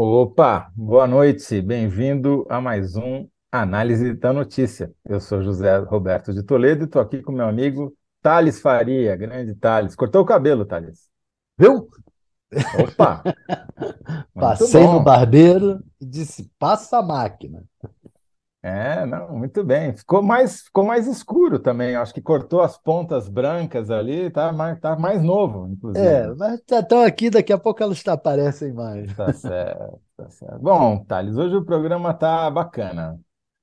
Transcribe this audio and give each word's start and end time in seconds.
Opa, 0.00 0.70
boa 0.76 1.08
noite, 1.08 1.60
bem-vindo 1.60 2.46
a 2.48 2.60
mais 2.60 2.94
um 2.94 3.26
Análise 3.50 4.14
da 4.14 4.32
Notícia. 4.32 4.94
Eu 5.04 5.18
sou 5.18 5.42
José 5.42 5.76
Roberto 5.78 6.32
de 6.32 6.44
Toledo 6.44 6.84
e 6.84 6.86
estou 6.86 7.02
aqui 7.02 7.20
com 7.20 7.32
meu 7.32 7.48
amigo 7.48 7.92
Thales 8.22 8.60
Faria, 8.60 9.16
grande 9.16 9.56
Thales. 9.56 9.96
Cortou 9.96 10.22
o 10.22 10.24
cabelo, 10.24 10.64
Thales. 10.64 11.08
Viu? 11.58 11.88
Opa! 12.80 13.24
Passei 14.32 14.86
no 14.86 15.02
barbeiro 15.02 15.82
e 16.00 16.06
disse: 16.06 16.48
passa 16.60 16.98
a 16.98 17.02
máquina. 17.02 17.64
É, 18.62 19.06
não, 19.06 19.36
muito 19.38 19.62
bem. 19.62 19.96
Ficou 19.96 20.20
mais, 20.20 20.62
ficou 20.62 20.84
mais 20.84 21.06
escuro 21.06 21.58
também. 21.58 21.94
Acho 21.94 22.12
que 22.12 22.20
cortou 22.20 22.60
as 22.60 22.76
pontas 22.76 23.28
brancas 23.28 23.90
ali, 23.90 24.30
tá 24.30 24.52
mais, 24.52 24.80
tá 24.80 24.96
mais 24.96 25.22
novo, 25.22 25.68
inclusive. 25.68 26.04
É, 26.04 26.34
mas 26.34 26.54
estão 26.58 26.82
tá, 26.82 27.06
aqui, 27.06 27.30
daqui 27.30 27.52
a 27.52 27.58
pouco 27.58 27.82
elas 27.82 28.06
aparecem 28.06 28.72
mais. 28.72 29.14
Tá 29.14 29.32
certo, 29.32 30.00
tá 30.16 30.28
certo. 30.30 30.58
Bom, 30.58 31.04
Thales, 31.04 31.36
hoje 31.36 31.56
o 31.56 31.64
programa 31.64 32.12
tá 32.14 32.50
bacana. 32.50 33.18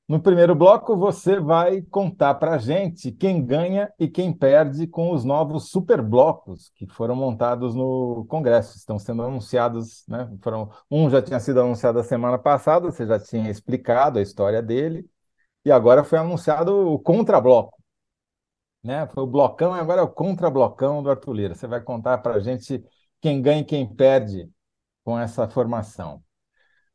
No 0.07 0.21
primeiro 0.21 0.53
bloco, 0.53 0.95
você 0.95 1.39
vai 1.39 1.81
contar 1.81 2.35
para 2.35 2.53
a 2.53 2.57
gente 2.59 3.11
quem 3.11 3.43
ganha 3.43 3.91
e 3.97 4.07
quem 4.07 4.31
perde 4.31 4.85
com 4.85 5.11
os 5.11 5.23
novos 5.25 5.71
superblocos 5.71 6.69
que 6.75 6.85
foram 6.85 7.15
montados 7.15 7.73
no 7.73 8.23
Congresso. 8.29 8.77
Estão 8.77 8.99
sendo 8.99 9.23
anunciados, 9.23 10.05
né? 10.07 10.29
Foram, 10.43 10.69
um 10.91 11.09
já 11.09 11.23
tinha 11.23 11.39
sido 11.39 11.59
anunciado 11.59 11.97
a 11.97 12.03
semana 12.03 12.37
passada, 12.37 12.91
você 12.91 13.07
já 13.07 13.19
tinha 13.19 13.49
explicado 13.49 14.19
a 14.19 14.21
história 14.21 14.61
dele, 14.61 15.09
e 15.65 15.71
agora 15.71 16.03
foi 16.03 16.19
anunciado 16.19 16.93
o 16.93 16.99
contrabloco. 16.99 17.81
Né? 18.83 19.07
Foi 19.07 19.23
o 19.23 19.27
blocão 19.27 19.75
e 19.75 19.79
agora 19.79 20.01
é 20.01 20.03
o 20.03 20.07
contrablocão 20.07 21.01
do 21.01 21.09
Arthur 21.09 21.33
Lira. 21.33 21.55
Você 21.55 21.65
vai 21.67 21.81
contar 21.81 22.19
para 22.19 22.35
a 22.35 22.39
gente 22.39 22.83
quem 23.19 23.41
ganha 23.41 23.61
e 23.61 23.65
quem 23.65 23.91
perde 23.91 24.47
com 25.03 25.17
essa 25.17 25.47
formação. 25.49 26.23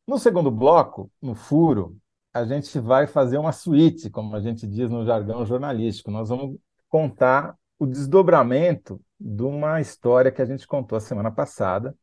No 0.06 0.18
segundo 0.18 0.50
bloco, 0.50 1.10
no 1.20 1.34
furo, 1.34 1.96
a 2.32 2.44
gente 2.44 2.78
vai 2.78 3.06
fazer 3.06 3.38
uma 3.38 3.52
suíte, 3.52 4.10
como 4.10 4.36
a 4.36 4.40
gente 4.40 4.66
diz 4.66 4.90
no 4.90 5.04
jargão 5.04 5.44
jornalístico. 5.44 6.10
Nós 6.10 6.28
vamos 6.28 6.58
contar 6.88 7.56
o 7.78 7.86
desdobramento 7.86 9.00
de 9.18 9.42
uma 9.42 9.80
história 9.80 10.30
que 10.30 10.42
a 10.42 10.44
gente 10.46 10.66
contou 10.66 10.96
a 10.96 11.00
semana 11.00 11.30
passada 11.30 11.94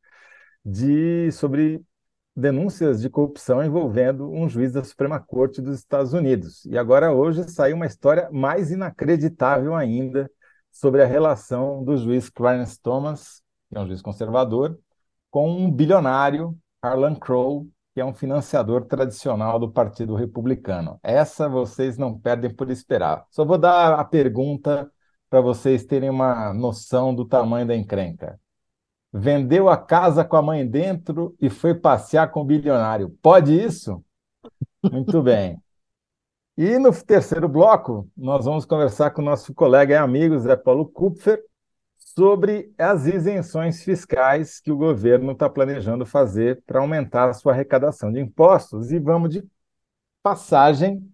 de 0.64 1.32
sobre 1.32 1.82
denúncias 2.36 3.02
de 3.02 3.10
corrupção 3.10 3.64
envolvendo 3.64 4.30
um 4.30 4.48
juiz 4.48 4.74
da 4.74 4.84
Suprema 4.84 5.20
Corte 5.20 5.62
dos 5.62 5.80
Estados 5.80 6.14
Unidos. 6.14 6.66
E 6.66 6.78
agora 6.78 7.12
hoje 7.12 7.50
saiu 7.50 7.76
uma 7.76 7.86
história 7.86 8.30
mais 8.32 8.70
inacreditável 8.70 9.76
ainda 9.76 10.30
sobre 10.72 11.02
a 11.02 11.06
relação 11.08 11.84
do 11.84 11.98
juiz 11.98 12.30
Clarence 12.30 12.80
Thomas, 12.80 13.42
que 13.70 13.78
é 13.78 13.82
um 13.82 13.88
juiz 13.88 14.02
conservador, 14.02 14.78
com 15.32 15.50
um 15.50 15.72
bilionário, 15.72 16.56
Harlan 16.82 17.16
Crow, 17.16 17.68
que 17.98 18.02
é 18.02 18.06
um 18.06 18.14
financiador 18.14 18.86
tradicional 18.86 19.58
do 19.58 19.72
Partido 19.72 20.14
Republicano. 20.14 21.00
Essa 21.02 21.50
vocês 21.50 21.98
não 21.98 22.16
perdem 22.16 22.54
por 22.54 22.70
esperar. 22.70 23.26
Só 23.32 23.44
vou 23.44 23.58
dar 23.58 24.00
a 24.00 24.06
pergunta 24.06 24.88
para 25.28 25.42
vocês 25.42 25.84
terem 25.84 26.08
uma 26.08 26.54
noção 26.54 27.12
do 27.12 27.26
tamanho 27.26 27.66
da 27.66 27.76
encrenca. 27.76 28.40
Vendeu 29.12 29.68
a 29.68 29.76
casa 29.76 30.24
com 30.24 30.36
a 30.38 30.44
mãe 30.44 30.68
dentro 30.68 31.36
e 31.42 31.50
foi 31.50 31.74
passear 31.74 32.30
com 32.30 32.42
o 32.42 32.46
bilionário. 32.46 33.18
Pode 33.20 33.60
isso? 33.60 34.06
Muito 34.92 35.20
bem. 35.24 35.60
E 36.56 36.78
no 36.78 36.94
terceiro 36.94 37.50
bloco, 37.50 38.08
nós 38.16 38.46
vamos 38.46 38.64
conversar 38.64 39.10
com 39.10 39.24
o 39.24 39.26
nosso 39.26 39.56
colega 39.56 39.96
e 39.96 39.98
amigo 39.98 40.38
Zé 40.38 40.56
Paulo 40.56 40.86
Kupfer, 40.86 41.42
sobre 42.18 42.74
as 42.80 43.06
isenções 43.06 43.84
fiscais 43.84 44.60
que 44.60 44.72
o 44.72 44.76
governo 44.76 45.34
está 45.34 45.48
planejando 45.48 46.04
fazer 46.04 46.64
para 46.66 46.80
aumentar 46.80 47.30
a 47.30 47.34
sua 47.34 47.54
arrecadação 47.54 48.12
de 48.12 48.20
impostos. 48.20 48.92
E 48.92 48.98
vamos 48.98 49.30
de 49.30 49.48
passagem 50.24 51.08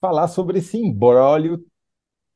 falar 0.00 0.26
sobre 0.26 0.58
esse 0.58 0.76
imbróglio 0.76 1.64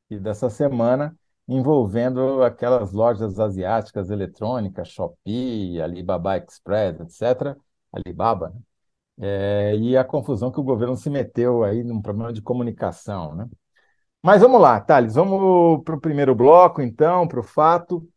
dessa 0.09 0.49
semana 0.49 1.13
envolvendo 1.49 2.41
aquelas 2.43 2.93
lojas 2.93 3.37
asiáticas 3.41 4.09
eletrônicas, 4.09 4.87
Shopee, 4.87 5.81
Alibaba 5.81 6.37
Express, 6.37 7.01
etc., 7.01 7.57
Alibaba, 7.91 8.51
né? 8.51 8.61
É, 9.19 9.75
e 9.75 9.97
a 9.97 10.03
confusão 10.05 10.49
que 10.49 10.59
o 10.61 10.63
governo 10.63 10.95
se 10.95 11.09
meteu 11.09 11.63
aí 11.63 11.83
num 11.83 12.01
problema 12.01 12.31
de 12.31 12.41
comunicação, 12.41 13.35
né? 13.35 13.49
Mas 14.21 14.41
vamos 14.41 14.61
lá, 14.61 14.79
Thales, 14.79 15.15
vamos 15.15 15.83
para 15.83 15.95
o 15.95 15.99
primeiro 15.99 16.33
bloco, 16.33 16.81
então, 16.81 17.27
para 17.27 17.41
o 17.41 17.43
fato. 17.43 18.07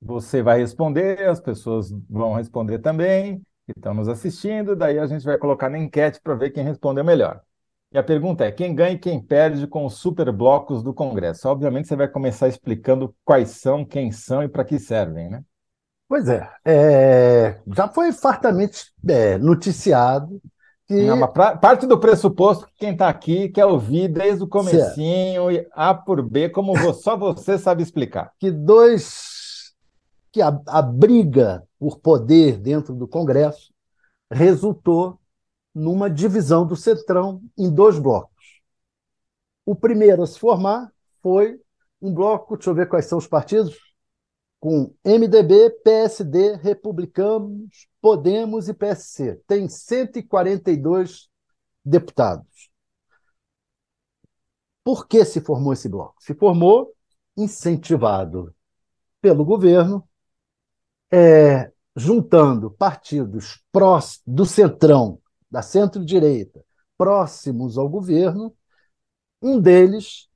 Você 0.00 0.42
vai 0.42 0.58
responder, 0.58 1.26
as 1.28 1.40
pessoas 1.40 1.90
vão 2.08 2.34
responder 2.34 2.78
também, 2.78 3.38
que 3.66 3.72
estão 3.76 3.94
nos 3.94 4.08
assistindo, 4.08 4.76
daí 4.76 4.98
a 4.98 5.06
gente 5.06 5.24
vai 5.24 5.38
colocar 5.38 5.68
na 5.68 5.78
enquete 5.78 6.20
para 6.22 6.34
ver 6.34 6.50
quem 6.50 6.62
respondeu 6.62 7.04
melhor. 7.04 7.40
E 7.92 7.98
a 7.98 8.02
pergunta 8.02 8.44
é: 8.44 8.52
quem 8.52 8.74
ganha 8.74 8.92
e 8.92 8.98
quem 8.98 9.20
perde 9.20 9.66
com 9.66 9.84
os 9.84 9.94
superblocos 9.94 10.82
do 10.82 10.92
Congresso? 10.92 11.48
Obviamente, 11.48 11.88
você 11.88 11.96
vai 11.96 12.08
começar 12.08 12.48
explicando 12.48 13.14
quais 13.24 13.50
são, 13.50 13.84
quem 13.84 14.12
são 14.12 14.42
e 14.42 14.48
para 14.48 14.64
que 14.64 14.78
servem, 14.78 15.30
né? 15.30 15.42
Pois 16.08 16.28
é, 16.28 16.48
é 16.64 17.60
já 17.74 17.88
foi 17.88 18.12
fartamente 18.12 18.92
é, 19.08 19.38
noticiado 19.38 20.40
que... 20.86 21.02
Não, 21.02 21.26
parte 21.32 21.84
do 21.84 21.98
pressuposto 21.98 22.66
que 22.66 22.74
quem 22.78 22.92
está 22.92 23.08
aqui 23.08 23.48
quer 23.48 23.66
ouvir 23.66 24.06
desde 24.06 24.44
o 24.44 24.46
comecinho, 24.46 25.50
certo. 25.50 25.70
A 25.72 25.92
por 25.92 26.22
B, 26.22 26.48
como 26.48 26.76
só 26.94 27.16
você 27.16 27.58
sabe 27.58 27.82
explicar. 27.82 28.30
Que 28.38 28.52
dois 28.52 29.35
que 30.36 30.42
a, 30.42 30.48
a 30.66 30.82
briga 30.82 31.66
por 31.78 31.98
poder 31.98 32.58
dentro 32.58 32.94
do 32.94 33.08
Congresso 33.08 33.72
resultou 34.30 35.18
numa 35.74 36.10
divisão 36.10 36.66
do 36.66 36.76
Centrão 36.76 37.42
em 37.56 37.72
dois 37.72 37.98
blocos. 37.98 38.60
O 39.64 39.74
primeiro 39.74 40.22
a 40.22 40.26
se 40.26 40.38
formar 40.38 40.92
foi 41.22 41.58
um 42.02 42.12
bloco, 42.12 42.54
deixa 42.54 42.68
eu 42.68 42.74
ver 42.74 42.86
quais 42.86 43.06
são 43.06 43.16
os 43.16 43.26
partidos, 43.26 43.78
com 44.60 44.94
MDB, 45.02 45.70
PSD, 45.82 46.56
Republicanos, 46.56 47.88
Podemos 47.98 48.68
e 48.68 48.74
PSC. 48.74 49.40
Tem 49.46 49.66
142 49.66 51.30
deputados. 51.82 52.70
Por 54.84 55.08
que 55.08 55.24
se 55.24 55.40
formou 55.40 55.72
esse 55.72 55.88
bloco? 55.88 56.22
Se 56.22 56.34
formou 56.34 56.94
incentivado 57.34 58.54
pelo 59.22 59.42
governo 59.42 60.06
é, 61.10 61.70
juntando 61.94 62.70
partidos 62.70 63.62
prós, 63.72 64.20
do 64.26 64.44
centrão, 64.44 65.20
da 65.50 65.62
centro-direita, 65.62 66.64
próximos 66.96 67.78
ao 67.78 67.88
governo, 67.88 68.54
um 69.40 69.60
deles, 69.60 70.28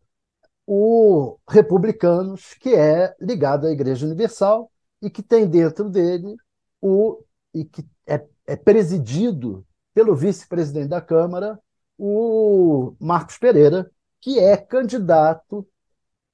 o 0.67 1.39
Republicanos, 1.49 2.55
que 2.55 2.75
é 2.75 3.15
ligado 3.21 3.67
à 3.67 3.71
Igreja 3.71 4.07
Universal 4.07 4.71
e 5.03 5.11
que 5.11 5.23
tem 5.23 5.49
dentro 5.49 5.89
dele 5.89 6.37
o 6.81 7.23
e 7.53 7.65
que 7.65 7.85
é, 8.07 8.25
é 8.47 8.57
presidido 8.57 9.67
pelo 9.93 10.15
vice-presidente 10.15 10.89
da 10.89 11.01
Câmara, 11.01 11.59
o 11.99 12.95
Marcos 13.01 13.37
Pereira, 13.39 13.91
que 14.21 14.39
é 14.39 14.57
candidato 14.57 15.67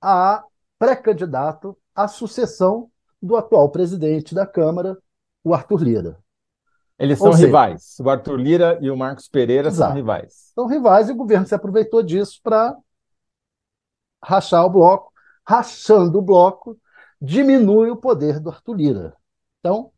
a 0.01 0.45
pré-candidato 0.79 1.77
à 1.95 2.07
sucessão 2.07 2.91
do 3.22 3.37
atual 3.37 3.69
presidente 3.71 4.34
da 4.34 4.47
Câmara, 4.47 4.97
o 5.43 5.54
Arthur 5.54 5.82
Lira. 5.82 6.19
Eles 6.99 7.19
são 7.19 7.32
seja, 7.32 7.47
rivais. 7.47 7.97
O 8.00 8.09
Arthur 8.09 8.37
Lira 8.37 8.78
e 8.81 8.91
o 8.91 8.97
Marcos 8.97 9.28
Pereira 9.28 9.69
exato. 9.69 9.91
são 9.91 9.97
rivais. 9.97 10.53
São 10.54 10.66
rivais 10.66 11.09
e 11.09 11.12
o 11.12 11.16
governo 11.16 11.47
se 11.47 11.55
aproveitou 11.55 12.03
disso 12.03 12.41
para 12.43 12.75
rachar 14.23 14.64
o 14.64 14.70
bloco. 14.70 15.12
Rachando 15.46 16.19
o 16.19 16.23
bloco, 16.23 16.76
diminui 17.20 17.91
o 17.91 17.96
poder 17.96 18.41
do 18.41 18.50
Arthur 18.50 18.75
Lira. 18.75 19.17
Então, 19.61 19.93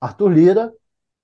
Arthur 0.00 0.28
Lira 0.28 0.72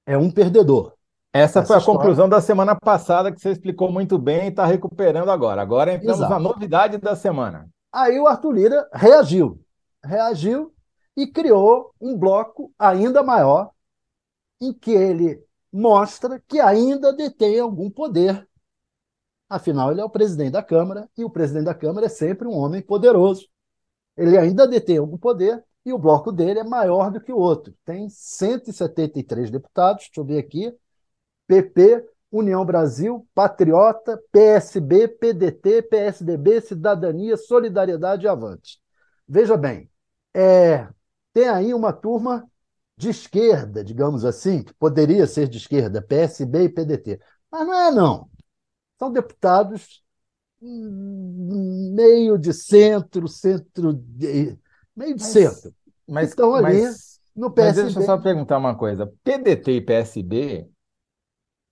é 0.07 0.17
um 0.17 0.31
perdedor. 0.31 0.93
Essa, 1.33 1.59
Essa 1.61 1.67
foi 1.67 1.77
a 1.77 1.79
história... 1.81 1.99
conclusão 1.99 2.29
da 2.29 2.41
semana 2.41 2.77
passada 2.77 3.33
que 3.33 3.41
você 3.41 3.51
explicou 3.51 3.91
muito 3.91 4.19
bem 4.19 4.45
e 4.45 4.49
está 4.49 4.65
recuperando 4.65 5.31
agora. 5.31 5.61
Agora 5.61 5.93
entramos 5.93 6.19
Exato. 6.19 6.33
na 6.33 6.39
novidade 6.39 6.99
da 6.99 7.17
semana. 7.17 7.69
Aí 7.93 8.21
o 8.21 8.29
Arthur 8.29 8.53
Lira 8.53 8.89
reagiu. 8.93 9.61
Reagiu 10.05 10.74
e 11.17 11.27
criou 11.27 11.95
um 12.01 12.17
bloco 12.17 12.73
ainda 12.79 13.23
maior, 13.23 13.71
em 14.61 14.73
que 14.73 14.91
ele 14.93 15.43
mostra 15.73 16.43
que 16.49 16.61
ainda 16.61 17.13
detém 17.13 17.59
algum 17.59 17.91
poder. 17.91 18.49
Afinal, 19.49 19.91
ele 19.91 20.01
é 20.01 20.05
o 20.05 20.11
presidente 20.11 20.53
da 20.53 20.63
Câmara, 20.63 21.09
e 21.17 21.25
o 21.25 21.31
presidente 21.31 21.67
da 21.67 21.75
Câmara 21.75 22.07
é 22.07 22.09
sempre 22.09 22.49
um 22.49 22.53
homem 22.57 22.83
poderoso. 22.83 23.49
Ele 24.17 24.39
ainda 24.39 24.67
detém 24.67 24.99
algum 24.99 25.19
poder, 25.19 25.65
e 25.85 25.93
o 25.93 25.99
bloco 25.99 26.33
dele 26.33 26.61
é 26.61 26.65
maior 26.65 27.11
do 27.11 27.21
que 27.21 27.33
o 27.33 27.39
outro. 27.39 27.75
Tem 27.85 28.09
173 28.09 29.51
deputados, 29.51 30.05
deixa 30.05 30.21
eu 30.21 30.25
ver 30.25 30.39
aqui: 30.39 30.75
PP, 31.47 32.05
União 32.31 32.65
Brasil, 32.65 33.27
Patriota, 33.35 34.21
PSB, 34.33 35.09
PDT, 35.09 35.83
PSDB, 35.83 36.61
Cidadania, 36.61 37.37
Solidariedade 37.37 38.25
e 38.25 38.29
Avante. 38.29 38.81
Veja 39.29 39.57
bem, 39.57 39.91
é, 40.35 40.89
tem 41.35 41.49
aí 41.49 41.75
uma 41.75 41.93
turma 41.93 42.49
de 42.97 43.11
esquerda, 43.11 43.83
digamos 43.83 44.25
assim, 44.25 44.63
que 44.63 44.73
poderia 44.75 45.27
ser 45.27 45.49
de 45.49 45.59
esquerda, 45.59 46.01
PSB 46.01 46.65
e 46.65 46.69
PDT. 46.69 47.21
Mas 47.51 47.67
não 47.67 47.75
é, 47.75 47.91
não. 47.91 48.31
São 48.97 49.13
deputados 49.13 50.03
hum, 50.63 51.93
meio 51.95 52.39
de 52.39 52.53
centro, 52.53 53.27
centro 53.27 53.93
de, 53.93 54.57
meio 54.97 55.17
de 55.17 55.23
mas, 55.23 55.33
centro. 55.33 55.75
Mas, 56.09 56.29
estão 56.29 56.55
ali 56.55 56.83
mas, 56.83 57.21
no 57.35 57.51
PSB. 57.51 57.83
Mas 57.83 57.85
deixa 57.95 58.01
eu 58.01 58.07
só 58.07 58.19
perguntar 58.19 58.59
uma 58.59 58.77
coisa. 58.77 59.13
PDT 59.25 59.73
e 59.73 59.81
PSB 59.81 60.69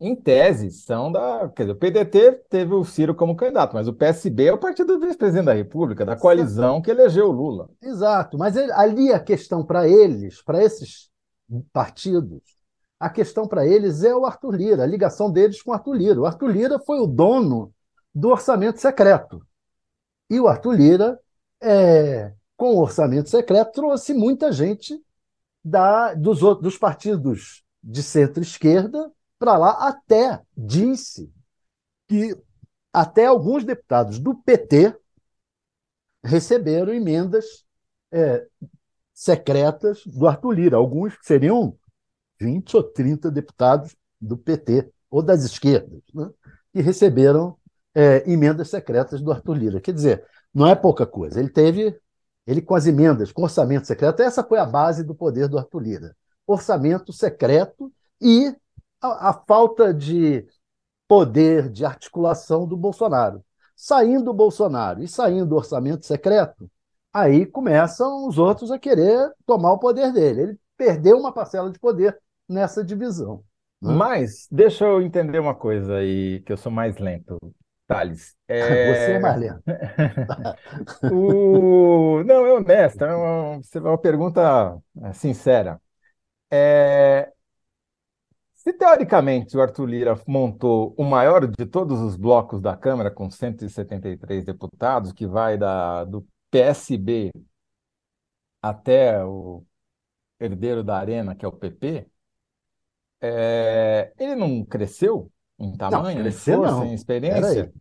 em 0.04 0.16
tese, 0.16 0.68
são 0.72 1.12
da. 1.12 1.48
Quer 1.50 1.62
dizer, 1.62 1.72
o 1.72 1.78
PDT 1.78 2.32
teve 2.50 2.74
o 2.74 2.84
Ciro 2.84 3.14
como 3.14 3.36
candidato, 3.36 3.72
mas 3.72 3.86
o 3.86 3.94
PSB 3.94 4.46
é 4.46 4.52
o 4.52 4.58
partido 4.58 4.98
do 4.98 5.06
vice-presidente 5.06 5.44
da 5.46 5.52
República, 5.52 6.04
da 6.04 6.16
coalizão 6.16 6.82
que 6.82 6.90
elegeu 6.90 7.28
o 7.28 7.32
Lula. 7.32 7.70
Exato, 7.80 8.36
mas 8.36 8.56
ele, 8.56 8.72
ali 8.72 9.12
a 9.12 9.20
questão 9.20 9.64
para 9.64 9.88
eles, 9.88 10.42
para 10.42 10.60
esses 10.60 11.08
partidos, 11.72 12.42
a 12.98 13.08
questão 13.08 13.46
para 13.46 13.64
eles 13.64 14.02
é 14.02 14.12
o 14.12 14.26
Arthur 14.26 14.56
Lira, 14.56 14.82
a 14.82 14.86
ligação 14.86 15.30
deles 15.30 15.62
com 15.62 15.70
o 15.70 15.74
Arthur 15.74 15.94
Lira. 15.94 16.20
O 16.20 16.26
Arthur 16.26 16.50
Lira 16.50 16.78
foi 16.80 16.98
o 16.98 17.06
dono 17.06 17.72
do 18.12 18.30
orçamento 18.30 18.80
secreto. 18.80 19.40
E 20.28 20.40
o 20.40 20.48
Arthur 20.48 20.72
Lira, 20.72 21.20
é, 21.60 22.32
com 22.56 22.74
o 22.74 22.80
orçamento 22.80 23.30
secreto, 23.30 23.70
trouxe 23.70 24.12
muita 24.12 24.50
gente 24.50 25.00
da, 25.64 26.12
dos, 26.14 26.40
dos 26.40 26.76
partidos 26.76 27.62
de 27.80 28.02
centro-esquerda 28.02 29.08
para 29.42 29.58
lá, 29.58 29.88
até 29.88 30.40
disse 30.56 31.28
que 32.06 32.32
até 32.92 33.26
alguns 33.26 33.64
deputados 33.64 34.20
do 34.20 34.36
PT 34.36 34.96
receberam 36.22 36.94
emendas 36.94 37.64
é, 38.12 38.46
secretas 39.12 40.06
do 40.06 40.28
Arthur 40.28 40.52
Lira, 40.52 40.76
alguns 40.76 41.16
que 41.16 41.26
seriam 41.26 41.76
20 42.38 42.76
ou 42.76 42.84
30 42.84 43.32
deputados 43.32 43.96
do 44.20 44.38
PT 44.38 44.88
ou 45.10 45.20
das 45.20 45.42
esquerdas, 45.42 46.02
né, 46.14 46.30
que 46.72 46.80
receberam 46.80 47.58
é, 47.92 48.30
emendas 48.30 48.70
secretas 48.70 49.20
do 49.20 49.32
Arthur 49.32 49.54
Lira. 49.54 49.80
Quer 49.80 49.92
dizer, 49.92 50.24
não 50.54 50.68
é 50.68 50.76
pouca 50.76 51.04
coisa. 51.04 51.40
Ele 51.40 51.50
teve, 51.50 51.98
ele 52.46 52.62
com 52.62 52.76
as 52.76 52.86
emendas, 52.86 53.32
com 53.32 53.42
orçamento 53.42 53.88
secreto, 53.88 54.22
essa 54.22 54.44
foi 54.44 54.60
a 54.60 54.66
base 54.66 55.02
do 55.02 55.16
poder 55.16 55.48
do 55.48 55.58
Arthur 55.58 55.80
Lira. 55.80 56.16
Orçamento 56.46 57.12
secreto 57.12 57.92
e 58.20 58.54
a, 59.02 59.30
a 59.30 59.32
falta 59.32 59.92
de 59.92 60.46
poder 61.08 61.68
de 61.68 61.84
articulação 61.84 62.66
do 62.66 62.76
Bolsonaro. 62.76 63.44
Saindo 63.76 64.30
o 64.30 64.34
Bolsonaro 64.34 65.02
e 65.02 65.08
saindo 65.08 65.52
o 65.52 65.56
orçamento 65.56 66.06
secreto, 66.06 66.70
aí 67.12 67.44
começam 67.44 68.26
os 68.26 68.38
outros 68.38 68.70
a 68.70 68.78
querer 68.78 69.30
tomar 69.44 69.72
o 69.72 69.78
poder 69.78 70.12
dele. 70.12 70.42
Ele 70.42 70.58
perdeu 70.76 71.18
uma 71.18 71.32
parcela 71.32 71.70
de 71.70 71.78
poder 71.78 72.18
nessa 72.48 72.84
divisão. 72.84 73.44
Né? 73.82 73.92
Mas 73.92 74.46
deixa 74.50 74.84
eu 74.84 75.02
entender 75.02 75.40
uma 75.40 75.54
coisa 75.54 75.96
aí, 75.96 76.40
que 76.46 76.52
eu 76.52 76.56
sou 76.56 76.70
mais 76.70 76.98
lento, 76.98 77.36
Thales. 77.86 78.34
É... 78.46 78.94
Você 78.94 79.12
é 79.12 79.18
mais 79.18 79.40
lento. 79.40 79.62
o... 81.12 82.22
Não, 82.24 82.46
é 82.46 82.52
honesto, 82.52 83.04
é 83.04 83.14
uma, 83.14 83.60
é 83.74 83.78
uma 83.80 83.98
pergunta 83.98 84.78
é, 85.02 85.12
sincera. 85.12 85.80
É... 86.50 87.32
Se 88.62 88.72
teoricamente 88.72 89.56
o 89.56 89.60
Arthur 89.60 89.86
Lira 89.86 90.20
montou 90.24 90.94
o 90.96 91.02
maior 91.02 91.48
de 91.48 91.66
todos 91.66 91.98
os 92.00 92.14
blocos 92.14 92.60
da 92.60 92.76
Câmara, 92.76 93.10
com 93.10 93.28
173 93.28 94.44
deputados, 94.44 95.10
que 95.10 95.26
vai 95.26 95.58
da, 95.58 96.04
do 96.04 96.24
PSB 96.48 97.32
até 98.62 99.24
o 99.24 99.64
herdeiro 100.38 100.84
da 100.84 100.96
Arena, 100.96 101.34
que 101.34 101.44
é 101.44 101.48
o 101.48 101.52
PP, 101.52 102.06
é, 103.20 104.12
ele 104.16 104.36
não 104.36 104.64
cresceu 104.64 105.28
em 105.58 105.76
tamanho, 105.76 106.18
não, 106.18 106.22
cresceu, 106.22 106.54
em 106.54 106.56
força, 106.58 106.76
não. 106.76 106.86
em 106.86 106.94
experiência? 106.94 107.72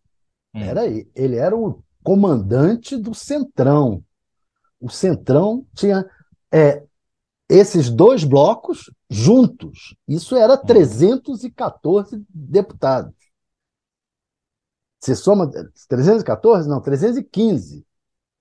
Peraí. 0.51 1.03
Hum. 1.03 1.11
Ele 1.13 1.35
era 1.35 1.55
o 1.55 1.83
comandante 2.03 2.97
do 2.97 3.13
Centrão. 3.13 4.03
O 4.79 4.89
Centrão 4.89 5.63
tinha 5.75 6.09
é, 6.51 6.83
esses 7.47 7.87
dois 7.87 8.23
blocos 8.23 8.89
juntos. 9.11 9.93
Isso 10.07 10.37
era 10.37 10.55
314 10.55 12.15
uhum. 12.15 12.25
deputados. 12.33 13.13
Você 14.99 15.15
soma 15.15 15.51
314? 15.89 16.69
Não, 16.69 16.79
315. 16.79 17.85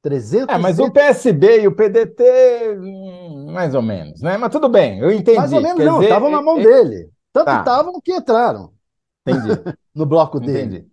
300 0.02 0.54
é, 0.54 0.58
mas 0.58 0.78
o 0.78 0.90
PSB 0.90 1.62
e 1.62 1.66
o 1.66 1.74
PDT, 1.74 2.24
hum, 2.78 3.52
mais 3.52 3.74
ou 3.74 3.82
menos, 3.82 4.22
né? 4.22 4.38
Mas 4.38 4.50
tudo 4.50 4.66
bem, 4.66 4.98
eu 4.98 5.12
entendi. 5.12 5.36
Mais 5.36 5.52
ou 5.52 5.60
menos 5.60 5.76
Quer 5.76 5.84
não, 5.84 6.02
estavam 6.02 6.30
na 6.30 6.40
mão 6.40 6.58
é, 6.58 6.62
dele. 6.62 7.10
Tanto 7.30 7.50
estavam 7.50 7.92
tá. 7.92 8.00
que 8.02 8.14
entraram. 8.14 8.72
Entendi. 9.26 9.48
no 9.94 10.06
bloco 10.06 10.40
dele. 10.40 10.76
Entendi. 10.76 10.89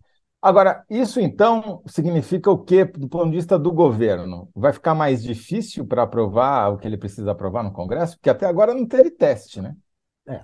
Agora, 0.47 0.85
isso 0.89 1.19
então 1.19 1.83
significa 1.87 2.49
o 2.49 2.57
quê 2.57 2.85
do 2.85 3.09
ponto 3.09 3.29
de 3.29 3.35
vista 3.35 3.59
do 3.59 3.69
governo? 3.69 4.49
Vai 4.55 4.71
ficar 4.71 4.95
mais 4.95 5.21
difícil 5.21 5.85
para 5.85 6.03
aprovar 6.03 6.71
o 6.71 6.77
que 6.77 6.87
ele 6.87 6.95
precisa 6.95 7.33
aprovar 7.33 7.63
no 7.63 7.73
Congresso? 7.73 8.15
Porque 8.15 8.29
até 8.29 8.45
agora 8.45 8.73
não 8.73 8.85
teve 8.85 9.11
teste, 9.11 9.61
né? 9.61 9.75
É. 10.25 10.41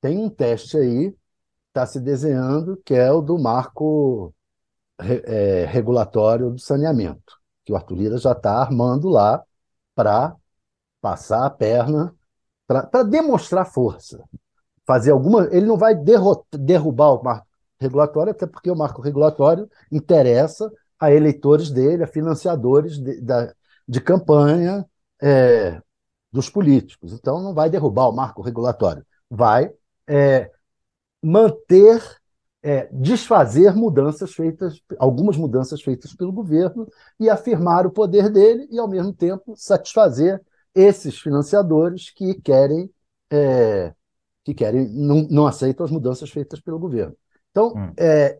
Tem 0.00 0.16
um 0.16 0.30
teste 0.30 0.76
aí, 0.76 1.12
está 1.66 1.84
se 1.84 1.98
desenhando, 1.98 2.80
que 2.84 2.94
é 2.94 3.10
o 3.10 3.20
do 3.20 3.36
marco 3.36 4.32
é, 4.96 5.64
regulatório 5.64 6.52
do 6.52 6.60
saneamento, 6.60 7.36
que 7.64 7.72
o 7.72 7.76
Arthur 7.76 7.96
Lira 7.96 8.18
já 8.18 8.30
está 8.30 8.60
armando 8.62 9.08
lá 9.08 9.42
para 9.92 10.36
passar 11.00 11.44
a 11.44 11.50
perna, 11.50 12.14
para 12.64 13.02
demonstrar 13.02 13.66
força. 13.66 14.22
Fazer 14.86 15.10
alguma. 15.10 15.48
Ele 15.50 15.66
não 15.66 15.76
vai 15.76 15.96
derrubar 15.96 17.10
o 17.10 17.24
regulatório, 17.80 18.32
até 18.32 18.46
porque 18.46 18.70
o 18.70 18.76
marco 18.76 19.02
regulatório 19.02 19.68
interessa 19.90 20.70
a 20.98 21.12
eleitores 21.12 21.70
dele, 21.70 22.04
a 22.04 22.06
financiadores 22.06 22.98
de, 22.98 23.20
da, 23.20 23.54
de 23.86 24.00
campanha 24.00 24.84
é, 25.22 25.80
dos 26.32 26.48
políticos. 26.50 27.12
Então, 27.12 27.42
não 27.42 27.54
vai 27.54 27.70
derrubar 27.70 28.08
o 28.08 28.12
marco 28.12 28.42
regulatório, 28.42 29.04
vai 29.30 29.72
é, 30.06 30.50
manter, 31.22 32.02
é, 32.62 32.88
desfazer 32.92 33.74
mudanças 33.74 34.32
feitas, 34.32 34.80
algumas 34.98 35.36
mudanças 35.36 35.82
feitas 35.82 36.14
pelo 36.14 36.32
governo 36.32 36.88
e 37.20 37.28
afirmar 37.28 37.86
o 37.86 37.90
poder 37.90 38.30
dele 38.30 38.66
e, 38.70 38.78
ao 38.78 38.88
mesmo 38.88 39.12
tempo, 39.12 39.54
satisfazer 39.56 40.42
esses 40.74 41.18
financiadores 41.18 42.10
que 42.10 42.34
querem 42.40 42.90
é, 43.30 43.94
que 44.44 44.54
querem 44.54 44.88
não, 44.88 45.26
não 45.28 45.46
aceitam 45.46 45.84
as 45.84 45.90
mudanças 45.90 46.30
feitas 46.30 46.60
pelo 46.60 46.78
governo. 46.78 47.16
Então, 47.56 47.72
hum. 47.74 47.94
é, 47.96 48.38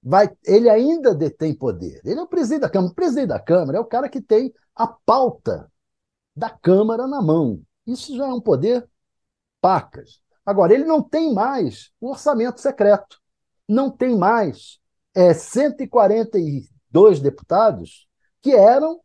vai, 0.00 0.30
ele 0.44 0.70
ainda 0.70 1.12
detém 1.12 1.52
poder. 1.52 2.00
Ele 2.04 2.20
é 2.20 2.22
o 2.22 2.28
presidente 2.28 2.60
da 2.60 2.70
Câmara. 2.70 2.92
O 2.92 2.94
presidente 2.94 3.28
da 3.28 3.40
Câmara 3.40 3.78
é 3.78 3.80
o 3.80 3.84
cara 3.84 4.08
que 4.08 4.20
tem 4.20 4.54
a 4.72 4.86
pauta 4.86 5.68
da 6.36 6.48
Câmara 6.48 7.08
na 7.08 7.20
mão. 7.20 7.60
Isso 7.84 8.16
já 8.16 8.24
é 8.24 8.32
um 8.32 8.40
poder 8.40 8.88
pacas. 9.60 10.20
Agora, 10.46 10.72
ele 10.72 10.84
não 10.84 11.02
tem 11.02 11.34
mais 11.34 11.90
o 12.00 12.10
orçamento 12.10 12.60
secreto. 12.60 13.20
Não 13.68 13.90
tem 13.90 14.16
mais 14.16 14.78
é, 15.12 15.34
142 15.34 17.18
deputados 17.18 18.06
que 18.40 18.54
eram 18.54 19.00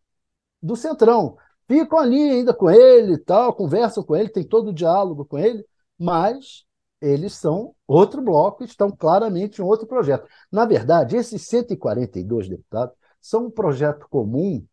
do 0.62 0.76
Centrão. 0.76 1.36
Ficam 1.68 1.98
ali 1.98 2.30
ainda 2.30 2.54
com 2.54 2.70
ele 2.70 3.14
e 3.14 3.18
tal, 3.18 3.56
conversam 3.56 4.04
com 4.04 4.16
ele, 4.16 4.30
tem 4.30 4.44
todo 4.44 4.70
o 4.70 4.74
diálogo 4.74 5.26
com 5.26 5.40
ele, 5.40 5.66
mas 5.98 6.67
eles 7.02 7.34
são 7.34 7.76
outro 7.88 8.22
bloco, 8.22 8.64
estão 8.64 8.92
claramente 8.92 9.62
em 9.62 9.64
outro 9.64 9.88
projeto. 9.88 10.28
Na 10.52 10.66
verdade, 10.66 11.16
esses 11.16 11.48
142 11.48 12.50
deputados 12.50 12.96
são 13.22 13.46
um 13.48 13.52
projeto 13.52 14.08
comum 14.10 14.66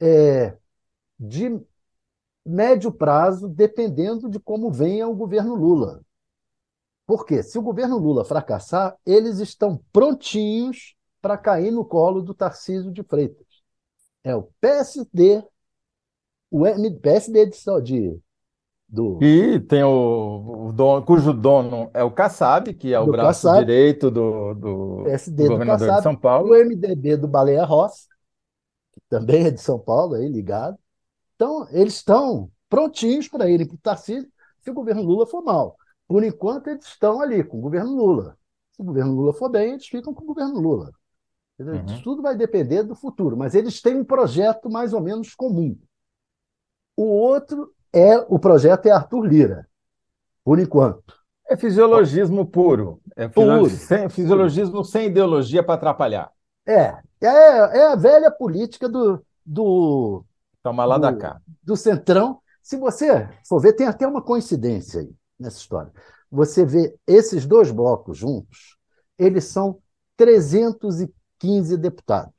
é, 0.00 0.56
de 1.18 1.60
médio 2.44 2.92
prazo, 2.92 3.48
dependendo 3.48 4.28
de 4.28 4.38
como 4.38 4.70
venha 4.70 5.08
o 5.08 5.14
governo 5.14 5.54
Lula. 5.54 6.02
Porque 7.06 7.42
se 7.42 7.58
o 7.58 7.62
governo 7.62 7.98
Lula 7.98 8.24
fracassar, 8.24 8.96
eles 9.04 9.38
estão 9.38 9.82
prontinhos 9.92 10.94
para 11.20 11.38
cair 11.38 11.70
no 11.70 11.84
colo 11.84 12.22
do 12.22 12.34
Tarcísio 12.34 12.92
de 12.92 13.02
Freitas. 13.02 13.46
É 14.22 14.34
o 14.34 14.44
PSD, 14.60 15.42
o 16.50 16.64
PSD 17.00 17.46
de, 17.46 17.58
de 17.82 18.22
do... 18.88 19.18
E 19.22 19.58
tem 19.60 19.82
o, 19.82 20.68
o 20.68 20.72
dono, 20.72 21.04
cujo 21.04 21.32
dono 21.32 21.90
é 21.92 22.02
o 22.02 22.10
Kassab, 22.10 22.72
que 22.74 22.92
é 22.92 23.00
o 23.00 23.06
braço 23.06 23.46
Kassab, 23.46 23.64
direito 23.64 24.10
do, 24.10 24.54
do, 24.54 25.02
PSD 25.04 25.48
governador 25.48 25.78
do 25.78 25.90
Kassab, 25.90 25.96
de 25.98 26.02
São 26.02 26.16
Paulo. 26.16 26.50
O 26.50 26.64
MDB 26.64 27.16
do 27.16 27.26
Baleia 27.26 27.64
Rossi, 27.64 28.06
que 28.92 29.00
também 29.08 29.46
é 29.46 29.50
de 29.50 29.60
São 29.60 29.78
Paulo, 29.78 30.14
aí 30.14 30.28
ligado. 30.28 30.78
Então, 31.34 31.66
eles 31.70 31.94
estão 31.94 32.50
prontinhos 32.68 33.28
para 33.28 33.48
irem 33.48 33.66
para 33.66 33.74
o 33.74 33.78
Tarcísio 33.78 34.30
se 34.60 34.70
o 34.70 34.74
governo 34.74 35.02
Lula 35.02 35.26
for 35.26 35.42
mal. 35.42 35.76
Por 36.06 36.22
enquanto, 36.22 36.68
eles 36.68 36.84
estão 36.86 37.20
ali 37.20 37.42
com 37.42 37.58
o 37.58 37.60
governo 37.60 37.96
Lula. 37.96 38.38
Se 38.72 38.82
o 38.82 38.84
governo 38.84 39.14
Lula 39.14 39.32
for 39.32 39.48
bem, 39.48 39.72
eles 39.72 39.86
ficam 39.86 40.14
com 40.14 40.22
o 40.22 40.26
governo 40.26 40.60
Lula. 40.60 40.92
Uhum. 41.58 41.84
Isso 41.86 42.02
tudo 42.02 42.22
vai 42.22 42.36
depender 42.36 42.82
do 42.82 42.94
futuro, 42.94 43.36
mas 43.36 43.54
eles 43.54 43.80
têm 43.80 43.96
um 43.96 44.04
projeto 44.04 44.68
mais 44.68 44.92
ou 44.92 45.00
menos 45.00 45.34
comum. 45.34 45.78
O 46.96 47.04
outro 47.04 47.73
é 47.94 48.18
o 48.28 48.38
projeto 48.38 48.86
é 48.86 48.90
Arthur 48.90 49.24
Lira, 49.24 49.68
por 50.44 50.58
enquanto. 50.58 51.14
É 51.48 51.56
fisiologismo 51.56 52.44
puro. 52.44 53.00
É 53.14 53.28
puro. 53.28 53.70
Sem, 53.70 54.08
fisiologismo 54.08 54.84
sem 54.84 55.06
ideologia 55.06 55.62
para 55.62 55.74
atrapalhar. 55.74 56.32
É, 56.66 56.96
é, 57.20 57.26
é 57.78 57.86
a 57.92 57.94
velha 57.94 58.30
política 58.30 58.88
do, 58.88 59.24
do. 59.46 60.24
Toma 60.62 60.84
lá 60.84 60.96
do, 60.96 61.02
da 61.02 61.14
cá. 61.14 61.40
Do 61.62 61.76
Centrão. 61.76 62.40
Se 62.60 62.76
você 62.76 63.28
for 63.46 63.60
ver, 63.60 63.74
tem 63.74 63.86
até 63.86 64.06
uma 64.06 64.22
coincidência 64.22 65.02
aí 65.02 65.14
nessa 65.38 65.58
história. 65.58 65.92
Você 66.30 66.64
vê 66.64 66.96
esses 67.06 67.46
dois 67.46 67.70
blocos 67.70 68.18
juntos, 68.18 68.76
eles 69.18 69.44
são 69.44 69.78
315 70.16 71.76
deputados. 71.76 72.32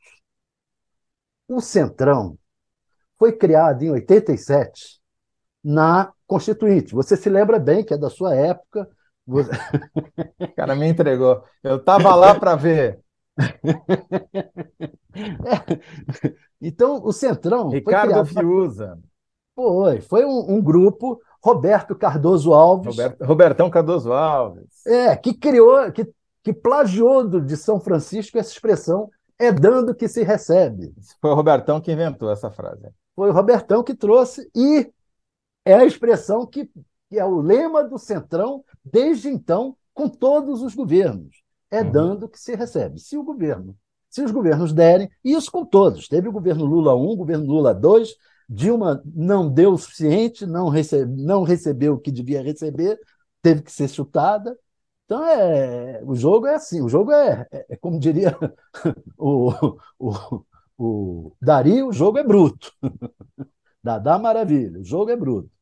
O 1.48 1.62
Centrão 1.62 2.38
foi 3.18 3.32
criado 3.32 3.84
em 3.84 3.92
87 3.92 5.00
na 5.66 6.14
Constituinte. 6.28 6.94
Você 6.94 7.18
se 7.18 7.28
lembra 7.28 7.58
bem 7.58 7.84
que 7.84 7.96
é 7.96 7.98
da 7.98 8.10
sua 8.10 8.36
época. 8.36 8.88
O 9.28 10.56
cara 10.56 10.76
me 10.76 10.88
entregou. 10.88 11.44
Eu 11.64 11.78
estava 11.78 12.14
lá 12.14 12.40
para 12.40 12.56
ver. 12.56 13.00
É. 15.18 15.80
Então, 16.62 17.02
o 17.02 17.14
Centrão. 17.14 17.70
Ricardo 17.70 18.26
foi. 18.26 18.44
Fiuza. 18.44 19.00
Foi, 19.56 20.02
foi 20.02 20.26
um, 20.26 20.56
um, 20.56 20.62
grupo, 20.62 21.22
Roberto 21.42 21.96
Cardoso 21.96 22.54
Alves. 22.54 22.98
Robert, 22.98 23.18
Robertão 23.22 23.70
Cardoso 23.70 24.12
Alves. 24.12 24.86
É, 24.86 25.16
que 25.16 25.34
criou, 25.34 25.90
que, 25.94 26.06
que 26.44 26.52
plagiou 26.52 27.26
do, 27.26 27.40
de 27.40 27.56
São 27.56 27.80
Francisco 27.80 28.38
essa 28.38 28.52
expressão, 28.52 29.10
é 29.40 29.54
dando 29.54 29.96
que 29.96 30.10
se 30.10 30.22
recebe. 30.22 30.94
Foi 31.22 31.32
o 31.32 31.36
Robertão 31.36 31.80
que 31.80 31.94
inventou 31.94 32.30
essa 32.30 32.52
frase. 32.52 32.90
Foi 33.16 33.30
o 33.30 33.34
Robertão 33.34 33.82
que 33.82 33.96
trouxe, 33.96 34.50
e 34.54 34.92
é 35.66 35.74
a 35.74 35.86
expressão 35.86 36.46
que, 36.46 36.70
que 37.10 37.20
é 37.20 37.26
o 37.26 37.42
lema 37.42 37.84
do 37.84 37.98
Centrão 37.98 38.64
desde 38.84 39.28
então, 39.28 39.76
com 39.94 40.08
todos 40.08 40.62
os 40.62 40.76
governos. 40.76 41.44
É 41.72 41.82
uhum. 41.82 41.92
dando 41.92 42.30
que 42.30 42.40
se 42.40 42.56
recebe. 42.56 43.00
Se 43.00 43.18
o 43.18 43.24
governo, 43.24 43.76
se 44.10 44.22
os 44.22 44.32
governos 44.32 44.72
derem, 44.72 45.10
e 45.24 45.34
isso 45.34 45.52
com 45.52 45.66
todos. 45.66 46.08
Teve 46.08 46.30
o 46.30 46.32
governo 46.32 46.64
Lula 46.64 46.96
1, 46.96 47.16
governo 47.16 47.46
Lula 47.46 47.74
2, 47.74 48.16
Dilma 48.48 49.02
não 49.06 49.50
deu 49.50 49.74
o 49.74 49.78
suficiente, 49.78 50.46
não, 50.46 50.70
recebe, 50.70 51.22
não 51.22 51.44
recebeu 51.44 51.96
o 51.96 52.00
que 52.00 52.12
devia 52.12 52.44
receber, 52.44 53.00
teve 53.42 53.64
que 53.64 53.72
ser 53.72 53.90
chutada. 53.90 54.58
Então, 55.06 55.26
é, 55.26 56.02
o 56.04 56.16
jogo 56.16 56.48
é 56.48 56.56
assim, 56.56 56.82
o 56.82 56.90
jogo 56.90 57.12
é, 57.12 57.48
é, 57.52 57.66
é 57.70 57.76
como 57.76 58.00
diria 58.00 58.38
o, 59.18 59.52
o, 60.00 60.46
o 60.78 61.36
Dario, 61.42 61.88
o 61.88 61.94
jogo 61.94 62.18
é 62.18 62.24
bruto. 62.24 62.72
Dá 63.84 64.18
maravilha, 64.18 64.80
o 64.80 64.84
jogo 64.84 65.12
é 65.12 65.16
bruto. 65.16 65.55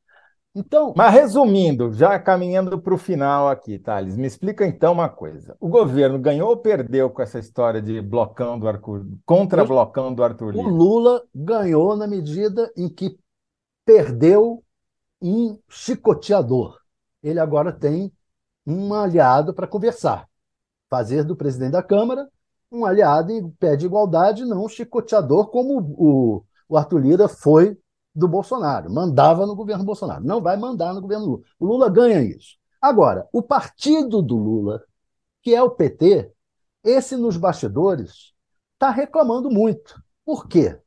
Então, 0.55 0.93
mas 0.95 1.11
resumindo, 1.11 1.91
já 1.93 2.19
caminhando 2.19 2.79
para 2.79 2.93
o 2.93 2.97
final 2.97 3.49
aqui, 3.49 3.79
Thales, 3.79 4.15
me 4.15 4.27
explica 4.27 4.65
então 4.65 4.93
uma 4.93 5.09
coisa. 5.09 5.57
O 5.59 5.67
governo 5.67 6.19
ganhou 6.19 6.49
ou 6.49 6.57
perdeu 6.57 7.09
com 7.09 7.23
essa 7.23 7.39
história 7.39 7.81
de 7.81 7.99
blocão 7.99 8.59
do 8.59 8.67
Arthur, 8.67 9.03
contra 9.25 9.65
blocão 9.65 10.13
do 10.13 10.23
Arthur 10.23 10.51
Lira? 10.51 10.67
O 10.67 10.69
Lula 10.69 11.23
ganhou 11.33 11.97
na 11.97 12.05
medida 12.05 12.71
em 12.77 12.87
que 12.87 13.17
perdeu 13.83 14.63
um 15.19 15.57
chicoteador. 15.67 16.77
Ele 17.23 17.39
agora 17.39 17.71
tem 17.71 18.11
um 18.65 18.93
aliado 18.93 19.55
para 19.55 19.65
conversar, 19.65 20.27
fazer 20.87 21.23
do 21.23 21.35
presidente 21.35 21.71
da 21.71 21.81
Câmara 21.81 22.27
um 22.71 22.85
aliado 22.85 23.31
em 23.31 23.49
pé 23.51 23.75
de 23.75 23.85
igualdade, 23.85 24.45
não 24.45 24.65
um 24.65 24.69
chicoteador 24.69 25.47
como 25.47 25.79
o, 25.79 26.43
o 26.67 26.77
Arthur 26.77 26.99
Lira 26.99 27.27
foi 27.27 27.77
do 28.15 28.27
Bolsonaro, 28.27 28.91
mandava 28.91 29.45
no 29.45 29.55
governo 29.55 29.83
Bolsonaro, 29.83 30.23
não 30.23 30.41
vai 30.41 30.55
mandar 30.55 30.93
no 30.93 31.01
governo 31.01 31.25
Lula. 31.25 31.43
O 31.59 31.65
Lula 31.65 31.89
ganha 31.89 32.21
isso. 32.21 32.57
Agora, 32.81 33.27
o 33.31 33.41
partido 33.41 34.21
do 34.21 34.35
Lula, 34.35 34.83
que 35.41 35.55
é 35.55 35.61
o 35.61 35.71
PT, 35.71 36.31
esse 36.83 37.15
nos 37.15 37.37
bastidores 37.37 38.33
está 38.73 38.89
reclamando 38.89 39.49
muito. 39.49 40.01
Por 40.25 40.47
quê? 40.47 40.79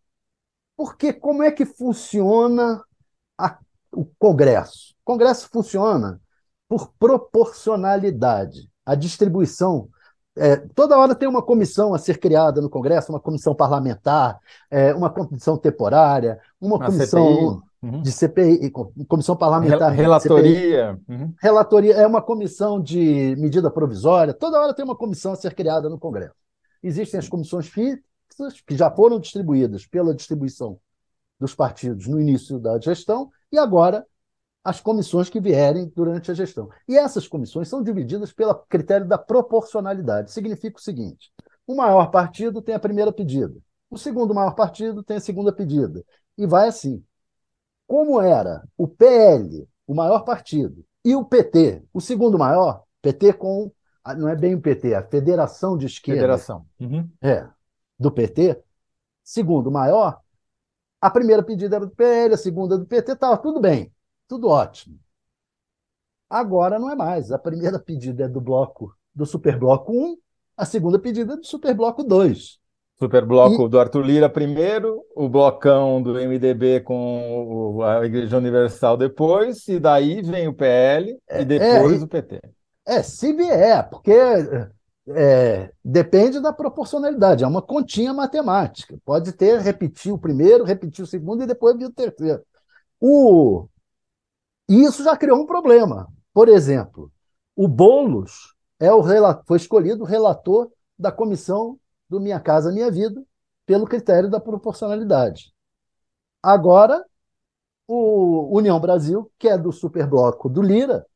Porque 0.76 1.12
como 1.12 1.42
é 1.42 1.50
que 1.50 1.64
funciona 1.64 2.84
a, 3.38 3.58
o 3.90 4.04
Congresso? 4.18 4.94
O 5.02 5.04
Congresso 5.04 5.48
funciona 5.48 6.20
por 6.68 6.92
proporcionalidade. 6.98 8.70
A 8.84 8.94
distribuição 8.94 9.88
é, 10.36 10.56
toda 10.74 10.98
hora 10.98 11.14
tem 11.14 11.26
uma 11.26 11.42
comissão 11.42 11.94
a 11.94 11.98
ser 11.98 12.18
criada 12.18 12.60
no 12.60 12.68
Congresso, 12.68 13.10
uma 13.10 13.18
comissão 13.20 13.54
parlamentar, 13.54 14.38
é, 14.70 14.94
uma 14.94 15.08
comissão 15.08 15.56
temporária, 15.56 16.38
uma, 16.60 16.78
comissão 16.78 17.62
uhum. 17.82 18.02
de 18.02 18.12
CPI, 18.12 18.70
comissão 19.08 19.34
parlamentar. 19.34 19.90
Relatoria. 19.92 21.00
Uhum. 21.08 21.32
Relatoria 21.40 21.94
é 21.94 22.06
uma 22.06 22.20
comissão 22.20 22.80
de 22.80 23.34
medida 23.38 23.70
provisória. 23.70 24.34
Toda 24.34 24.60
hora 24.60 24.74
tem 24.74 24.84
uma 24.84 24.96
comissão 24.96 25.32
a 25.32 25.36
ser 25.36 25.54
criada 25.54 25.88
no 25.88 25.98
Congresso. 25.98 26.34
Existem 26.82 27.18
as 27.18 27.28
comissões 27.28 27.66
fixas, 27.66 28.60
que 28.66 28.76
já 28.76 28.90
foram 28.90 29.18
distribuídas 29.18 29.86
pela 29.86 30.14
distribuição 30.14 30.78
dos 31.40 31.54
partidos 31.54 32.06
no 32.06 32.20
início 32.20 32.58
da 32.58 32.78
gestão, 32.78 33.30
e 33.50 33.58
agora 33.58 34.06
as 34.66 34.80
comissões 34.80 35.30
que 35.30 35.40
vierem 35.40 35.92
durante 35.94 36.28
a 36.28 36.34
gestão. 36.34 36.68
E 36.88 36.98
essas 36.98 37.28
comissões 37.28 37.68
são 37.68 37.84
divididas 37.84 38.32
pelo 38.32 38.52
critério 38.52 39.06
da 39.06 39.16
proporcionalidade. 39.16 40.32
Significa 40.32 40.76
o 40.76 40.82
seguinte: 40.82 41.32
o 41.64 41.76
maior 41.76 42.10
partido 42.10 42.60
tem 42.60 42.74
a 42.74 42.80
primeira 42.80 43.12
pedida, 43.12 43.56
o 43.88 43.96
segundo 43.96 44.34
maior 44.34 44.56
partido 44.56 45.04
tem 45.04 45.18
a 45.18 45.20
segunda 45.20 45.52
pedida. 45.52 46.04
E 46.36 46.46
vai 46.46 46.66
assim. 46.66 47.02
Como 47.86 48.20
era 48.20 48.66
o 48.76 48.88
PL, 48.88 49.68
o 49.86 49.94
maior 49.94 50.24
partido, 50.24 50.84
e 51.04 51.14
o 51.14 51.24
PT, 51.24 51.84
o 51.94 52.00
segundo 52.00 52.36
maior, 52.36 52.82
PT 53.00 53.34
com. 53.34 53.70
Não 54.18 54.28
é 54.28 54.34
bem 54.34 54.56
o 54.56 54.60
PT, 54.60 54.94
a 54.96 55.02
Federação 55.04 55.78
de 55.78 55.86
Esquerda. 55.86 56.22
Federação. 56.22 56.66
Uhum. 56.80 57.08
É, 57.22 57.48
do 57.96 58.10
PT, 58.10 58.60
segundo 59.22 59.70
maior, 59.70 60.20
a 61.00 61.08
primeira 61.08 61.42
pedida 61.44 61.76
era 61.76 61.86
do 61.86 61.94
PL, 61.94 62.34
a 62.34 62.36
segunda 62.36 62.76
do 62.76 62.84
PT, 62.84 63.12
estava 63.12 63.36
tudo 63.36 63.60
bem 63.60 63.92
tudo 64.28 64.48
ótimo. 64.48 64.98
Agora 66.28 66.78
não 66.78 66.90
é 66.90 66.94
mais. 66.94 67.30
A 67.30 67.38
primeira 67.38 67.78
pedida 67.78 68.24
é 68.24 68.28
do 68.28 68.40
bloco 68.40 68.94
do 69.14 69.24
Superbloco 69.24 69.92
1, 69.92 70.16
a 70.56 70.64
segunda 70.64 70.98
pedida 70.98 71.34
é 71.34 71.36
do 71.36 71.46
Superbloco 71.46 72.02
2. 72.02 72.58
Superbloco 72.98 73.66
e... 73.66 73.68
do 73.68 73.78
Arthur 73.78 74.04
Lira 74.04 74.28
primeiro, 74.28 75.02
o 75.14 75.28
blocão 75.28 76.02
do 76.02 76.14
MDB 76.14 76.80
com 76.80 77.82
a 77.82 78.04
Igreja 78.04 78.38
Universal 78.38 78.96
depois, 78.96 79.68
e 79.68 79.78
daí 79.78 80.22
vem 80.22 80.48
o 80.48 80.54
PL 80.54 81.10
e 81.10 81.18
é, 81.28 81.44
depois 81.44 82.00
é, 82.00 82.04
o 82.04 82.08
PT. 82.08 82.40
É, 82.86 83.02
se 83.02 83.32
vier, 83.32 83.88
porque 83.90 84.12
é, 85.08 85.70
depende 85.84 86.40
da 86.40 86.52
proporcionalidade, 86.52 87.44
é 87.44 87.46
uma 87.46 87.62
continha 87.62 88.14
matemática. 88.14 88.96
Pode 89.04 89.32
ter, 89.32 89.60
repetir 89.60 90.12
o 90.12 90.18
primeiro, 90.18 90.64
repetir 90.64 91.04
o 91.04 91.06
segundo 91.06 91.42
e 91.42 91.46
depois 91.46 91.76
vir 91.76 91.86
o 91.86 91.92
terceiro. 91.92 92.42
O, 92.98 93.68
e 94.68 94.82
isso 94.82 95.04
já 95.04 95.16
criou 95.16 95.40
um 95.40 95.46
problema. 95.46 96.08
Por 96.32 96.48
exemplo, 96.48 97.10
o 97.54 97.68
Boulos 97.68 98.54
é 98.78 98.92
o, 98.92 99.02
foi 99.46 99.56
escolhido 99.56 100.04
relator 100.04 100.70
da 100.98 101.10
comissão 101.10 101.78
do 102.08 102.20
Minha 102.20 102.40
Casa 102.40 102.72
Minha 102.72 102.90
Vida 102.90 103.22
pelo 103.64 103.86
critério 103.86 104.30
da 104.30 104.38
proporcionalidade. 104.40 105.52
Agora, 106.42 107.04
o 107.88 108.56
União 108.56 108.80
Brasil, 108.80 109.30
que 109.38 109.48
é 109.48 109.56
do 109.56 109.72
superbloco 109.72 110.48
do 110.48 110.62
Lira, 110.62 111.06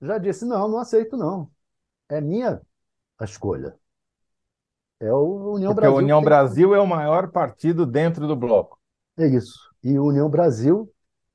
já 0.00 0.18
disse: 0.18 0.44
não, 0.44 0.68
não 0.68 0.78
aceito, 0.78 1.16
não. 1.16 1.50
É 2.08 2.20
minha 2.20 2.60
a 3.18 3.24
escolha. 3.24 3.76
É 5.00 5.12
o 5.12 5.52
União 5.54 5.72
Porque 5.72 5.74
Brasil. 5.74 5.74
Porque 5.74 5.86
o 5.86 5.96
União 5.96 6.22
Brasil 6.22 6.74
é 6.74 6.80
o 6.80 6.86
maior 6.86 7.30
partido 7.30 7.84
dentro 7.84 8.26
do 8.26 8.36
bloco. 8.36 8.78
É 9.16 9.26
isso. 9.26 9.58
E 9.82 9.98
o 9.98 10.06
União 10.06 10.28
Brasil 10.28 10.90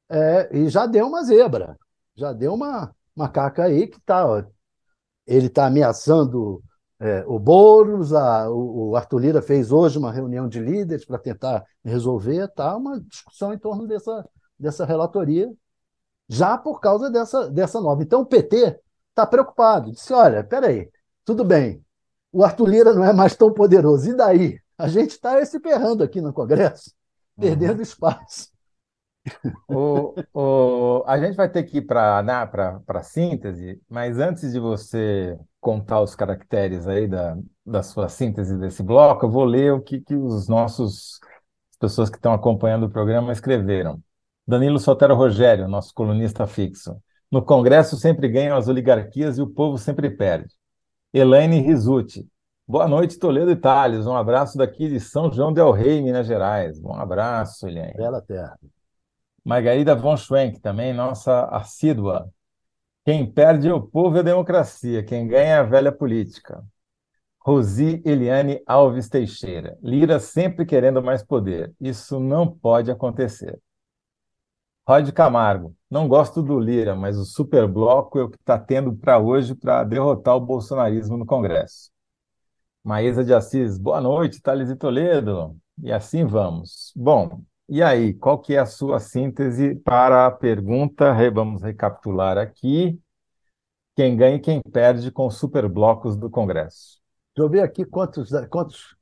é, 0.09 0.49
e 0.57 0.69
já 0.69 0.85
deu 0.85 1.07
uma 1.07 1.23
zebra, 1.23 1.77
já 2.15 2.33
deu 2.33 2.53
uma 2.53 2.93
macaca 3.15 3.63
aí 3.63 3.87
que 3.87 3.99
tá, 4.01 4.25
ó, 4.25 4.43
ele 5.27 5.47
está 5.47 5.67
ameaçando 5.67 6.63
é, 6.99 7.23
o 7.27 7.39
Boulos, 7.39 8.13
a, 8.13 8.49
o, 8.49 8.89
o 8.89 8.95
Arthur 8.95 9.19
Lira 9.19 9.41
fez 9.41 9.71
hoje 9.71 9.97
uma 9.97 10.11
reunião 10.11 10.47
de 10.49 10.59
líderes 10.59 11.05
para 11.05 11.17
tentar 11.17 11.63
resolver, 11.83 12.47
tá 12.49 12.75
uma 12.75 12.99
discussão 13.01 13.53
em 13.53 13.57
torno 13.57 13.87
dessa, 13.87 14.27
dessa 14.57 14.85
relatoria, 14.85 15.49
já 16.27 16.57
por 16.57 16.79
causa 16.79 17.09
dessa, 17.09 17.49
dessa 17.49 17.79
nova. 17.79 18.03
Então 18.03 18.21
o 18.21 18.25
PT 18.25 18.79
está 19.09 19.25
preocupado, 19.25 19.91
disse, 19.91 20.11
olha, 20.11 20.43
peraí, 20.43 20.89
tudo 21.23 21.45
bem, 21.45 21.83
o 22.31 22.43
Arthur 22.43 22.67
Lira 22.67 22.93
não 22.93 23.03
é 23.03 23.13
mais 23.13 23.35
tão 23.35 23.53
poderoso, 23.53 24.09
e 24.09 24.15
daí? 24.15 24.59
A 24.77 24.87
gente 24.87 25.11
está 25.11 25.43
se 25.45 25.59
ferrando 25.59 26.03
aqui 26.03 26.21
no 26.21 26.33
Congresso, 26.33 26.91
uhum. 27.37 27.43
perdendo 27.43 27.81
espaço. 27.81 28.49
O, 29.67 30.15
o, 30.33 31.03
a 31.05 31.19
gente 31.19 31.35
vai 31.35 31.49
ter 31.49 31.63
que 31.63 31.77
ir 31.77 31.81
para 31.83 32.23
né, 32.23 32.33
a 32.87 33.03
síntese, 33.03 33.81
mas 33.89 34.17
antes 34.17 34.51
de 34.51 34.59
você 34.59 35.37
contar 35.59 36.01
os 36.01 36.15
caracteres 36.15 36.87
aí 36.87 37.07
da, 37.07 37.37
da 37.65 37.83
sua 37.83 38.09
síntese 38.09 38.57
desse 38.57 38.81
bloco, 38.81 39.25
eu 39.25 39.29
vou 39.29 39.45
ler 39.45 39.73
o 39.73 39.81
que, 39.81 39.99
que 40.01 40.15
os 40.15 40.47
nossos 40.47 41.19
as 41.71 41.77
pessoas 41.79 42.09
que 42.09 42.17
estão 42.17 42.33
acompanhando 42.33 42.85
o 42.85 42.89
programa 42.89 43.31
escreveram. 43.31 44.01
Danilo 44.47 44.79
Sotero 44.79 45.15
Rogério, 45.15 45.67
nosso 45.67 45.93
colunista 45.93 46.47
fixo. 46.47 46.97
No 47.31 47.43
Congresso 47.43 47.95
sempre 47.95 48.27
ganham 48.27 48.57
as 48.57 48.67
oligarquias 48.67 49.37
e 49.37 49.41
o 49.41 49.47
povo 49.47 49.77
sempre 49.77 50.09
perde. 50.09 50.49
Elaine 51.13 51.59
Risuti. 51.61 52.27
Boa 52.67 52.87
noite, 52.87 53.17
Toledo 53.17 53.51
e. 53.51 54.07
Um 54.07 54.15
abraço 54.15 54.57
daqui 54.57 54.89
de 54.89 54.99
São 54.99 55.31
João 55.31 55.53
del 55.53 55.71
Rei, 55.71 56.01
Minas 56.01 56.27
Gerais. 56.27 56.79
Um 56.83 56.93
abraço, 56.93 57.67
Elaine. 57.67 57.93
Bela 57.95 58.21
terra. 58.21 58.57
Margarida 59.49 59.95
von 59.95 60.15
Schwenk, 60.15 60.59
também 60.59 60.93
nossa 60.93 61.45
assídua. 61.45 62.31
Quem 63.03 63.25
perde 63.25 63.67
é 63.67 63.73
o 63.73 63.81
povo 63.81 64.15
e 64.15 64.19
a 64.19 64.21
democracia, 64.21 65.01
quem 65.01 65.27
ganha 65.27 65.55
é 65.55 65.57
a 65.57 65.63
velha 65.63 65.91
política. 65.91 66.63
Rosi 67.39 67.99
Eliane 68.05 68.61
Alves 68.67 69.09
Teixeira. 69.09 69.75
Lira 69.81 70.19
sempre 70.19 70.67
querendo 70.67 71.01
mais 71.01 71.23
poder. 71.23 71.73
Isso 71.81 72.19
não 72.19 72.47
pode 72.47 72.91
acontecer. 72.91 73.59
Rod 74.87 75.09
Camargo. 75.13 75.75
Não 75.89 76.07
gosto 76.07 76.43
do 76.43 76.59
Lira, 76.59 76.95
mas 76.95 77.17
o 77.17 77.25
superbloco 77.25 78.19
é 78.19 78.23
o 78.25 78.29
que 78.29 78.37
está 78.37 78.59
tendo 78.59 78.95
para 78.95 79.17
hoje 79.17 79.55
para 79.55 79.83
derrotar 79.83 80.35
o 80.35 80.39
bolsonarismo 80.39 81.17
no 81.17 81.25
Congresso. 81.25 81.89
Maísa 82.83 83.25
de 83.25 83.33
Assis. 83.33 83.79
Boa 83.79 83.99
noite, 83.99 84.43
Thales 84.43 84.69
e 84.69 84.75
Toledo. 84.75 85.57
E 85.81 85.91
assim 85.91 86.23
vamos. 86.23 86.93
Bom, 86.95 87.41
e 87.69 87.83
aí, 87.83 88.13
qual 88.13 88.39
que 88.39 88.55
é 88.55 88.59
a 88.59 88.65
sua 88.65 88.99
síntese 88.99 89.75
para 89.75 90.25
a 90.25 90.31
pergunta? 90.31 91.13
Vamos 91.31 91.61
recapitular 91.61 92.37
aqui. 92.37 92.99
Quem 93.95 94.17
ganha 94.17 94.37
e 94.37 94.39
quem 94.39 94.61
perde 94.61 95.11
com 95.11 95.27
os 95.27 95.37
superblocos 95.37 96.15
do 96.15 96.29
Congresso? 96.29 96.99
Deixa 97.35 97.45
eu 97.45 97.49
ver 97.49 97.61
aqui 97.61 97.85
quantos, 97.85 98.31
quantos 98.49 98.95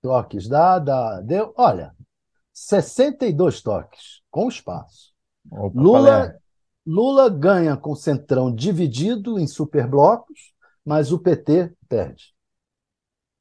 toques 0.00 0.48
dá, 0.48 0.78
dá. 0.78 1.20
Deu, 1.20 1.52
olha, 1.56 1.94
62 2.52 3.60
toques, 3.60 4.22
com 4.30 4.48
espaço. 4.48 5.12
Opa, 5.50 5.80
Lula, 5.80 6.36
Lula 6.86 7.28
ganha 7.28 7.76
com 7.76 7.90
o 7.90 7.96
Centrão 7.96 8.54
dividido 8.54 9.38
em 9.38 9.46
superblocos, 9.46 10.54
mas 10.84 11.10
o 11.12 11.18
PT 11.18 11.72
perde. 11.88 12.35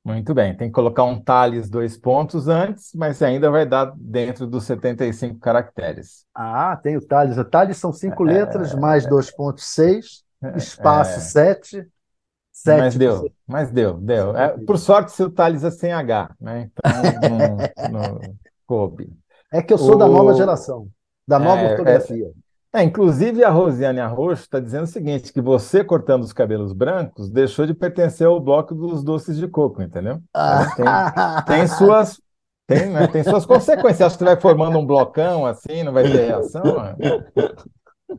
Muito 0.06 0.36
bem, 0.36 0.56
tem 0.56 0.68
que 0.68 0.74
colocar 0.74 1.04
um 1.04 1.20
Tales 1.20 1.68
dois 1.68 1.98
pontos 1.98 2.48
antes, 2.48 2.94
mas 2.94 3.24
ainda 3.24 3.50
vai 3.50 3.66
dar 3.66 3.92
dentro 3.98 4.46
dos 4.46 4.64
75 4.66 5.40
caracteres. 5.40 6.28
Ah, 6.34 6.80
tem 6.82 6.96
o 6.96 7.02
Tales. 7.02 7.40
O 7.40 7.44
Tales 7.44 7.78
são 7.78 7.92
cinco 7.92 8.28
é, 8.30 8.34
letras, 8.34 8.76
mais 8.76 9.08
2,6, 9.08 10.22
é, 10.44 10.58
espaço 10.58 11.18
é, 11.18 11.22
7. 11.22 11.88
7 12.52 12.80
mas 12.80 12.96
deu, 12.96 13.32
mas 13.48 13.72
deu, 13.72 13.94
deu. 13.96 14.38
É, 14.38 14.50
por 14.66 14.78
sorte, 14.78 15.12
seu 15.12 15.30
Tales 15.30 15.64
é 15.64 15.72
sem 15.72 15.92
H, 15.92 16.36
né? 16.40 16.70
Então 16.72 17.90
não, 17.90 17.90
não 17.92 18.20
coube. 18.68 19.12
É 19.52 19.62
que 19.62 19.74
eu 19.74 19.78
sou 19.78 19.96
o... 19.96 19.98
da 19.98 20.08
nova 20.08 20.36
geração 20.36 20.88
da 21.28 21.40
nova 21.40 21.62
é, 21.62 21.72
ortografia. 21.72 22.32
É, 22.76 22.84
inclusive 22.84 23.42
a 23.42 23.50
Rosiane 23.50 24.02
Arroxo 24.02 24.44
está 24.44 24.60
dizendo 24.60 24.84
o 24.84 24.88
seguinte, 24.88 25.32
que 25.32 25.40
você 25.40 25.82
cortando 25.82 26.24
os 26.24 26.34
cabelos 26.34 26.74
brancos 26.74 27.30
deixou 27.30 27.66
de 27.66 27.74
pertencer 27.74 28.28
ao 28.28 28.38
bloco 28.38 28.76
dos 28.76 29.02
doces 29.02 29.38
de 29.38 29.48
coco, 29.48 29.82
entendeu? 29.82 30.22
Ah. 30.34 31.46
Tem, 31.46 31.60
tem, 31.60 31.68
suas 31.68 32.20
tem, 32.68 32.90
né, 32.90 33.08
tem 33.08 33.24
suas 33.24 33.46
consequências. 33.46 34.02
Acho 34.02 34.18
que 34.18 34.26
você 34.26 34.32
vai 34.32 34.42
formando 34.42 34.78
um 34.78 34.86
blocão 34.86 35.46
assim, 35.46 35.84
não 35.84 35.94
vai 35.94 36.04
ter 36.04 36.26
reação? 36.26 36.64
Né? 36.64 36.96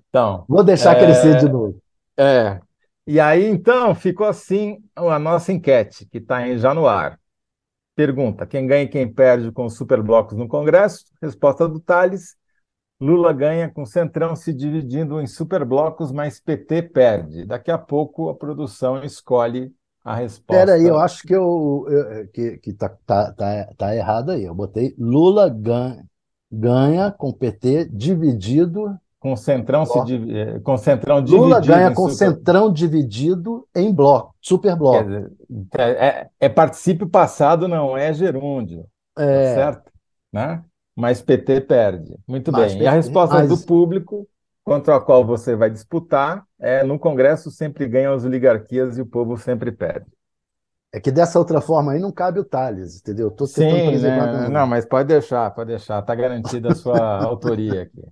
Então, 0.08 0.46
Vou 0.48 0.64
deixar 0.64 0.96
é, 0.96 1.00
crescer 1.00 1.36
de 1.36 1.48
novo. 1.50 1.78
É. 2.16 2.58
E 3.06 3.20
aí, 3.20 3.46
então, 3.46 3.94
ficou 3.94 4.26
assim 4.26 4.78
a 4.96 5.18
nossa 5.18 5.52
enquete, 5.52 6.06
que 6.06 6.16
está 6.16 6.56
já 6.56 6.72
no 6.72 6.86
ar. 6.86 7.20
Pergunta: 7.94 8.46
quem 8.46 8.66
ganha 8.66 8.84
e 8.84 8.88
quem 8.88 9.06
perde 9.06 9.52
com 9.52 9.66
os 9.66 9.76
superblocos 9.76 10.36
no 10.36 10.48
Congresso? 10.48 11.04
Resposta 11.20 11.68
do 11.68 11.78
Thales: 11.78 12.36
Lula 13.00 13.32
ganha 13.32 13.68
com 13.68 13.84
Centrão 13.84 14.34
se 14.34 14.52
dividindo 14.52 15.20
em 15.20 15.26
superblocos, 15.26 16.10
mas 16.10 16.40
PT 16.40 16.82
perde. 16.82 17.44
Daqui 17.44 17.70
a 17.70 17.76
pouco 17.76 18.30
a 18.30 18.34
produção 18.34 19.02
escolhe 19.02 19.70
a 20.02 20.14
resposta. 20.14 20.62
Espera 20.62 20.74
aí, 20.74 20.84
eu 20.84 20.98
acho 20.98 21.22
que 21.22 21.34
eu, 21.34 21.84
eu 21.88 22.28
que, 22.28 22.58
que 22.58 22.72
tá, 22.72 22.88
tá, 23.04 23.32
tá, 23.32 23.68
tá, 23.76 23.94
errado 23.94 24.30
aí. 24.30 24.44
Eu 24.44 24.54
botei 24.54 24.94
Lula 24.98 25.48
ganha, 25.48 26.04
ganha 26.50 27.10
com 27.10 27.32
PT 27.32 27.90
dividido 27.92 28.96
com 29.18 29.36
Centrão 29.36 29.84
se 29.84 29.98
eh, 29.98 30.60
com 30.60 30.76
Centrão 30.76 31.20
dividido. 31.20 31.42
Lula 31.42 31.60
ganha 31.60 31.92
com 31.92 32.08
super... 32.08 32.14
Centrão 32.14 32.72
dividido 32.72 33.66
em 33.74 33.92
bloco, 33.92 34.34
superbloco. 34.40 35.04
Dizer, 35.04 35.32
é, 35.76 36.06
é, 36.06 36.30
é 36.40 36.48
particípio 36.48 37.08
passado, 37.08 37.66
não 37.66 37.96
é 37.96 38.12
gerúndio. 38.14 38.86
É. 39.18 39.48
Tá 39.48 39.54
certo? 39.54 39.92
Né? 40.32 40.62
Mas 40.96 41.20
PT 41.20 41.60
perde. 41.60 42.16
Muito 42.26 42.50
mas 42.50 42.72
bem. 42.72 42.82
E 42.82 42.86
a 42.86 42.92
resposta 42.92 43.36
mas... 43.36 43.48
do 43.48 43.66
público, 43.66 44.26
contra 44.64 44.96
a 44.96 45.00
qual 45.00 45.24
você 45.24 45.54
vai 45.54 45.70
disputar, 45.70 46.44
é 46.58 46.82
no 46.82 46.98
Congresso 46.98 47.50
sempre 47.50 47.86
ganham 47.86 48.14
as 48.14 48.24
oligarquias 48.24 48.96
e 48.96 49.02
o 49.02 49.06
povo 49.06 49.36
sempre 49.36 49.70
perde. 49.70 50.06
É 50.92 50.98
que 50.98 51.10
dessa 51.10 51.38
outra 51.38 51.60
forma 51.60 51.92
aí 51.92 52.00
não 52.00 52.10
cabe 52.10 52.40
o 52.40 52.44
Tales, 52.44 53.00
entendeu? 53.00 53.28
Estou 53.28 53.46
Sim, 53.46 53.98
né? 53.98 54.48
não, 54.48 54.66
mas 54.66 54.86
pode 54.86 55.08
deixar, 55.08 55.50
pode 55.50 55.68
deixar, 55.68 55.98
está 55.98 56.14
garantida 56.14 56.72
a 56.72 56.74
sua 56.74 56.98
autoria 57.22 57.82
aqui. 57.82 58.02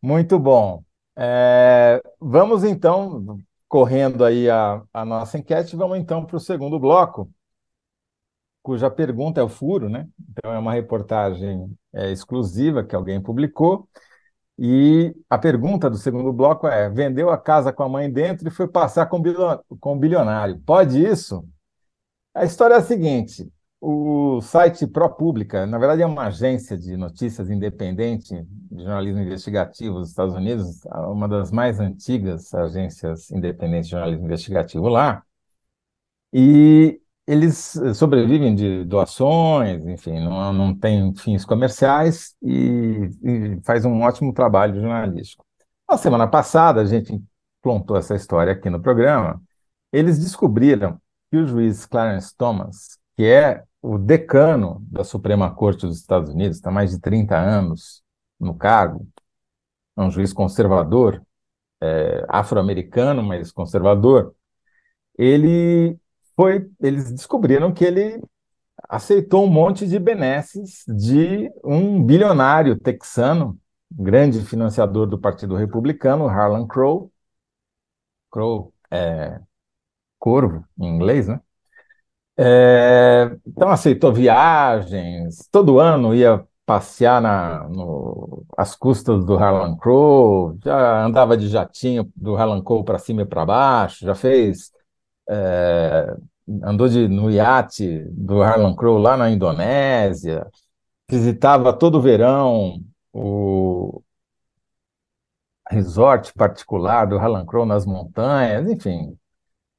Muito 0.00 0.38
bom. 0.38 0.82
É, 1.14 2.00
vamos 2.18 2.64
então, 2.64 3.38
correndo 3.68 4.24
aí 4.24 4.48
a, 4.48 4.82
a 4.94 5.04
nossa 5.04 5.36
enquete, 5.36 5.76
vamos 5.76 5.98
então 5.98 6.24
para 6.24 6.36
o 6.36 6.40
segundo 6.40 6.78
bloco, 6.80 7.28
cuja 8.62 8.90
pergunta 8.90 9.40
é 9.40 9.44
o 9.44 9.48
furo, 9.48 9.88
né? 9.88 10.08
Então 10.30 10.52
é 10.52 10.58
uma 10.58 10.72
reportagem 10.72 11.76
é, 11.92 12.10
exclusiva 12.12 12.84
que 12.84 12.94
alguém 12.94 13.20
publicou. 13.20 13.88
E 14.58 15.14
a 15.28 15.38
pergunta 15.38 15.90
do 15.90 15.96
segundo 15.96 16.32
bloco 16.32 16.66
é: 16.66 16.88
vendeu 16.88 17.30
a 17.30 17.38
casa 17.38 17.72
com 17.72 17.82
a 17.82 17.88
mãe 17.88 18.10
dentro 18.10 18.48
e 18.48 18.50
foi 18.50 18.68
passar 18.68 19.06
com 19.06 19.18
o 19.18 19.96
bilionário. 19.96 20.60
Pode 20.60 21.04
isso? 21.04 21.44
A 22.34 22.44
história 22.44 22.74
é 22.74 22.78
a 22.78 22.82
seguinte: 22.82 23.50
o 23.80 24.40
site 24.40 24.86
ProPublica, 24.86 25.66
na 25.66 25.76
verdade, 25.78 26.02
é 26.02 26.06
uma 26.06 26.26
agência 26.26 26.78
de 26.78 26.96
notícias 26.96 27.50
independente 27.50 28.46
de 28.70 28.84
jornalismo 28.84 29.20
investigativo 29.20 29.98
dos 29.98 30.10
Estados 30.10 30.34
Unidos, 30.34 30.84
uma 31.08 31.28
das 31.28 31.50
mais 31.50 31.80
antigas 31.80 32.54
agências 32.54 33.30
independentes 33.32 33.86
de 33.86 33.92
jornalismo 33.92 34.26
investigativo 34.26 34.88
lá. 34.88 35.24
E 36.32 37.01
eles 37.26 37.76
eh, 37.76 37.94
sobrevivem 37.94 38.54
de 38.54 38.84
doações, 38.84 39.86
enfim, 39.86 40.20
não, 40.20 40.52
não 40.52 40.74
tem 40.76 41.14
fins 41.14 41.44
comerciais 41.44 42.34
e, 42.42 43.10
e 43.22 43.60
faz 43.64 43.84
um 43.84 44.02
ótimo 44.02 44.32
trabalho 44.32 44.74
jornalístico. 44.80 45.44
Na 45.88 45.96
semana 45.96 46.26
passada, 46.26 46.80
a 46.80 46.84
gente 46.84 47.22
plantou 47.62 47.96
essa 47.96 48.14
história 48.16 48.52
aqui 48.52 48.68
no 48.68 48.80
programa, 48.82 49.40
eles 49.92 50.18
descobriram 50.18 51.00
que 51.30 51.36
o 51.36 51.46
juiz 51.46 51.86
Clarence 51.86 52.34
Thomas, 52.36 52.98
que 53.16 53.24
é 53.24 53.62
o 53.80 53.98
decano 53.98 54.84
da 54.90 55.04
Suprema 55.04 55.54
Corte 55.54 55.86
dos 55.86 55.98
Estados 55.98 56.30
Unidos, 56.30 56.56
está 56.56 56.70
mais 56.70 56.90
de 56.90 57.00
30 57.00 57.36
anos 57.36 58.02
no 58.38 58.54
cargo, 58.54 59.06
é 59.96 60.02
um 60.02 60.10
juiz 60.10 60.32
conservador, 60.32 61.22
é, 61.80 62.24
afro-americano, 62.28 63.22
mas 63.22 63.52
conservador, 63.52 64.34
ele 65.18 65.98
foi, 66.36 66.70
eles 66.80 67.12
descobriram 67.12 67.72
que 67.72 67.84
ele 67.84 68.22
aceitou 68.88 69.44
um 69.44 69.50
monte 69.50 69.86
de 69.86 69.98
benesses 69.98 70.84
de 70.88 71.50
um 71.64 72.02
bilionário 72.04 72.78
texano, 72.78 73.58
grande 73.90 74.40
financiador 74.44 75.06
do 75.06 75.18
Partido 75.18 75.54
Republicano, 75.54 76.26
Harlan 76.28 76.66
Crow. 76.66 77.12
Crow 78.30 78.72
é 78.90 79.40
corvo 80.18 80.64
em 80.78 80.86
inglês, 80.88 81.28
né? 81.28 81.40
É, 82.36 83.30
então 83.46 83.68
aceitou 83.68 84.12
viagens, 84.12 85.46
todo 85.50 85.78
ano 85.78 86.14
ia 86.14 86.42
passear 86.64 87.20
na, 87.20 87.68
no, 87.68 88.44
às 88.56 88.74
custas 88.74 89.24
do 89.24 89.36
Harlan 89.36 89.76
Crow, 89.76 90.56
já 90.64 91.04
andava 91.04 91.36
de 91.36 91.48
jatinho 91.48 92.10
do 92.16 92.34
Harlan 92.34 92.62
Crow 92.62 92.84
para 92.84 92.98
cima 92.98 93.22
e 93.22 93.26
para 93.26 93.44
baixo, 93.44 94.04
já 94.06 94.14
fez 94.14 94.70
é, 95.32 96.16
andou 96.62 96.88
de, 96.88 97.08
no 97.08 97.30
iate 97.30 98.04
do 98.10 98.42
Harlan 98.42 98.74
Crow 98.74 98.98
lá 98.98 99.16
na 99.16 99.30
Indonésia, 99.30 100.46
visitava 101.10 101.72
todo 101.72 102.00
verão 102.00 102.80
o 103.12 104.02
resort 105.70 106.32
particular 106.34 107.06
do 107.06 107.16
Harlan 107.18 107.46
Crow 107.46 107.64
nas 107.66 107.86
montanhas, 107.86 108.70
enfim, 108.70 109.16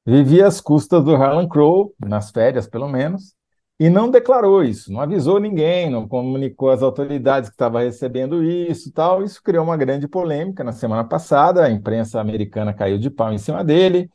vivia 0.04 0.46
às 0.46 0.60
custas 0.60 1.04
do 1.04 1.14
Harlan 1.14 1.48
Crow, 1.48 1.94
nas 2.00 2.30
férias 2.30 2.66
pelo 2.66 2.88
menos, 2.88 3.34
e 3.78 3.90
não 3.90 4.10
declarou 4.10 4.62
isso, 4.62 4.92
não 4.92 5.00
avisou 5.00 5.40
ninguém, 5.40 5.90
não 5.90 6.06
comunicou 6.06 6.70
às 6.70 6.82
autoridades 6.82 7.50
que 7.50 7.54
estava 7.54 7.80
recebendo 7.82 8.42
isso, 8.42 8.92
tal. 8.92 9.22
Isso 9.24 9.42
criou 9.42 9.64
uma 9.64 9.76
grande 9.76 10.06
polêmica 10.06 10.62
na 10.62 10.70
semana 10.72 11.02
passada. 11.02 11.64
A 11.64 11.70
imprensa 11.70 12.20
americana 12.20 12.72
caiu 12.72 12.98
de 12.98 13.10
pau 13.10 13.32
em 13.32 13.38
cima 13.38 13.64
dele. 13.64 14.08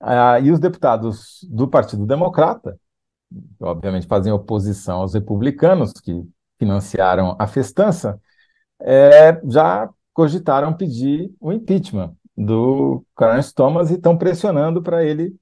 Ah, 0.00 0.38
e 0.40 0.50
os 0.50 0.60
deputados 0.60 1.40
do 1.50 1.68
Partido 1.68 2.06
Democrata, 2.06 2.78
obviamente 3.60 4.06
fazem 4.06 4.32
oposição 4.32 4.98
aos 5.00 5.14
republicanos 5.14 5.92
que 5.92 6.24
financiaram 6.58 7.36
a 7.38 7.46
festança, 7.46 8.20
é, 8.80 9.40
já 9.48 9.88
cogitaram 10.12 10.74
pedir 10.76 11.34
o 11.40 11.52
impeachment 11.52 12.14
do 12.36 13.04
Clarence 13.14 13.54
Thomas 13.54 13.90
e 13.90 13.94
estão 13.94 14.16
pressionando 14.16 14.82
para 14.82 15.04
ele 15.04 15.34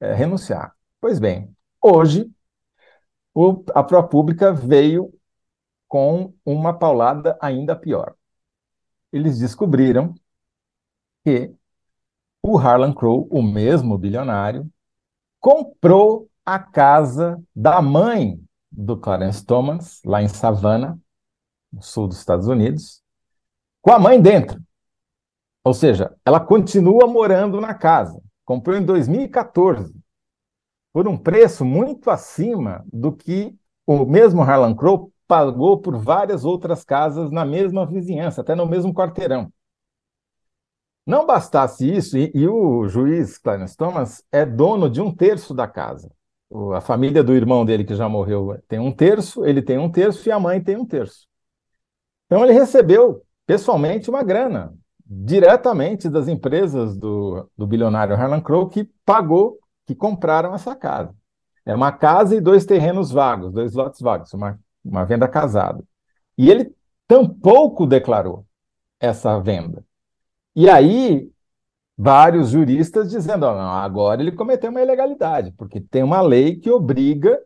é, 0.00 0.14
renunciar. 0.14 0.74
Pois 1.00 1.18
bem, 1.18 1.54
hoje 1.82 2.30
o, 3.34 3.64
a 3.74 3.82
ProPublica 3.82 4.52
veio 4.52 5.12
com 5.88 6.34
uma 6.44 6.72
paulada 6.78 7.38
ainda 7.40 7.76
pior. 7.76 8.14
Eles 9.12 9.38
descobriram 9.38 10.14
que 11.24 11.55
o 12.46 12.56
Harlan 12.56 12.92
Crow, 12.92 13.26
o 13.28 13.42
mesmo 13.42 13.98
bilionário, 13.98 14.70
comprou 15.40 16.28
a 16.44 16.60
casa 16.60 17.42
da 17.54 17.82
mãe 17.82 18.40
do 18.70 18.96
Clarence 18.96 19.44
Thomas, 19.44 20.00
lá 20.04 20.22
em 20.22 20.28
Savannah, 20.28 20.96
no 21.72 21.82
sul 21.82 22.06
dos 22.06 22.18
Estados 22.18 22.46
Unidos, 22.46 23.02
com 23.82 23.90
a 23.90 23.98
mãe 23.98 24.22
dentro. 24.22 24.62
Ou 25.64 25.74
seja, 25.74 26.14
ela 26.24 26.38
continua 26.38 27.08
morando 27.08 27.60
na 27.60 27.74
casa. 27.74 28.22
Comprou 28.44 28.76
em 28.76 28.84
2014, 28.84 29.92
por 30.92 31.08
um 31.08 31.18
preço 31.18 31.64
muito 31.64 32.10
acima 32.10 32.84
do 32.92 33.10
que 33.10 33.52
o 33.84 34.06
mesmo 34.06 34.42
Harlan 34.42 34.74
Crow 34.76 35.12
pagou 35.26 35.80
por 35.80 35.98
várias 35.98 36.44
outras 36.44 36.84
casas 36.84 37.28
na 37.32 37.44
mesma 37.44 37.84
vizinhança, 37.84 38.40
até 38.40 38.54
no 38.54 38.66
mesmo 38.66 38.94
quarteirão. 38.94 39.52
Não 41.06 41.24
bastasse 41.24 41.88
isso, 41.88 42.18
e, 42.18 42.32
e 42.34 42.48
o 42.48 42.88
juiz 42.88 43.38
Clarence 43.38 43.76
Thomas 43.76 44.24
é 44.32 44.44
dono 44.44 44.90
de 44.90 45.00
um 45.00 45.14
terço 45.14 45.54
da 45.54 45.68
casa. 45.68 46.10
O, 46.50 46.72
a 46.72 46.80
família 46.80 47.22
do 47.22 47.32
irmão 47.32 47.64
dele, 47.64 47.84
que 47.84 47.94
já 47.94 48.08
morreu, 48.08 48.60
tem 48.66 48.80
um 48.80 48.90
terço, 48.90 49.46
ele 49.46 49.62
tem 49.62 49.78
um 49.78 49.90
terço 49.90 50.28
e 50.28 50.32
a 50.32 50.40
mãe 50.40 50.60
tem 50.60 50.76
um 50.76 50.84
terço. 50.84 51.28
Então 52.26 52.42
ele 52.42 52.52
recebeu 52.52 53.22
pessoalmente 53.46 54.10
uma 54.10 54.24
grana, 54.24 54.74
diretamente 55.04 56.08
das 56.08 56.26
empresas 56.26 56.96
do, 56.96 57.48
do 57.56 57.66
bilionário 57.66 58.16
Harlan 58.16 58.40
Crow, 58.40 58.68
que 58.68 58.90
pagou, 59.04 59.60
que 59.86 59.94
compraram 59.94 60.54
essa 60.54 60.74
casa. 60.74 61.14
É 61.64 61.74
uma 61.74 61.92
casa 61.92 62.34
e 62.34 62.40
dois 62.40 62.64
terrenos 62.66 63.12
vagos, 63.12 63.52
dois 63.52 63.74
lotes 63.74 64.00
vagos, 64.00 64.32
uma, 64.34 64.58
uma 64.84 65.04
venda 65.04 65.28
casada. 65.28 65.84
E 66.36 66.50
ele 66.50 66.74
tampouco 67.06 67.86
declarou 67.86 68.44
essa 68.98 69.38
venda. 69.38 69.84
E 70.56 70.70
aí, 70.70 71.30
vários 71.96 72.48
juristas 72.48 73.10
dizendo: 73.10 73.44
oh, 73.44 73.52
não, 73.52 73.72
agora 73.74 74.22
ele 74.22 74.32
cometeu 74.32 74.70
uma 74.70 74.80
ilegalidade, 74.80 75.52
porque 75.52 75.80
tem 75.80 76.02
uma 76.02 76.22
lei 76.22 76.56
que 76.56 76.70
obriga 76.70 77.38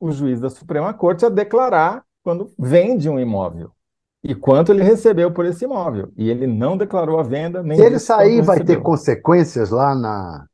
o 0.00 0.10
juiz 0.10 0.40
da 0.40 0.48
Suprema 0.48 0.94
Corte 0.94 1.26
a 1.26 1.28
declarar 1.28 2.02
quando 2.22 2.50
vende 2.58 3.08
um 3.08 3.20
imóvel 3.20 3.70
e 4.22 4.34
quanto 4.34 4.72
ele 4.72 4.82
recebeu 4.82 5.30
por 5.30 5.44
esse 5.44 5.66
imóvel. 5.66 6.10
E 6.16 6.30
ele 6.30 6.46
não 6.46 6.78
declarou 6.78 7.20
a 7.20 7.22
venda, 7.22 7.62
nem. 7.62 7.76
Se 7.76 7.84
ele 7.84 7.98
sair, 7.98 8.40
vai 8.40 8.64
ter 8.64 8.80
consequências 8.80 9.68
lá 9.68 9.94
na, 9.94 10.46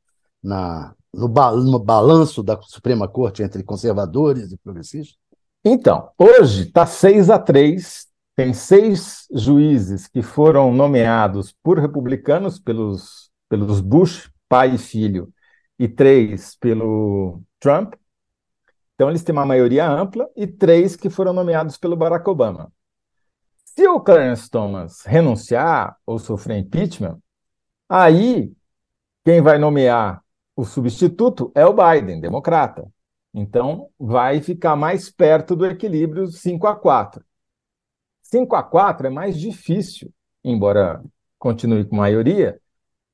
na, 0.43 0.95
no, 1.15 1.29
no 1.29 1.79
balanço 1.79 2.43
da 2.43 2.61
Suprema 2.63 3.07
Corte 3.07 3.45
entre 3.45 3.63
conservadores 3.63 4.51
e 4.51 4.59
progressistas? 4.59 5.17
Então, 5.65 6.09
hoje 6.19 6.63
está 6.65 6.85
6 6.87 7.31
a 7.31 7.39
3 7.39 8.10
tem 8.41 8.55
seis 8.55 9.27
juízes 9.31 10.09
que 10.09 10.23
foram 10.23 10.73
nomeados 10.73 11.53
por 11.63 11.79
republicanos, 11.79 12.59
pelos, 12.59 13.31
pelos 13.51 13.83
Bush, 13.83 14.31
pai 14.49 14.77
e 14.77 14.79
filho, 14.79 15.31
e 15.79 15.87
três 15.87 16.57
pelo 16.57 17.43
Trump. 17.59 17.93
Então, 18.95 19.11
eles 19.11 19.23
têm 19.23 19.35
uma 19.35 19.45
maioria 19.45 19.87
ampla, 19.87 20.27
e 20.35 20.47
três 20.47 20.97
que 20.97 21.11
foram 21.11 21.35
nomeados 21.35 21.77
pelo 21.77 21.95
Barack 21.95 22.27
Obama. 22.31 22.73
Se 23.63 23.87
o 23.87 24.01
Clarence 24.01 24.49
Thomas 24.49 25.03
renunciar 25.05 25.99
ou 26.07 26.19
sofrer 26.19 26.57
impeachment, 26.57 27.19
aí 27.87 28.51
quem 29.23 29.43
vai 29.43 29.59
nomear 29.59 30.25
o 30.57 30.65
substituto 30.65 31.53
é 31.55 31.67
o 31.67 31.75
Biden, 31.75 32.19
democrata. 32.19 32.91
Então, 33.35 33.91
vai 33.99 34.41
ficar 34.41 34.77
mais 34.77 35.11
perto 35.11 35.55
do 35.55 35.67
equilíbrio 35.67 36.27
5 36.27 36.67
a 36.67 36.75
4. 36.75 37.23
5 38.31 38.55
a 38.55 38.63
4 38.63 39.09
é 39.09 39.11
mais 39.11 39.39
difícil, 39.39 40.13
embora 40.45 41.03
continue 41.39 41.85
com 41.85 41.97
maioria, 41.97 42.61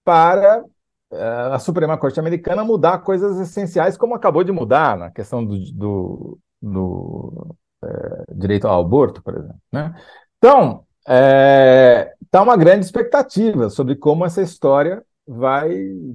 para 0.05 0.63
uh, 0.63 1.53
a 1.53 1.59
Suprema 1.59 1.97
Corte 1.97 2.21
Americana 2.21 2.65
mudar 2.65 2.99
coisas 2.99 3.39
essenciais, 3.41 3.97
como 3.97 4.15
acabou 4.15 4.45
de 4.45 4.53
mudar 4.53 4.97
na 4.97 5.11
questão 5.11 5.45
do, 5.45 5.59
do, 5.73 6.39
do 6.61 7.57
uh, 7.83 8.35
direito 8.35 8.69
ao 8.69 8.81
aborto, 8.81 9.23
por 9.23 9.35
exemplo. 9.35 9.61
Né? 9.73 9.95
Então, 10.39 10.85
está 11.01 11.15
eh, 11.15 12.15
é, 12.33 12.41
uma 12.41 12.57
grande 12.57 12.85
expectativa 12.85 13.71
sobre 13.71 13.97
como 13.97 14.25
essa 14.25 14.43
história 14.43 15.05
vai 15.27 15.71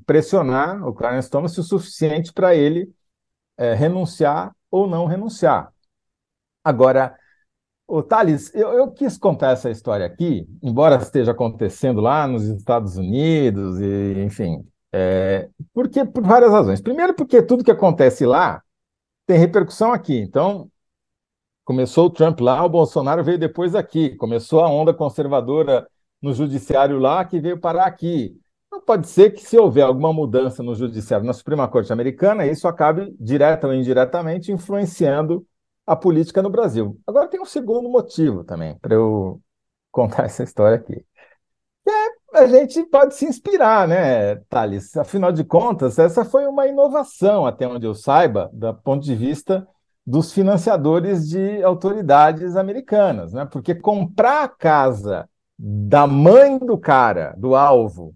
pressionar 0.05 0.87
o 0.87 0.93
Clarence 0.93 1.29
Thomas 1.29 1.57
o 1.57 1.63
suficiente 1.63 2.31
para 2.31 2.55
ele 2.55 2.89
é, 3.57 3.73
renunciar 3.73 4.53
ou 4.69 4.87
não 4.87 5.05
renunciar. 5.05 5.73
Agora, 6.63 7.17
o 7.91 8.01
Thales, 8.01 8.53
eu, 8.55 8.69
eu, 8.69 8.89
quis 8.89 9.17
contar 9.17 9.51
essa 9.51 9.69
história 9.69 10.05
aqui, 10.05 10.47
embora 10.63 10.95
esteja 10.95 11.31
acontecendo 11.31 11.99
lá 11.99 12.25
nos 12.25 12.45
Estados 12.45 12.95
Unidos, 12.95 13.81
e, 13.81 14.23
enfim, 14.23 14.65
é, 14.93 15.49
porque 15.73 16.05
por 16.05 16.23
várias 16.23 16.51
razões. 16.51 16.79
Primeiro, 16.79 17.13
porque 17.13 17.41
tudo 17.41 17.65
que 17.65 17.71
acontece 17.71 18.25
lá 18.25 18.61
tem 19.27 19.37
repercussão 19.37 19.91
aqui. 19.91 20.17
Então, 20.17 20.69
começou 21.65 22.05
o 22.05 22.09
Trump 22.09 22.39
lá, 22.39 22.63
o 22.63 22.69
Bolsonaro 22.69 23.25
veio 23.25 23.37
depois 23.37 23.75
aqui. 23.75 24.15
Começou 24.15 24.61
a 24.61 24.69
onda 24.69 24.93
conservadora 24.93 25.85
no 26.21 26.33
judiciário 26.33 26.97
lá, 26.97 27.25
que 27.25 27.41
veio 27.41 27.59
parar 27.59 27.85
aqui. 27.87 28.37
Não 28.71 28.79
pode 28.79 29.07
ser 29.09 29.31
que, 29.31 29.41
se 29.41 29.57
houver 29.57 29.83
alguma 29.83 30.13
mudança 30.13 30.63
no 30.63 30.73
judiciário, 30.75 31.25
na 31.25 31.33
Suprema 31.33 31.67
Corte 31.67 31.91
Americana, 31.91 32.45
isso 32.47 32.69
acabe, 32.69 33.13
direta 33.19 33.67
ou 33.67 33.73
indiretamente, 33.73 34.49
influenciando 34.49 35.45
a 35.91 35.95
política 35.95 36.41
no 36.41 36.49
Brasil. 36.49 36.97
Agora 37.05 37.27
tem 37.27 37.41
um 37.41 37.45
segundo 37.45 37.89
motivo 37.89 38.45
também 38.45 38.77
para 38.79 38.95
eu 38.95 39.41
contar 39.91 40.23
essa 40.23 40.41
história 40.41 40.77
aqui. 40.77 41.05
É, 41.85 42.39
a 42.39 42.47
gente 42.47 42.83
pode 42.85 43.15
se 43.15 43.25
inspirar, 43.25 43.85
né, 43.87 44.35
Thales? 44.47 44.95
Afinal 44.95 45.33
de 45.33 45.43
contas, 45.43 45.99
essa 45.99 46.23
foi 46.23 46.45
uma 46.47 46.65
inovação, 46.65 47.45
até 47.45 47.67
onde 47.67 47.85
eu 47.85 47.93
saiba, 47.93 48.49
do 48.53 48.73
ponto 48.73 49.03
de 49.03 49.13
vista 49.15 49.67
dos 50.07 50.31
financiadores 50.31 51.27
de 51.27 51.61
autoridades 51.61 52.55
americanas, 52.55 53.33
né? 53.33 53.45
Porque 53.45 53.75
comprar 53.75 54.43
a 54.43 54.47
casa 54.47 55.29
da 55.59 56.07
mãe 56.07 56.57
do 56.57 56.77
cara, 56.77 57.35
do 57.37 57.53
alvo, 57.53 58.15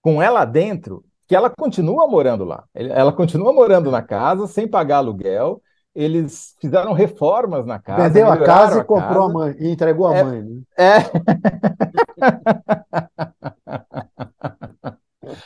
com 0.00 0.22
ela 0.22 0.46
dentro, 0.46 1.04
que 1.28 1.36
ela 1.36 1.50
continua 1.50 2.08
morando 2.08 2.44
lá. 2.44 2.64
Ela 2.74 3.12
continua 3.12 3.52
morando 3.52 3.90
na 3.90 4.00
casa 4.02 4.46
sem 4.46 4.66
pagar 4.66 4.98
aluguel, 4.98 5.62
eles 5.94 6.54
fizeram 6.60 6.92
reformas 6.92 7.66
na 7.66 7.78
casa. 7.78 8.08
Vendeu 8.08 8.30
a 8.30 8.38
casa 8.38 8.80
e 8.80 8.84
comprou 8.84 9.26
casa. 9.26 9.30
a 9.30 9.32
mãe, 9.32 9.56
e 9.58 9.68
entregou 9.70 10.06
a 10.06 10.16
é, 10.16 10.22
mãe. 10.22 10.42
Né? 10.42 10.62
É. 10.76 10.98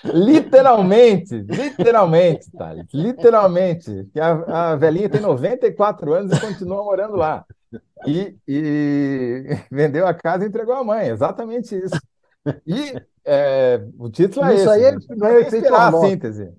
literalmente, 0.04 1.35
literalmente, 1.48 2.50
Thales, 2.52 2.87
literalmente. 2.92 4.11
A, 4.18 4.72
a 4.72 4.76
velhinha 4.76 5.09
tem 5.09 5.20
94 5.20 6.12
anos 6.12 6.37
e 6.37 6.40
continua 6.40 6.85
morando 6.85 7.16
lá. 7.16 7.44
E, 8.07 8.37
e 8.46 9.59
vendeu 9.70 10.07
a 10.07 10.12
casa 10.12 10.44
e 10.44 10.48
entregou 10.48 10.74
a 10.74 10.85
mãe, 10.85 11.09
exatamente 11.09 11.74
isso. 11.74 11.98
E 12.66 12.94
é, 13.24 13.83
o 13.98 14.11
título 14.11 14.44
é 14.46 14.54
isso 14.54 14.70
esse. 14.70 14.70
Isso 14.70 14.70
aí 14.70 14.85
é, 14.85 15.16
não 15.16 15.26
é 15.26 15.40
efeito 15.40 15.74
a 15.74 15.90
síntese 16.00 16.52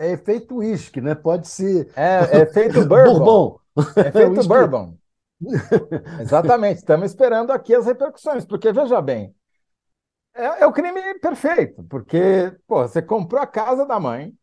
é 0.00 0.12
efeito 0.12 0.56
uísque, 0.56 0.98
né? 0.98 1.14
Pode 1.14 1.46
ser. 1.46 1.92
É, 1.94 2.38
é 2.38 2.42
efeito 2.42 2.84
bourbon. 2.88 3.60
É 3.96 4.08
efeito 4.08 4.48
bourbon. 4.48 4.96
Exatamente. 6.18 6.78
Estamos 6.78 7.10
esperando 7.10 7.52
aqui 7.52 7.74
as 7.74 7.84
repercussões, 7.84 8.46
porque 8.46 8.72
veja 8.72 9.00
bem, 9.02 9.34
é, 10.34 10.62
é, 10.62 10.66
o 10.66 10.72
crime 10.72 11.18
perfeito, 11.18 11.82
porque 11.84 12.56
pô, 12.66 12.88
você 12.88 13.02
comprou 13.02 13.42
a 13.42 13.46
casa 13.46 13.84
da 13.84 14.00
mãe, 14.00 14.34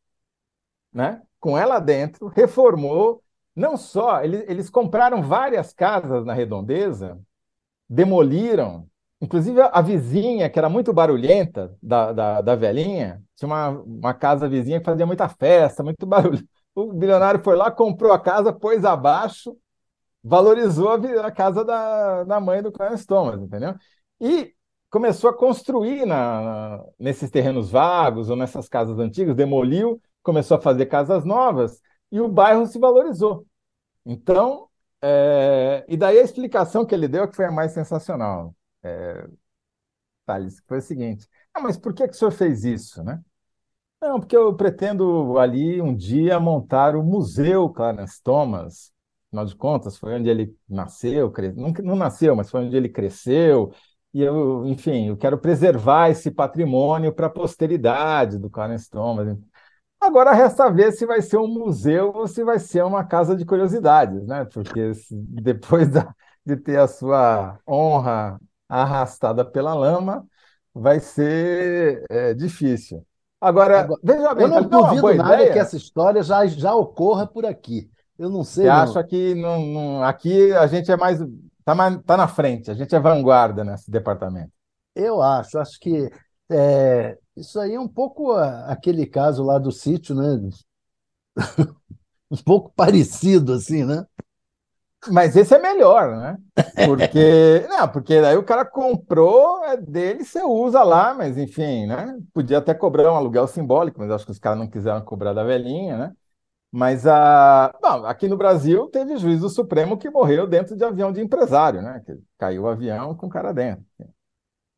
né? 0.94 1.24
Com 1.40 1.58
ela 1.58 1.80
dentro, 1.80 2.28
reformou. 2.28 3.24
Não 3.56 3.76
só, 3.76 4.24
eles, 4.24 4.44
eles 4.48 4.70
compraram 4.70 5.24
várias 5.24 5.74
casas 5.74 6.24
na 6.24 6.34
redondeza, 6.34 7.20
demoliram, 7.90 8.88
Inclusive, 9.20 9.62
a 9.62 9.82
vizinha, 9.82 10.50
que 10.50 10.60
era 10.60 10.70
muito 10.70 10.94
barulhenta, 10.94 11.76
da, 11.82 12.14
da, 12.14 12.42
da 12.42 12.56
velhinha, 12.56 13.22
tinha 13.36 13.48
uma, 13.48 13.70
uma 13.70 14.14
casa 14.14 14.48
vizinha 14.48 14.80
que 14.80 14.86
fazia 14.86 15.06
muita 15.08 15.28
festa, 15.28 15.84
muito 15.84 16.06
barulho. 16.06 16.48
O 16.76 16.94
bilionário 16.94 17.42
foi 17.44 17.56
lá, 17.56 17.72
comprou 17.72 18.12
a 18.14 18.20
casa, 18.20 18.54
pôs 18.54 18.86
abaixo, 18.86 19.58
valorizou 20.24 20.90
a, 20.90 21.28
a 21.28 21.32
casa 21.32 21.64
da, 21.66 22.24
da 22.24 22.40
mãe 22.40 22.62
do 22.62 22.72
Clarence 22.72 23.06
Thomas, 23.06 23.42
entendeu? 23.42 23.76
E 24.22 24.54
começou 24.90 25.30
a 25.30 25.38
construir 25.38 26.06
na, 26.06 26.84
nesses 27.00 27.30
terrenos 27.32 27.72
vagos 27.72 28.30
ou 28.30 28.36
nessas 28.36 28.70
casas 28.70 29.00
antigas, 29.00 29.36
demoliu, 29.36 30.02
começou 30.24 30.58
a 30.58 30.62
fazer 30.62 30.88
casas 30.88 31.26
novas 31.26 31.82
e 32.12 32.20
o 32.22 32.28
bairro 32.28 32.66
se 32.68 32.80
valorizou. 32.80 33.46
Então, 34.06 34.70
é, 35.02 35.86
e 35.88 35.98
daí 35.98 36.20
a 36.20 36.24
explicação 36.24 36.86
que 36.86 36.96
ele 36.96 37.08
deu 37.08 37.24
é 37.26 37.28
que 37.28 37.38
foi 37.38 37.46
a 37.46 37.52
mais 37.52 37.74
sensacional. 37.74 38.56
É, 38.88 39.28
Thales, 40.26 40.62
foi 40.68 40.80
o 40.80 40.82
seguinte: 40.82 41.28
ah, 41.54 41.62
mas 41.62 41.78
por 41.78 41.94
que, 41.94 42.08
que 42.08 42.14
o 42.14 42.18
senhor 42.18 42.32
fez 42.32 42.64
isso, 42.64 43.04
né? 43.04 43.22
Não, 44.02 44.20
porque 44.20 44.38
eu 44.38 44.56
pretendo 44.56 45.38
ali 45.40 45.82
um 45.82 45.96
dia 45.96 46.40
montar 46.40 46.96
o 46.96 47.04
Museu 47.04 47.70
Clarence 47.70 48.22
Thomas. 48.22 48.92
Afinal 49.28 49.46
de 49.46 49.56
contas, 49.56 49.98
foi 49.98 50.14
onde 50.16 50.30
ele 50.30 50.56
nasceu, 50.70 51.32
cre... 51.32 51.52
não, 51.54 51.72
não 51.84 51.96
nasceu, 51.96 52.36
mas 52.36 52.50
foi 52.50 52.64
onde 52.66 52.78
ele 52.78 52.90
cresceu. 52.90 53.74
E 54.14 54.22
eu, 54.22 54.66
enfim, 54.68 55.08
eu 55.10 55.18
quero 55.18 55.38
preservar 55.38 56.10
esse 56.10 56.32
patrimônio 56.32 57.14
para 57.14 57.28
a 57.28 57.30
posteridade 57.30 58.38
do 58.38 58.50
Clarence 58.50 58.90
Thomas. 58.90 59.38
Agora 60.00 60.32
resta 60.34 60.70
ver 60.72 60.92
se 60.94 61.06
vai 61.06 61.22
ser 61.22 61.38
um 61.38 61.48
museu 61.48 62.12
ou 62.16 62.28
se 62.28 62.44
vai 62.44 62.60
ser 62.60 62.84
uma 62.86 63.04
casa 63.04 63.36
de 63.36 63.46
curiosidades, 63.46 64.26
né? 64.28 64.46
Porque 64.46 64.92
depois 65.12 65.90
da, 65.90 66.16
de 66.46 66.56
ter 66.56 66.80
a 66.80 66.88
sua 66.88 67.60
honra 67.68 68.40
arrastada 68.68 69.46
pela 69.46 69.74
lama, 69.74 70.26
vai 70.74 71.00
ser 71.00 72.04
é, 72.10 72.34
difícil. 72.34 73.06
Agora, 73.40 73.82
Agora, 73.82 74.02
veja 74.04 74.34
bem, 74.34 74.44
eu 74.46 74.50
não 74.50 74.64
duvido 74.64 75.14
nada 75.16 75.36
ideia. 75.36 75.54
que 75.54 75.60
essa 75.60 75.78
história 75.78 76.24
já, 76.24 76.46
já 76.48 76.74
ocorra 76.74 77.28
por 77.28 77.46
aqui. 77.46 77.90
Eu 78.18 78.30
não 78.30 78.44
sei. 78.44 78.66
Não. 78.66 78.74
acha 78.74 79.04
que 79.04 79.36
não, 79.36 79.66
não, 79.66 80.04
aqui 80.04 80.52
a 80.54 80.66
gente 80.66 80.92
é 80.92 80.98
mais 80.98 81.20
está 81.20 82.02
tá 82.02 82.18
na 82.18 82.28
frente, 82.28 82.72
a 82.72 82.74
gente 82.74 82.96
é 82.96 83.00
vanguarda 83.00 83.64
nesse 83.64 83.92
departamento. 83.92 84.52
Eu 84.96 85.22
acho, 85.22 85.60
acho 85.60 85.80
que 85.80 86.10
é, 86.50 87.18
isso 87.36 87.60
aí 87.60 87.76
é 87.76 87.80
um 87.80 87.88
pouco 87.88 88.32
aquele 88.32 89.06
caso 89.06 89.44
lá 89.44 89.60
do 89.60 89.72
sítio, 89.72 90.16
né? 90.16 90.50
um 92.32 92.38
pouco 92.38 92.72
parecido, 92.76 93.54
assim, 93.54 93.84
né? 93.86 94.06
Mas 95.10 95.36
esse 95.36 95.54
é 95.54 95.60
melhor, 95.60 96.18
né? 96.18 96.38
Porque, 96.86 97.66
não, 97.70 97.88
porque 97.88 98.20
daí 98.20 98.36
o 98.36 98.44
cara 98.44 98.66
comprou, 98.66 99.64
é 99.64 99.78
dele, 99.78 100.24
você 100.24 100.42
usa 100.42 100.84
lá, 100.84 101.14
mas 101.14 101.38
enfim, 101.38 101.86
né? 101.86 102.18
Podia 102.34 102.58
até 102.58 102.74
cobrar 102.74 103.12
um 103.12 103.16
aluguel 103.16 103.48
simbólico, 103.48 104.00
mas 104.00 104.10
acho 104.10 104.26
que 104.26 104.32
os 104.32 104.40
caras 104.40 104.58
não 104.58 104.68
quiseram 104.68 105.02
cobrar 105.02 105.34
da 105.34 105.44
velhinha, 105.44 105.98
né? 105.98 106.14
Mas 106.72 107.08
a, 107.08 107.74
bom, 107.82 108.06
aqui 108.06 108.28
no 108.28 108.38
Brasil 108.38 108.88
teve 108.88 109.18
juiz 109.18 109.40
do 109.40 109.50
Supremo 109.50 109.98
que 109.98 110.10
morreu 110.10 110.46
dentro 110.46 110.76
de 110.76 110.84
avião 110.84 111.12
de 111.12 111.22
empresário, 111.22 111.82
né? 111.82 112.02
Que 112.06 112.18
caiu 112.38 112.64
o 112.64 112.68
avião 112.68 113.16
com 113.16 113.28
o 113.28 113.30
cara 113.30 113.54
dentro. 113.54 113.86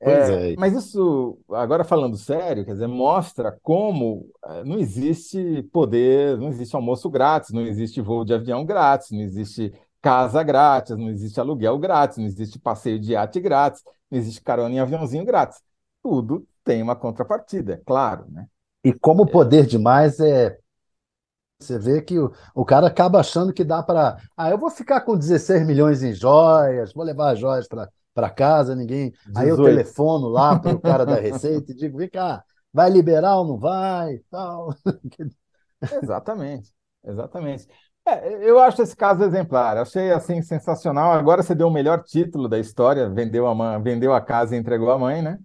Pois 0.01 0.29
é, 0.29 0.53
é. 0.53 0.55
Mas 0.57 0.73
isso, 0.73 1.37
agora 1.51 1.83
falando 1.83 2.15
sério, 2.15 2.63
quer 2.63 2.71
dizer, 2.71 2.87
mostra 2.87 3.57
como 3.61 4.29
é, 4.45 4.63
não 4.63 4.79
existe 4.79 5.63
poder, 5.73 6.37
não 6.37 6.47
existe 6.49 6.75
almoço 6.75 7.09
grátis, 7.09 7.51
não 7.51 7.61
existe 7.63 7.99
voo 7.99 8.23
de 8.23 8.33
avião 8.33 8.63
grátis, 8.63 9.11
não 9.11 9.19
existe 9.19 9.73
casa 10.01 10.43
grátis, 10.43 10.97
não 10.97 11.09
existe 11.09 11.39
aluguel 11.39 11.77
grátis, 11.77 12.17
não 12.17 12.25
existe 12.25 12.59
passeio 12.59 12.99
de 12.99 13.13
iate 13.13 13.39
grátis, 13.39 13.83
não 14.09 14.17
existe 14.17 14.41
carona 14.41 14.75
em 14.75 14.79
aviãozinho 14.79 15.25
grátis. 15.25 15.61
Tudo 16.01 16.47
tem 16.63 16.81
uma 16.81 16.95
contrapartida, 16.95 17.73
é 17.73 17.77
claro, 17.77 18.25
né? 18.29 18.47
E 18.83 18.93
como 18.93 19.23
o 19.23 19.27
poder 19.27 19.65
demais 19.65 20.19
é. 20.19 20.57
Você 21.59 21.77
vê 21.77 22.01
que 22.01 22.17
o, 22.17 22.31
o 22.55 22.63
cara 22.63 22.87
acaba 22.87 23.19
achando 23.19 23.51
que 23.51 23.65
dá 23.65 23.83
para. 23.83 24.17
Ah, 24.37 24.49
eu 24.49 24.57
vou 24.57 24.69
ficar 24.69 25.01
com 25.01 25.17
16 25.17 25.65
milhões 25.67 26.01
em 26.01 26.13
joias, 26.13 26.93
vou 26.93 27.03
levar 27.03 27.33
as 27.33 27.39
joias 27.39 27.67
para 27.67 28.29
casa, 28.29 28.75
ninguém. 28.75 29.11
18. 29.11 29.37
Aí 29.37 29.49
eu 29.49 29.57
telefono 29.61 30.29
lá 30.29 30.57
para 30.57 30.73
o 30.73 30.79
cara 30.79 31.05
da 31.05 31.15
Receita 31.15 31.71
e 31.71 31.75
digo: 31.75 31.97
vem 31.97 32.09
cá, 32.09 32.43
vai 32.73 32.89
liberar 32.89 33.37
ou 33.37 33.45
não 33.45 33.57
vai? 33.57 34.19
Tal. 34.31 34.73
Exatamente, 36.01 36.73
exatamente. 37.03 37.67
É, 38.09 38.49
eu 38.49 38.59
acho 38.59 38.81
esse 38.81 38.95
caso 38.95 39.23
exemplar. 39.23 39.77
Achei 39.77 40.11
assim 40.11 40.41
sensacional. 40.41 41.11
Agora 41.11 41.43
você 41.43 41.53
deu 41.53 41.67
o 41.67 41.71
melhor 41.71 42.03
título 42.03 42.47
da 42.47 42.59
história, 42.59 43.09
vendeu 43.09 43.47
a 43.47 43.53
mãe, 43.53 43.81
vendeu 43.81 44.13
a 44.13 44.21
casa 44.21 44.55
e 44.55 44.59
entregou 44.59 44.91
a 44.91 44.97
mãe, 44.97 45.21
né? 45.21 45.39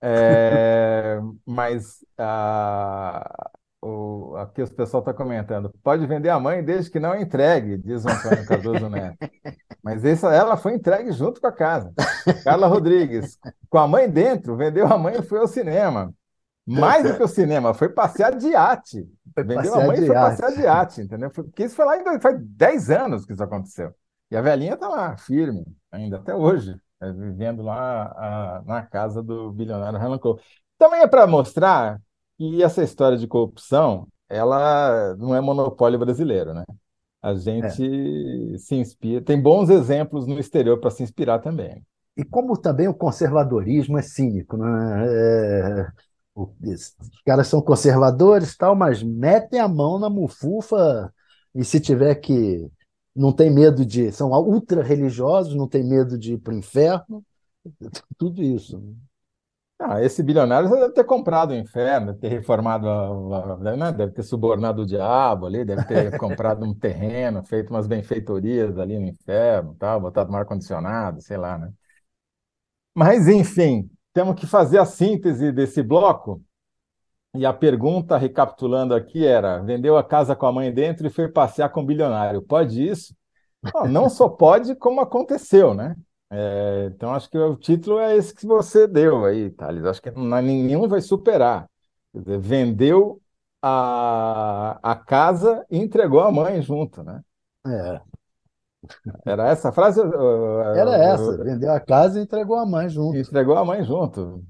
É, 0.00 1.18
mas 1.46 2.04
a, 2.18 3.50
o, 3.82 4.34
aqui 4.36 4.62
o 4.62 4.74
pessoal 4.74 5.00
está 5.00 5.12
comentando. 5.12 5.72
Pode 5.82 6.06
vender 6.06 6.30
a 6.30 6.40
mãe 6.40 6.64
desde 6.64 6.90
que 6.90 7.00
não 7.00 7.14
entregue, 7.14 7.76
diz 7.78 8.04
o 8.04 8.08
Antônio 8.08 8.46
Cardoso 8.46 8.88
Neto. 8.88 9.18
Mas 9.82 10.04
essa, 10.04 10.32
ela 10.34 10.56
foi 10.56 10.74
entregue 10.74 11.12
junto 11.12 11.40
com 11.40 11.46
a 11.46 11.52
casa. 11.52 11.92
Carla 12.44 12.66
Rodrigues, 12.66 13.38
com 13.68 13.78
a 13.78 13.86
mãe 13.86 14.10
dentro, 14.10 14.56
vendeu 14.56 14.86
a 14.86 14.98
mãe 14.98 15.16
e 15.18 15.22
foi 15.22 15.38
ao 15.38 15.46
cinema. 15.46 16.12
Mais 16.66 17.04
do 17.04 17.16
que 17.16 17.22
o 17.22 17.28
cinema, 17.28 17.72
foi 17.72 17.88
passear 17.88 18.34
de 18.34 18.48
iate. 18.48 19.08
Foi 19.32 19.44
Vendeu 19.44 19.74
a 19.74 19.86
mãe 19.86 20.02
e 20.02 20.06
foi 20.06 20.14
passear 20.14 20.52
de 20.52 20.62
iate, 20.62 21.00
entendeu? 21.02 21.30
Porque 21.30 21.64
isso 21.64 21.76
foi 21.76 21.84
lá 21.84 21.96
em 21.96 22.20
faz 22.20 22.36
10 22.40 22.90
anos 22.90 23.24
que 23.24 23.32
isso 23.32 23.42
aconteceu. 23.42 23.94
E 24.30 24.36
a 24.36 24.42
velhinha 24.42 24.74
está 24.74 24.88
lá, 24.88 25.16
firme, 25.16 25.64
ainda 25.92 26.16
até 26.16 26.34
hoje, 26.34 26.76
é, 27.00 27.12
vivendo 27.12 27.62
lá 27.62 28.06
a, 28.06 28.62
na 28.66 28.82
casa 28.82 29.22
do 29.22 29.52
bilionário 29.52 29.96
Harlan 29.96 30.18
Crow. 30.18 30.40
Também 30.76 31.00
é 31.02 31.06
para 31.06 31.24
mostrar 31.26 32.00
que 32.36 32.60
essa 32.60 32.82
história 32.82 33.16
de 33.16 33.28
corrupção, 33.28 34.08
ela 34.28 35.14
não 35.16 35.34
é 35.36 35.40
monopólio 35.40 36.00
brasileiro, 36.00 36.52
né? 36.52 36.64
A 37.22 37.34
gente 37.34 38.54
é. 38.54 38.58
se 38.58 38.74
inspira, 38.74 39.22
tem 39.22 39.40
bons 39.40 39.70
exemplos 39.70 40.26
no 40.26 40.38
exterior 40.38 40.80
para 40.80 40.90
se 40.90 41.04
inspirar 41.04 41.38
também. 41.38 41.84
E 42.16 42.24
como 42.24 42.56
também 42.56 42.88
o 42.88 42.94
conservadorismo 42.94 43.98
é 43.98 44.02
cínico, 44.02 44.56
né? 44.56 45.04
É 45.06 45.86
os 46.36 47.22
caras 47.24 47.48
são 47.48 47.62
conservadores 47.62 48.56
tal, 48.56 48.76
mas 48.76 49.02
metem 49.02 49.58
a 49.58 49.66
mão 49.66 49.98
na 49.98 50.10
mufufa 50.10 51.12
e 51.54 51.64
se 51.64 51.80
tiver 51.80 52.14
que 52.16 52.70
não 53.14 53.32
tem 53.32 53.50
medo 53.50 53.86
de 53.86 54.12
são 54.12 54.30
ultra 54.32 54.82
religiosos, 54.82 55.54
não 55.54 55.66
tem 55.66 55.82
medo 55.82 56.18
de 56.18 56.34
ir 56.34 56.38
para 56.38 56.52
o 56.52 56.58
inferno, 56.58 57.24
tudo 58.18 58.42
isso. 58.42 58.82
Ah, 59.78 60.02
esse 60.02 60.22
bilionário 60.22 60.70
deve 60.70 60.92
ter 60.92 61.04
comprado 61.04 61.50
o 61.50 61.54
inferno, 61.54 62.06
deve 62.06 62.18
ter 62.18 62.28
reformado, 62.28 62.86
né? 63.76 63.92
deve 63.92 64.12
ter 64.12 64.22
subornado 64.22 64.82
o 64.82 64.86
diabo 64.86 65.46
ali, 65.46 65.64
deve 65.66 65.84
ter 65.84 66.16
comprado 66.18 66.64
um 66.64 66.74
terreno, 66.74 67.44
feito 67.44 67.70
umas 67.70 67.86
benfeitorias 67.86 68.78
ali 68.78 68.98
no 68.98 69.06
inferno, 69.06 69.74
tal, 69.78 70.00
botado 70.00 70.32
um 70.32 70.36
ar-condicionado, 70.36 71.20
sei 71.20 71.36
lá, 71.36 71.58
né? 71.58 71.70
Mas, 72.94 73.28
enfim, 73.28 73.90
temos 74.16 74.34
que 74.34 74.46
fazer 74.46 74.78
a 74.78 74.86
síntese 74.86 75.52
desse 75.52 75.82
bloco. 75.82 76.42
E 77.34 77.44
a 77.44 77.52
pergunta, 77.52 78.16
recapitulando 78.16 78.94
aqui, 78.94 79.26
era: 79.26 79.58
vendeu 79.58 79.98
a 79.98 80.02
casa 80.02 80.34
com 80.34 80.46
a 80.46 80.52
mãe 80.52 80.72
dentro 80.72 81.06
e 81.06 81.10
foi 81.10 81.28
passear 81.28 81.68
com 81.68 81.82
o 81.82 81.84
bilionário. 81.84 82.40
Pode 82.40 82.82
isso? 82.82 83.14
não 83.90 84.08
só 84.08 84.26
pode, 84.26 84.74
como 84.76 85.02
aconteceu, 85.02 85.74
né? 85.74 85.94
É, 86.30 86.90
então, 86.94 87.12
acho 87.12 87.28
que 87.28 87.36
o 87.36 87.56
título 87.56 87.98
é 87.98 88.16
esse 88.16 88.34
que 88.34 88.46
você 88.46 88.86
deu 88.86 89.26
aí, 89.26 89.50
Thales. 89.50 89.84
Acho 89.84 90.00
que 90.00 90.10
não, 90.10 90.40
nenhum 90.40 90.88
vai 90.88 91.02
superar. 91.02 91.68
Dizer, 92.14 92.38
vendeu 92.38 93.20
a, 93.60 94.78
a 94.82 94.96
casa 94.96 95.62
e 95.70 95.76
entregou 95.76 96.20
a 96.20 96.32
mãe 96.32 96.62
junto, 96.62 97.02
né? 97.02 97.20
É. 97.66 98.00
Era 99.24 99.48
essa 99.48 99.68
a 99.68 99.72
frase? 99.72 100.00
Era 100.00 100.96
essa, 100.96 101.36
vendeu 101.42 101.72
a 101.72 101.80
casa 101.80 102.18
e 102.18 102.22
entregou 102.22 102.56
a 102.56 102.66
mãe 102.66 102.88
junto. 102.88 103.16
Entregou 103.16 103.56
a 103.56 103.64
mãe 103.64 103.84
junto. 103.84 104.42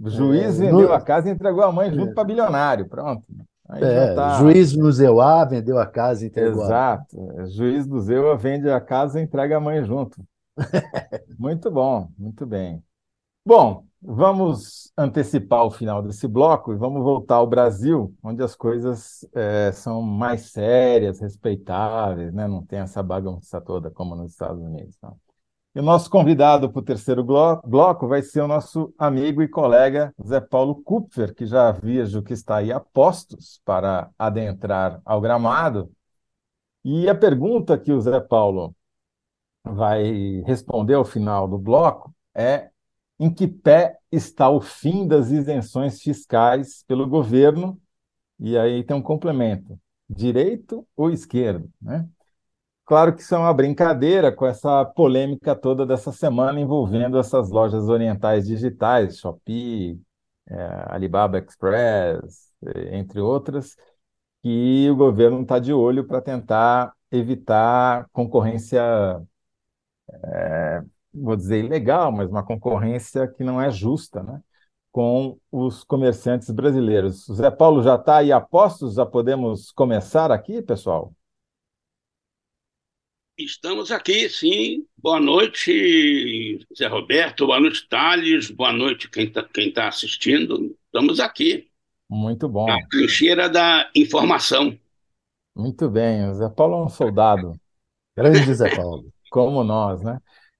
O 0.00 0.10
juiz 0.10 0.60
é, 0.60 0.66
vendeu 0.66 0.88
no... 0.88 0.92
a 0.92 1.00
casa 1.00 1.28
e 1.28 1.32
entregou 1.32 1.62
a 1.62 1.72
mãe 1.72 1.92
junto 1.92 2.10
é. 2.10 2.14
para 2.14 2.24
bilionário, 2.24 2.88
pronto. 2.88 3.22
É, 3.68 4.14
tá... 4.14 4.38
Juiz 4.38 4.76
no 4.76 4.90
Zewa 4.92 5.44
vendeu 5.44 5.78
a 5.78 5.86
casa 5.86 6.24
e 6.24 6.28
entregou 6.28 6.64
Exato. 6.64 7.16
A... 7.38 7.46
Juiz 7.46 7.86
do 7.86 8.00
Zewa 8.00 8.36
vende 8.36 8.70
a 8.70 8.80
casa 8.80 9.20
e 9.20 9.24
entrega 9.24 9.56
a 9.56 9.60
mãe 9.60 9.82
junto. 9.84 10.22
muito 11.38 11.70
bom, 11.70 12.08
muito 12.16 12.46
bem. 12.46 12.82
Bom, 13.44 13.84
vamos 14.06 14.92
antecipar 14.96 15.64
o 15.64 15.70
final 15.70 16.00
desse 16.00 16.28
bloco 16.28 16.72
e 16.72 16.76
vamos 16.76 17.02
voltar 17.02 17.36
ao 17.36 17.46
Brasil, 17.46 18.14
onde 18.22 18.42
as 18.42 18.54
coisas 18.54 19.26
é, 19.34 19.72
são 19.72 20.00
mais 20.00 20.52
sérias, 20.52 21.20
respeitáveis, 21.20 22.32
né? 22.32 22.46
não 22.46 22.64
tem 22.64 22.78
essa 22.78 23.02
bagunça 23.02 23.60
toda 23.60 23.90
como 23.90 24.14
nos 24.14 24.30
Estados 24.30 24.62
Unidos. 24.62 24.96
Não. 25.02 25.18
E 25.74 25.80
o 25.80 25.82
nosso 25.82 26.08
convidado 26.08 26.70
para 26.70 26.80
o 26.80 26.84
terceiro 26.84 27.22
bloco 27.22 28.08
vai 28.08 28.22
ser 28.22 28.40
o 28.40 28.48
nosso 28.48 28.94
amigo 28.96 29.42
e 29.42 29.48
colega 29.48 30.14
Zé 30.24 30.40
Paulo 30.40 30.76
Kupfer, 30.82 31.34
que 31.34 31.44
já 31.44 31.70
vejo 31.72 32.22
que 32.22 32.32
está 32.32 32.56
aí 32.56 32.72
a 32.72 32.80
postos 32.80 33.60
para 33.64 34.10
adentrar 34.18 35.02
ao 35.04 35.20
gramado. 35.20 35.90
E 36.84 37.08
a 37.08 37.14
pergunta 37.14 37.76
que 37.76 37.92
o 37.92 38.00
Zé 38.00 38.20
Paulo 38.20 38.74
vai 39.64 40.42
responder 40.46 40.94
ao 40.94 41.04
final 41.04 41.48
do 41.48 41.58
bloco 41.58 42.14
é 42.34 42.70
em 43.18 43.32
que 43.32 43.46
pé 43.48 43.98
está 44.12 44.48
o 44.50 44.60
fim 44.60 45.06
das 45.06 45.30
isenções 45.30 46.00
fiscais 46.00 46.84
pelo 46.86 47.08
governo, 47.08 47.80
e 48.38 48.56
aí 48.58 48.84
tem 48.84 48.96
um 48.96 49.02
complemento, 49.02 49.78
direito 50.08 50.86
ou 50.96 51.10
esquerdo, 51.10 51.70
né? 51.80 52.08
Claro 52.84 53.14
que 53.14 53.22
isso 53.22 53.34
é 53.34 53.38
uma 53.38 53.52
brincadeira 53.52 54.30
com 54.30 54.46
essa 54.46 54.84
polêmica 54.84 55.56
toda 55.56 55.84
dessa 55.84 56.12
semana 56.12 56.60
envolvendo 56.60 57.18
essas 57.18 57.50
lojas 57.50 57.88
orientais 57.88 58.46
digitais, 58.46 59.18
Shopee, 59.18 60.00
é, 60.48 60.84
Alibaba 60.88 61.38
Express, 61.38 62.52
entre 62.92 63.20
outras, 63.20 63.76
que 64.42 64.88
o 64.90 64.96
governo 64.96 65.42
está 65.42 65.58
de 65.58 65.72
olho 65.72 66.06
para 66.06 66.22
tentar 66.22 66.94
evitar 67.10 68.08
concorrência 68.12 68.80
é, 70.24 70.82
vou 71.16 71.36
dizer 71.36 71.64
ilegal, 71.64 72.12
mas 72.12 72.28
uma 72.28 72.44
concorrência 72.44 73.26
que 73.28 73.42
não 73.42 73.60
é 73.60 73.70
justa, 73.70 74.22
né? 74.22 74.40
com 74.96 75.38
os 75.52 75.84
comerciantes 75.84 76.48
brasileiros. 76.48 77.28
O 77.28 77.34
Zé 77.34 77.50
Paulo 77.50 77.82
já 77.82 77.96
está 77.96 78.16
aí 78.16 78.32
a 78.32 78.40
postos? 78.40 78.94
Já 78.94 79.04
podemos 79.04 79.70
começar 79.70 80.32
aqui, 80.32 80.62
pessoal? 80.62 81.12
Estamos 83.36 83.92
aqui, 83.92 84.26
sim. 84.30 84.86
Boa 84.96 85.20
noite, 85.20 86.66
Zé 86.74 86.86
Roberto. 86.86 87.44
Boa 87.44 87.60
noite, 87.60 87.86
Thales. 87.86 88.50
Boa 88.50 88.72
noite, 88.72 89.10
quem 89.10 89.26
está 89.26 89.42
quem 89.42 89.70
tá 89.70 89.88
assistindo. 89.88 90.74
Estamos 90.86 91.20
aqui. 91.20 91.68
Muito 92.08 92.48
bom. 92.48 92.70
A 92.70 92.78
trincheira 92.88 93.50
da 93.50 93.90
informação. 93.94 94.78
Muito 95.54 95.90
bem. 95.90 96.26
O 96.30 96.34
Zé 96.36 96.48
Paulo 96.48 96.76
é 96.76 96.84
um 96.86 96.88
soldado. 96.88 97.60
Grande 98.16 98.54
Zé 98.54 98.74
Paulo. 98.74 99.12
Como 99.28 99.62
nós, 99.62 100.02
né? 100.02 100.18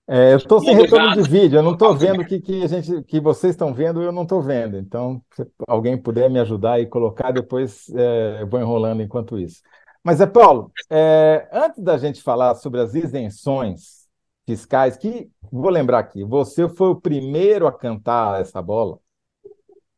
É, 0.08 0.32
eu 0.32 0.36
estou 0.36 0.60
sem 0.60 0.74
retorno 0.74 1.20
de 1.20 1.28
vídeo, 1.28 1.58
eu 1.58 1.62
não 1.62 1.72
estou 1.72 1.96
vendo 1.96 2.22
o 2.22 2.26
que, 2.26 2.40
que, 2.40 2.62
a 2.62 2.66
gente, 2.68 3.02
que 3.02 3.18
vocês 3.20 3.54
estão 3.54 3.74
vendo, 3.74 4.00
eu 4.00 4.12
não 4.12 4.22
estou 4.22 4.40
vendo. 4.40 4.78
Então, 4.78 5.20
se 5.32 5.44
alguém 5.66 6.00
puder 6.00 6.30
me 6.30 6.38
ajudar 6.38 6.78
e 6.78 6.86
colocar, 6.86 7.32
depois 7.32 7.88
é, 7.90 8.38
eu 8.42 8.46
vou 8.46 8.60
enrolando 8.60 9.02
enquanto 9.02 9.36
isso. 9.38 9.62
Mas, 10.04 10.20
é 10.20 10.26
Paulo, 10.26 10.70
é, 10.88 11.48
antes 11.52 11.82
da 11.82 11.98
gente 11.98 12.22
falar 12.22 12.54
sobre 12.54 12.80
as 12.80 12.94
isenções 12.94 14.06
fiscais, 14.46 14.96
que 14.96 15.28
vou 15.50 15.70
lembrar 15.70 15.98
aqui, 15.98 16.22
você 16.22 16.68
foi 16.68 16.90
o 16.90 17.00
primeiro 17.00 17.66
a 17.66 17.72
cantar 17.72 18.40
essa 18.40 18.62
bola 18.62 19.00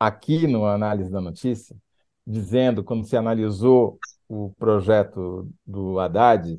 aqui 0.00 0.46
no 0.46 0.64
Análise 0.64 1.10
da 1.10 1.20
Notícia, 1.20 1.76
dizendo, 2.26 2.82
quando 2.82 3.04
se 3.04 3.16
analisou 3.16 3.98
o 4.26 4.54
projeto 4.58 5.46
do 5.66 5.98
Haddad, 5.98 6.58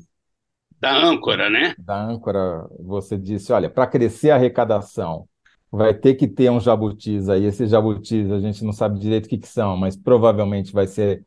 da 0.80 0.96
âncora, 0.96 1.50
né? 1.50 1.74
Da 1.78 2.02
âncora, 2.02 2.66
você 2.78 3.18
disse, 3.18 3.52
olha, 3.52 3.68
para 3.68 3.86
crescer 3.86 4.30
a 4.30 4.36
arrecadação, 4.36 5.28
vai 5.70 5.94
ter 5.94 6.14
que 6.14 6.26
ter 6.26 6.50
um 6.50 6.58
jabutis 6.58 7.28
aí. 7.28 7.44
Esses 7.44 7.70
jabutis 7.70 8.30
a 8.30 8.40
gente 8.40 8.64
não 8.64 8.72
sabe 8.72 8.98
direito 8.98 9.26
o 9.26 9.28
que, 9.28 9.38
que 9.38 9.48
são, 9.48 9.76
mas 9.76 9.96
provavelmente 9.96 10.72
vai 10.72 10.86
ser 10.86 11.24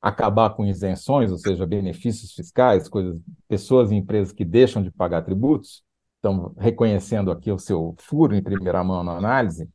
acabar 0.00 0.50
com 0.50 0.64
isenções, 0.64 1.30
ou 1.30 1.38
seja, 1.38 1.66
benefícios 1.66 2.32
fiscais, 2.32 2.88
coisas, 2.88 3.20
pessoas 3.48 3.90
e 3.90 3.96
empresas 3.96 4.32
que 4.32 4.44
deixam 4.44 4.82
de 4.82 4.90
pagar 4.90 5.22
tributos, 5.22 5.82
estão 6.16 6.54
reconhecendo 6.58 7.30
aqui 7.30 7.50
o 7.50 7.58
seu 7.58 7.94
furo 7.98 8.34
em 8.34 8.42
primeira 8.42 8.82
mão 8.82 9.02
na 9.02 9.16
análise. 9.16 9.68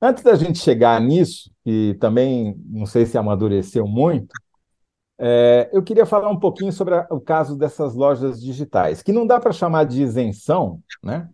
Antes 0.00 0.22
da 0.22 0.34
gente 0.34 0.58
chegar 0.58 1.00
nisso, 1.00 1.50
que 1.64 1.96
também 2.00 2.56
não 2.66 2.86
sei 2.86 3.06
se 3.06 3.16
amadureceu 3.16 3.86
muito, 3.86 4.34
é, 5.24 5.70
eu 5.72 5.84
queria 5.84 6.04
falar 6.04 6.28
um 6.28 6.38
pouquinho 6.38 6.72
sobre 6.72 6.96
a, 6.96 7.06
o 7.08 7.20
caso 7.20 7.56
dessas 7.56 7.94
lojas 7.94 8.42
digitais, 8.42 9.02
que 9.02 9.12
não 9.12 9.24
dá 9.24 9.38
para 9.38 9.52
chamar 9.52 9.84
de 9.84 10.02
isenção, 10.02 10.82
né? 11.00 11.30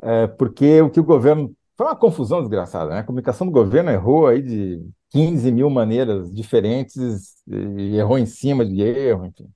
É, 0.00 0.28
porque 0.28 0.80
o 0.80 0.88
que 0.88 1.00
o 1.00 1.04
governo. 1.04 1.52
Foi 1.76 1.86
uma 1.86 1.96
confusão 1.96 2.40
desgraçada, 2.40 2.90
né? 2.90 3.00
A 3.00 3.04
comunicação 3.04 3.44
do 3.44 3.52
governo 3.52 3.90
errou 3.90 4.28
aí 4.28 4.40
de 4.40 4.88
15 5.10 5.50
mil 5.50 5.68
maneiras 5.68 6.32
diferentes 6.32 7.34
e 7.48 7.96
errou 7.96 8.16
em 8.16 8.26
cima 8.26 8.64
de 8.64 8.80
erro, 8.80 9.26
enfim. 9.26 9.50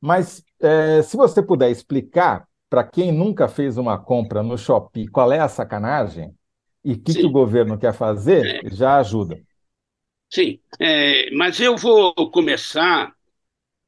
Mas 0.00 0.42
é, 0.60 1.00
se 1.00 1.16
você 1.16 1.40
puder 1.40 1.70
explicar 1.70 2.44
para 2.68 2.82
quem 2.82 3.12
nunca 3.12 3.46
fez 3.46 3.78
uma 3.78 3.96
compra 3.96 4.42
no 4.42 4.58
Shopee 4.58 5.06
qual 5.06 5.30
é 5.30 5.38
a 5.38 5.48
sacanagem 5.48 6.34
e 6.84 6.94
o 6.94 6.98
que, 6.98 7.14
que, 7.14 7.26
o 7.26 7.30
governo 7.30 7.78
quer 7.78 7.92
fazer, 7.92 8.62
já 8.72 8.96
ajuda. 8.98 9.38
Sim, 10.32 10.60
é, 10.80 11.30
mas 11.32 11.60
eu 11.60 11.76
vou 11.76 12.14
começar 12.30 13.14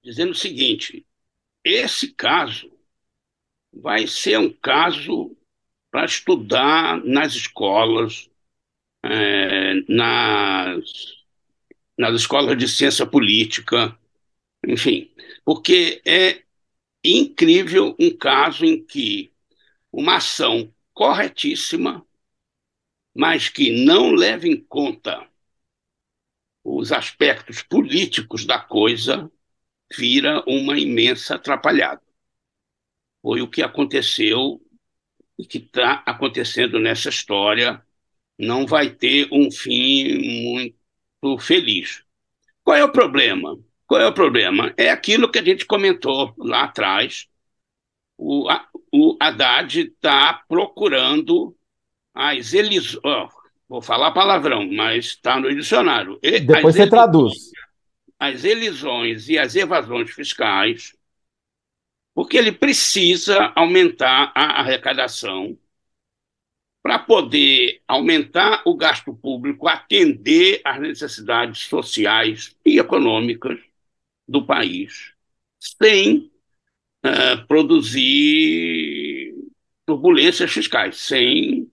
dizendo 0.05 0.33
o 0.33 0.37
seguinte: 0.37 1.07
esse 1.65 2.13
caso 2.15 2.71
vai 3.73 4.07
ser 4.07 4.39
um 4.39 4.53
caso 4.53 5.37
para 5.91 6.05
estudar 6.07 7.05
nas 7.05 7.35
escolas, 7.35 8.31
é, 9.05 9.75
nas, 9.89 11.17
nas 11.99 12.15
escolas 12.15 12.57
de 12.59 12.69
ciência 12.69 13.07
política, 13.07 13.97
enfim, 14.67 15.11
porque 15.45 16.03
é 16.07 16.43
incrível 17.05 17.97
um 18.01 18.17
caso 18.17 18.65
em 18.67 18.85
que 18.85 19.33
uma 19.93 20.17
ação 20.17 20.73
corretíssima, 20.95 22.07
mas 23.15 23.49
que 23.49 23.85
não 23.85 24.13
leva 24.13 24.47
em 24.49 24.57
conta 24.57 25.29
os 26.77 26.93
aspectos 26.93 27.63
políticos 27.63 28.45
da 28.45 28.59
coisa, 28.59 29.31
vira 29.97 30.43
uma 30.47 30.79
imensa 30.79 31.37
atrapalhada. 31.37 32.03
Foi 33.23 33.41
o 33.41 33.49
que 33.49 33.63
aconteceu 33.63 34.61
e 35.39 35.47
que 35.47 35.59
está 35.59 36.03
acontecendo 36.07 36.79
nessa 36.79 37.09
história. 37.09 37.83
Não 38.39 38.67
vai 38.67 38.91
ter 38.91 39.29
um 39.33 39.51
fim 39.51 40.53
muito 40.53 41.39
feliz. 41.39 42.05
Qual 42.63 42.77
é 42.77 42.85
o 42.85 42.93
problema? 42.93 43.59
Qual 43.87 44.01
é 44.01 44.07
o 44.07 44.13
problema? 44.13 44.75
É 44.77 44.91
aquilo 44.91 45.31
que 45.31 45.39
a 45.39 45.45
gente 45.45 45.65
comentou 45.65 46.35
lá 46.39 46.65
atrás. 46.65 47.27
O, 48.17 48.49
o 48.93 49.17
Haddad 49.19 49.81
está 49.81 50.35
procurando 50.47 51.57
as 52.15 52.53
eleições. 52.53 53.03
Vou 53.69 53.83
falar 53.83 54.13
palavrão, 54.13 54.67
mas 54.73 55.07
está 55.07 55.39
no 55.39 55.55
dicionário. 55.55 56.19
E 56.23 56.41
Depois 56.41 56.75
você 56.75 56.89
traduz. 56.89 57.51
As 58.19 58.43
elisões 58.43 59.29
e 59.29 59.39
as 59.39 59.55
evasões 59.55 60.11
fiscais, 60.11 60.97
porque 62.15 62.37
ele 62.37 62.51
precisa 62.51 63.53
aumentar 63.55 64.33
a 64.35 64.61
arrecadação 64.61 65.57
para 66.83 66.99
poder 66.99 67.83
aumentar 67.87 68.63
o 68.65 68.75
gasto 68.75 69.15
público, 69.15 69.69
atender 69.69 70.63
às 70.65 70.81
necessidades 70.81 71.65
sociais 71.65 72.57
e 72.65 72.79
econômicas 72.79 73.59
do 74.27 74.47
país, 74.47 75.13
sem 75.61 76.31
uh, 77.05 77.47
produzir 77.47 79.35
turbulências 79.85 80.51
fiscais, 80.51 80.97
sem 80.97 81.71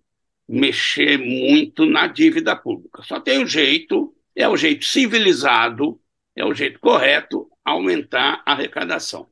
mexer 0.47 1.17
muito 1.17 1.85
na 1.85 2.07
dívida 2.07 2.55
pública. 2.55 3.01
Só 3.03 3.19
tem 3.19 3.43
um 3.43 3.47
jeito, 3.47 4.15
é 4.35 4.47
o 4.47 4.57
jeito 4.57 4.85
civilizado, 4.85 5.99
é 6.35 6.45
o 6.45 6.53
jeito 6.53 6.79
correto, 6.79 7.49
aumentar 7.63 8.43
a 8.45 8.51
arrecadação. 8.53 9.27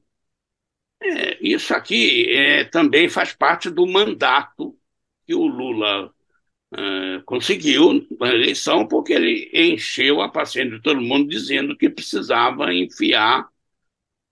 É, 1.01 1.37
isso 1.41 1.73
aqui 1.73 2.31
é, 2.31 2.63
também 2.65 3.09
faz 3.09 3.33
parte 3.33 3.69
do 3.69 3.85
mandato 3.85 4.77
que 5.25 5.35
o 5.35 5.45
Lula 5.45 6.13
é, 6.75 7.21
conseguiu 7.25 8.07
na 8.19 8.33
eleição, 8.33 8.87
porque 8.87 9.13
ele 9.13 9.49
encheu 9.53 10.21
a 10.21 10.29
paciência 10.29 10.77
de 10.77 10.81
todo 10.81 11.01
mundo 11.01 11.29
dizendo 11.29 11.77
que 11.77 11.89
precisava 11.89 12.73
enfiar 12.73 13.47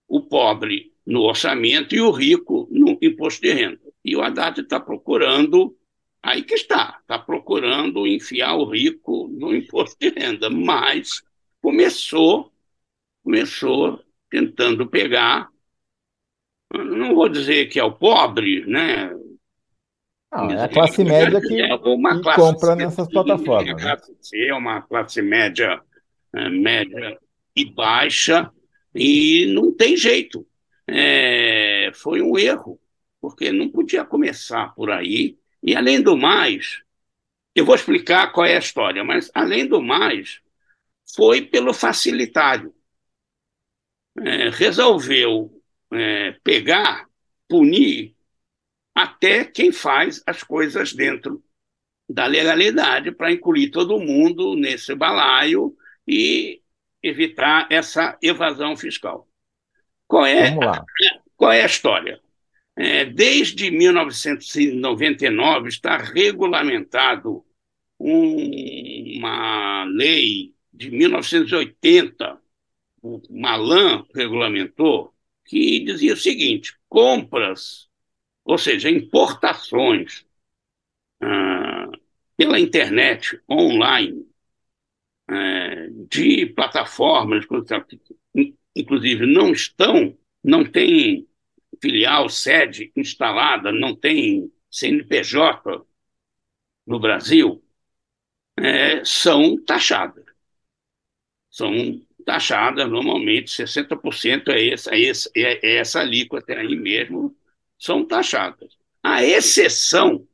o 0.08 0.22
pobre 0.22 0.92
no 1.06 1.22
orçamento 1.22 1.96
e 1.96 2.02
o 2.02 2.12
rico 2.12 2.68
no 2.72 2.98
imposto 3.02 3.42
de 3.42 3.54
renda. 3.54 3.82
E 4.04 4.16
o 4.16 4.22
Haddad 4.22 4.62
está 4.62 4.80
procurando 4.80 5.76
Aí 6.24 6.44
que 6.44 6.54
está, 6.54 7.00
está 7.02 7.18
procurando 7.18 8.06
enfiar 8.06 8.54
o 8.56 8.70
rico 8.70 9.28
no 9.28 9.56
imposto 9.56 9.98
de 10.00 10.10
renda, 10.10 10.50
mas 10.50 11.24
começou, 11.62 12.52
começou 13.24 14.00
tentando 14.30 14.88
pegar, 14.88 15.50
não 16.74 17.16
vou 17.16 17.28
dizer 17.28 17.68
que 17.68 17.80
é 17.80 17.84
o 17.84 17.92
pobre, 17.92 18.66
né? 18.66 19.12
Não, 20.32 20.50
é 20.52 20.64
a 20.64 20.70
classe 20.70 21.04
média 21.04 21.42
que, 21.42 21.60
é 21.60 21.74
uma 21.74 22.22
classe 22.22 22.40
compra 22.40 22.76
nessas 22.76 23.08
plataformas. 23.10 23.84
Né? 23.84 23.98
É 24.48 24.54
uma 24.54 24.82
classe 24.82 25.22
média, 25.22 25.82
é, 26.34 26.50
média 26.50 27.20
e 27.56 27.66
baixa, 27.66 28.50
e 28.94 29.52
não 29.54 29.74
tem 29.74 29.98
jeito. 29.98 30.48
É, 30.88 31.92
foi 31.96 32.22
um 32.22 32.38
erro, 32.38 32.80
porque 33.20 33.52
não 33.52 33.70
podia 33.70 34.06
começar 34.06 34.74
por 34.76 34.92
aí 34.92 35.41
e, 35.64 35.76
além 35.76 36.02
do 36.02 36.18
mais, 36.18 36.82
eu 37.54 37.66
vou 37.66 37.76
explicar 37.76 38.32
qual 38.32 38.46
é 38.46 38.56
a 38.56 38.60
história, 38.60 39.04
mas, 39.04 39.30
além 39.34 39.68
do 39.68 39.82
mais, 39.82 40.42
foi 41.16 41.42
pelo 41.42 41.74
facilitário. 41.74 42.74
É, 44.20 44.50
resolveu 44.50 45.62
é, 45.94 46.34
pegar, 46.44 47.08
punir 47.48 48.16
até 48.94 49.46
quem 49.46 49.72
faz 49.72 50.22
as 50.26 50.44
coisas 50.44 50.94
dentro 50.94 51.44
da 52.10 52.26
legalidade 52.26 53.12
para 53.12 53.32
incluir 53.32 53.70
todo 53.72 54.00
mundo 54.00 54.56
nesse 54.56 54.94
balaio 54.96 55.76
e 56.06 56.62
evitar 57.02 57.68
essa 57.72 58.18
evasão 58.22 58.76
fiscal. 58.76 59.28
Qual 60.08 60.26
é, 60.26 60.54
qual 61.38 61.52
é 61.52 61.64
a 61.64 61.66
história? 61.66 62.22
É, 62.76 63.06
desde 63.06 63.70
1999 63.70 65.70
está 65.70 65.98
regulamentado 65.98 67.46
uma 68.00 69.84
lei 69.86 70.56
de 70.74 70.90
1980, 70.90 72.42
o 73.02 73.22
Malan 73.30 74.06
regulamentou, 74.16 75.14
que 75.46 75.84
dizia 75.84 76.14
o 76.14 76.18
seguinte: 76.18 76.76
compras, 76.90 77.90
ou 78.44 78.58
seja, 78.58 78.90
importações 78.90 80.26
ah, 81.22 81.90
pela 82.38 82.60
internet, 82.60 83.40
online, 83.50 84.26
é, 85.30 85.90
de 86.10 86.48
plataformas, 86.48 87.46
inclusive 88.76 89.26
não 89.26 89.52
estão, 89.52 90.18
não 90.44 90.66
tem 90.66 91.28
filial, 91.82 92.30
sede 92.30 92.92
instalada, 92.96 93.72
não 93.72 93.96
tem 93.96 94.52
CNPJ 94.70 95.86
no 96.86 97.00
Brasil, 97.00 97.64
é, 98.58 99.04
são 99.06 99.58
taxadas. 99.64 100.26
São 101.50 102.02
taxadas 102.26 102.90
normalmente, 102.90 103.52
60% 103.52 104.50
é 104.52 104.70
essa, 104.70 104.96
é 104.96 105.06
essa, 105.06 105.30
é 105.36 105.76
essa 105.78 106.00
alíquota 106.00 106.54
aí 106.54 106.76
mesmo, 106.76 107.36
são 107.78 108.06
taxadas. 108.06 108.78
A 109.04 109.24
exceção 109.24 110.28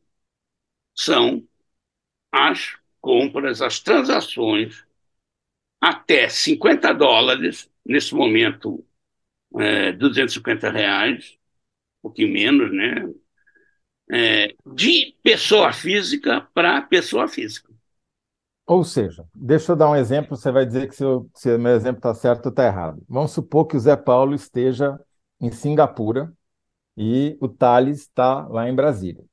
são 0.95 1.47
as 2.31 2.75
compras, 3.01 3.61
as 3.61 3.79
transações 3.79 4.85
até 5.81 6.29
50 6.29 6.93
dólares, 6.93 7.69
nesse 7.85 8.13
momento 8.15 8.85
é, 9.59 9.91
250 9.93 10.71
reais, 10.71 11.36
pouquinho 12.07 12.33
menos, 12.33 12.71
né? 12.73 13.09
É, 14.09 14.55
de 14.73 15.15
pessoa 15.21 15.73
física 15.73 16.47
para 16.53 16.81
pessoa 16.81 17.27
física. 17.27 17.71
Ou 18.65 18.83
seja, 18.83 19.25
deixa 19.33 19.71
eu 19.71 19.75
dar 19.75 19.89
um 19.89 19.95
exemplo, 19.95 20.35
você 20.35 20.51
vai 20.51 20.65
dizer 20.65 20.89
que 20.89 20.95
se, 20.95 21.05
o 21.05 21.59
meu 21.59 21.73
exemplo 21.73 21.99
está 21.99 22.13
certo 22.13 22.47
ou 22.47 22.49
está 22.49 22.65
errado. 22.65 23.01
Vamos 23.07 23.31
supor 23.31 23.65
que 23.65 23.77
o 23.77 23.79
Zé 23.79 23.95
Paulo 23.95 24.33
esteja 24.35 24.99
em 25.39 25.51
Singapura 25.51 26.33
e 26.95 27.37
o 27.39 27.47
Thales 27.47 28.01
está 28.01 28.45
lá 28.47 28.67
em 28.67 28.75
Brasília. 28.75 29.23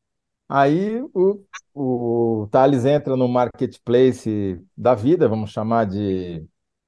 Aí 0.49 1.01
o, 1.13 1.43
o 1.75 2.49
Thales 2.51 2.85
entra 2.85 3.17
no 3.17 3.27
marketplace 3.27 4.61
da 4.77 4.95
vida, 4.95 5.29
vamos 5.29 5.51
chamar 5.51 5.87
de 5.87 6.45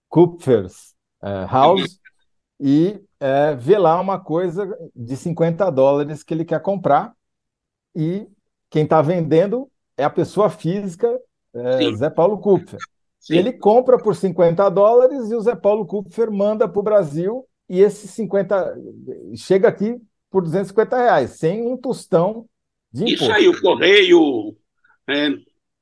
Kupfers 0.09 0.95
é, 1.23 1.47
House, 1.47 1.99
e 2.61 3.01
é, 3.21 3.55
vê 3.55 3.79
lá 3.79 4.01
uma 4.01 4.19
coisa 4.19 4.67
de 4.95 5.17
50 5.17 5.71
dólares 5.71 6.23
que 6.23 6.33
ele 6.33 6.45
quer 6.45 6.61
comprar, 6.61 7.13
e 7.95 8.27
quem 8.71 8.85
está 8.85 9.01
vendendo 9.01 9.71
é 9.97 10.05
a 10.05 10.11
pessoa 10.11 10.51
física 10.51 11.19
é, 11.55 11.93
Zé 11.95 12.11
Paulo 12.11 12.39
Kupfer. 12.39 12.79
Sim. 13.19 13.39
Ele 13.39 13.53
compra 13.53 13.99
por 13.99 14.15
50 14.15 14.69
dólares 14.69 15.31
e 15.31 15.35
o 15.35 15.41
Zé 15.41 15.57
Paulo 15.57 15.87
Kupfer 15.87 16.31
manda 16.31 16.69
para 16.69 16.79
o 16.79 16.83
Brasil 16.83 17.47
e 17.69 17.81
esses 17.81 18.11
50 18.11 18.77
chega 19.35 19.69
aqui 19.69 20.01
por 20.31 20.43
250 20.43 20.97
reais, 20.97 21.31
sem 21.31 21.67
um 21.67 21.77
tostão 21.77 22.47
de 22.93 23.05
imposto. 23.05 23.25
Isso 23.25 23.33
aí, 23.33 23.49
o 23.49 23.61
correio 23.61 24.57
é, 25.09 25.31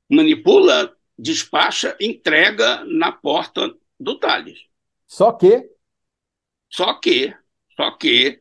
manipula, 0.09 0.93
despacha, 1.19 1.97
entrega 2.01 2.85
na 2.85 3.13
porta 3.13 3.75
do 3.99 4.19
Thales. 4.19 4.61
Só 5.07 5.33
que? 5.33 5.74
Só 6.75 6.95
que, 6.95 7.33
só 7.77 7.93
que 7.93 8.41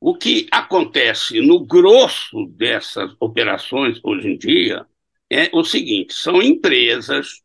o 0.00 0.16
que 0.16 0.48
acontece 0.50 1.40
no 1.40 1.64
grosso 1.64 2.46
dessas 2.46 3.14
operações 3.20 4.00
hoje 4.02 4.30
em 4.30 4.36
dia 4.36 4.84
é 5.30 5.48
o 5.52 5.62
seguinte: 5.62 6.12
são 6.12 6.42
empresas 6.42 7.40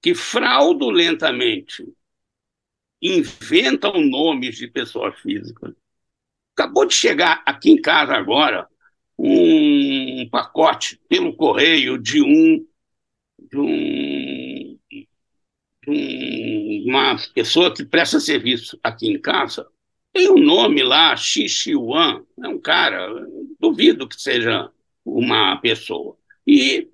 que 0.00 0.14
fraudulentamente 0.14 1.84
inventam 3.02 4.00
nomes 4.00 4.58
de 4.58 4.68
pessoas 4.68 5.18
físicas. 5.18 5.74
Acabou 6.54 6.86
de 6.86 6.94
chegar 6.94 7.42
aqui 7.44 7.72
em 7.72 7.82
casa 7.82 8.14
agora 8.14 8.68
um 9.18 10.28
pacote 10.30 11.00
pelo 11.08 11.34
correio 11.34 11.98
de 11.98 12.22
um 12.22 12.64
de, 13.38 13.58
um, 13.58 14.78
de 14.88 15.08
um, 15.88 16.45
uma 16.86 17.16
pessoa 17.34 17.74
que 17.74 17.84
presta 17.84 18.20
serviço 18.20 18.78
aqui 18.82 19.08
em 19.08 19.20
casa. 19.20 19.66
Tem 20.12 20.30
um 20.30 20.38
nome 20.38 20.84
lá, 20.84 21.16
Xixiuan, 21.16 22.24
é 22.42 22.48
um 22.48 22.60
cara, 22.60 23.08
duvido 23.58 24.08
que 24.08 24.20
seja 24.20 24.70
uma 25.04 25.56
pessoa 25.56 26.16
e 26.46 26.88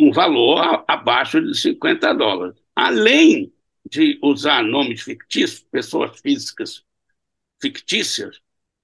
um 0.00 0.10
valor 0.10 0.82
abaixo 0.88 1.40
de 1.42 1.54
50 1.56 2.14
dólares. 2.14 2.56
Além 2.74 3.52
de 3.88 4.18
usar 4.22 4.62
nomes 4.62 5.02
fictícios, 5.02 5.60
pessoas 5.70 6.18
físicas 6.20 6.82
fictícias. 7.60 8.40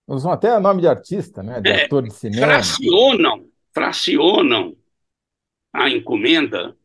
Usam 0.06 0.30
até 0.30 0.58
nome 0.58 0.82
de 0.82 0.88
artista, 0.88 1.42
né? 1.42 1.60
de 1.60 1.70
é, 1.70 1.84
ator 1.86 2.02
de 2.02 2.12
cinema. 2.12 2.46
Fracionam, 2.46 3.48
fracionam 3.72 4.76
a 5.72 5.88
encomenda 5.88 6.76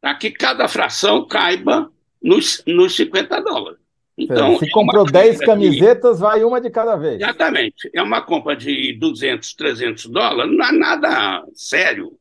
para 0.00 0.16
que 0.16 0.32
cada 0.32 0.66
fração 0.66 1.26
caiba 1.26 1.92
nos, 2.22 2.62
nos 2.66 2.94
50 2.96 3.40
dólares. 3.40 3.80
Então, 4.16 4.58
se 4.58 4.66
é 4.66 4.70
comprou 4.70 5.04
10 5.04 5.40
camisetas, 5.40 6.16
de... 6.16 6.22
vai 6.22 6.44
uma 6.44 6.60
de 6.60 6.70
cada 6.70 6.96
vez. 6.96 7.20
Exatamente. 7.20 7.90
É 7.94 8.02
uma 8.02 8.20
compra 8.20 8.54
de 8.54 8.92
200, 8.98 9.54
300 9.54 10.06
dólares, 10.06 10.52
não 10.54 10.64
é 10.64 10.72
nada 10.72 11.44
sério 11.54 12.18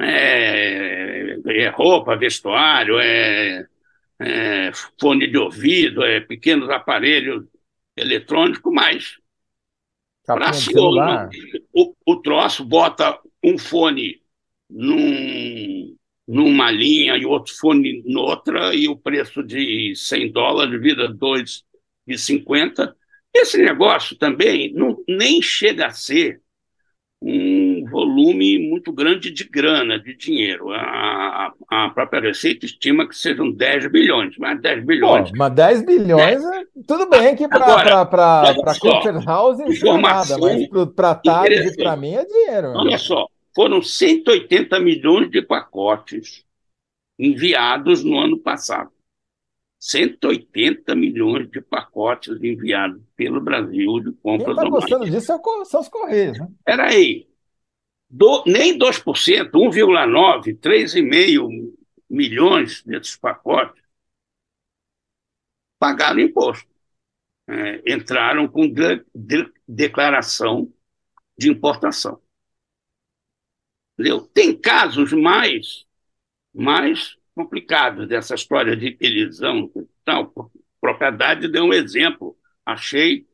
é, 0.00 1.38
é 1.46 1.68
roupa, 1.68 2.16
vestuário, 2.16 2.98
é, 2.98 3.66
é, 4.20 4.70
fone 5.00 5.26
de 5.26 5.36
ouvido, 5.36 6.04
é 6.04 6.20
pequenos 6.20 6.70
aparelhos 6.70 7.44
eletrônicos, 7.96 8.72
mas 8.72 9.18
fraciona 10.24 11.28
o, 11.72 11.94
o 12.06 12.16
troço, 12.16 12.64
bota 12.64 13.18
um 13.42 13.58
fone 13.58 14.22
num, 14.70 15.96
numa 16.28 16.70
linha 16.70 17.16
e 17.16 17.24
outro 17.24 17.54
fone 17.56 18.02
noutra, 18.04 18.74
e 18.74 18.86
o 18.86 18.94
preço 18.94 19.42
de 19.42 19.94
100 19.96 20.30
dólares 20.30 20.78
vira 20.78 21.08
2,50. 21.08 22.92
Esse 23.34 23.56
negócio 23.56 24.14
também 24.14 24.70
não, 24.74 25.02
nem 25.08 25.40
chega 25.40 25.86
a 25.86 25.90
ser 25.90 26.42
um 27.20 27.84
volume 27.90 28.58
muito 28.58 28.92
grande 28.92 29.30
de 29.30 29.42
grana, 29.44 29.98
de 29.98 30.14
dinheiro. 30.14 30.70
A, 30.70 31.52
a 31.70 31.88
própria 31.90 32.20
Receita 32.20 32.66
estima 32.66 33.08
que 33.08 33.16
sejam 33.16 33.50
10 33.50 33.90
bilhões, 33.90 34.36
mas 34.38 34.60
10 34.60 34.84
bilhões. 34.84 35.30
Pô, 35.30 35.36
mas 35.38 35.52
10 35.54 35.86
bilhões, 35.86 36.44
é. 36.44 36.62
tudo 36.86 37.08
bem 37.08 37.34
que 37.34 37.48
para 37.48 38.54
Comfort 38.78 39.24
House 39.24 39.58
não 39.58 39.98
é 39.98 40.00
nada, 40.00 40.38
mas 40.38 40.68
para 40.94 41.14
Thales 41.14 41.72
e 41.72 41.76
para 41.76 41.96
mim 41.96 42.14
é 42.14 42.24
dinheiro. 42.24 42.68
Olha 42.74 42.98
só, 42.98 43.26
foram 43.58 43.82
180 43.82 44.78
milhões 44.78 45.28
de 45.32 45.42
pacotes 45.42 46.46
enviados 47.18 48.04
no 48.04 48.16
ano 48.16 48.38
passado. 48.38 48.92
180 49.80 50.94
milhões 50.94 51.50
de 51.50 51.60
pacotes 51.60 52.40
enviados 52.40 53.02
pelo 53.16 53.40
Brasil 53.40 53.98
de 53.98 54.12
compras 54.12 54.44
Quem 54.44 54.54
está 54.54 54.68
gostando 54.68 55.10
disso 55.10 55.32
é 55.32 55.64
são 55.64 55.80
os 55.80 55.88
Correios, 55.88 56.38
né? 56.38 56.48
Espera 56.56 56.86
aí. 56.88 57.28
Do, 58.08 58.44
nem 58.46 58.78
2%, 58.78 59.50
1,9%, 59.50 60.60
3,5 60.60 61.74
milhões 62.08 62.84
desses 62.84 63.16
pacotes 63.16 63.82
pagaram 65.80 66.20
imposto. 66.20 66.68
É, 67.48 67.92
entraram 67.92 68.46
com 68.46 68.72
de, 68.72 69.04
de, 69.12 69.52
declaração 69.66 70.72
de 71.36 71.50
importação. 71.50 72.22
Entendeu? 73.98 74.20
Tem 74.32 74.56
casos 74.56 75.12
mais, 75.12 75.84
mais 76.54 77.16
complicados 77.34 78.06
dessa 78.06 78.36
história 78.36 78.76
de 78.76 78.96
elisão 79.00 79.68
tal. 80.04 80.52
Propriedade 80.80 81.48
deu 81.48 81.64
um 81.64 81.72
exemplo, 81.72 82.36
achei 82.64 83.26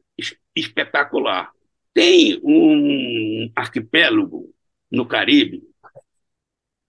espetacular. 0.57 1.53
Tem 1.93 2.41
um 2.43 3.53
arquipélago 3.55 4.55
no 4.91 5.05
Caribe 5.05 5.63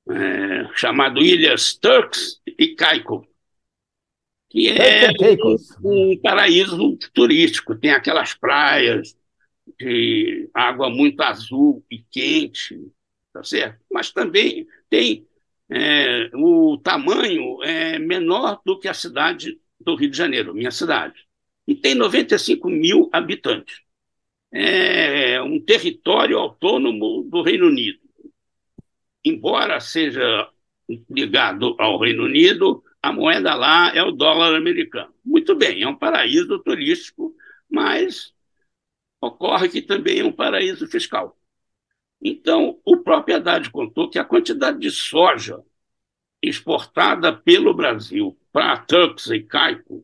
é, 0.10 0.70
chamado 0.76 1.22
Ilhas 1.22 1.76
Turks 1.76 2.42
e 2.46 2.76
Caicos, 2.76 3.28
que 4.50 4.70
é 4.70 5.12
um, 5.84 6.12
um 6.14 6.22
paraíso 6.22 6.98
turístico. 7.14 7.76
Tem 7.76 7.92
aquelas 7.92 8.34
praias 8.34 9.18
de 9.78 10.50
água 10.54 10.90
muito 10.90 11.22
azul 11.22 11.84
e 11.92 12.00
quente, 12.10 12.80
tá 13.36 13.44
certo? 13.44 13.84
Mas 13.92 14.12
também 14.12 14.66
tem 14.90 15.28
é, 15.70 16.30
o 16.34 16.78
tamanho 16.78 17.62
é 17.64 18.00
menor 18.00 18.62
do 18.66 18.80
que 18.80 18.88
a 18.88 18.94
cidade 18.94 19.60
do 19.78 19.94
Rio 19.96 20.10
de 20.10 20.18
Janeiro, 20.18 20.54
minha 20.54 20.72
cidade. 20.72 21.28
E 21.68 21.76
tem 21.76 21.96
95 21.96 22.70
mil 22.70 23.10
habitantes. 23.12 23.82
É 24.54 25.42
um 25.42 25.60
território 25.60 26.38
autônomo 26.38 27.24
do 27.24 27.42
Reino 27.42 27.68
Unido. 27.68 28.00
Embora 29.24 29.82
seja 29.82 30.50
ligado 31.10 31.76
ao 31.78 32.00
Reino 32.00 32.24
Unido, 32.24 32.82
a 33.02 33.12
moeda 33.12 33.54
lá 33.54 33.94
é 33.94 34.02
o 34.02 34.12
dólar 34.12 34.56
americano. 34.56 35.14
Muito 35.26 35.56
bem, 35.56 35.82
é 35.82 35.88
um 35.88 35.98
paraíso 35.98 36.58
turístico, 36.60 37.36
mas 37.70 38.34
ocorre 39.20 39.68
que 39.68 39.82
também 39.82 40.20
é 40.20 40.24
um 40.26 40.32
paraíso 40.32 40.88
fiscal. 40.88 41.38
Então, 42.28 42.82
o 42.84 42.98
próprio 42.98 43.36
Haddad 43.36 43.70
contou 43.70 44.10
que 44.10 44.18
a 44.18 44.26
quantidade 44.26 44.80
de 44.80 44.90
soja 44.90 45.64
exportada 46.42 47.32
pelo 47.32 47.72
Brasil 47.72 48.36
para 48.52 48.80
Turks 48.80 49.28
e 49.28 49.44
Caicos 49.44 50.04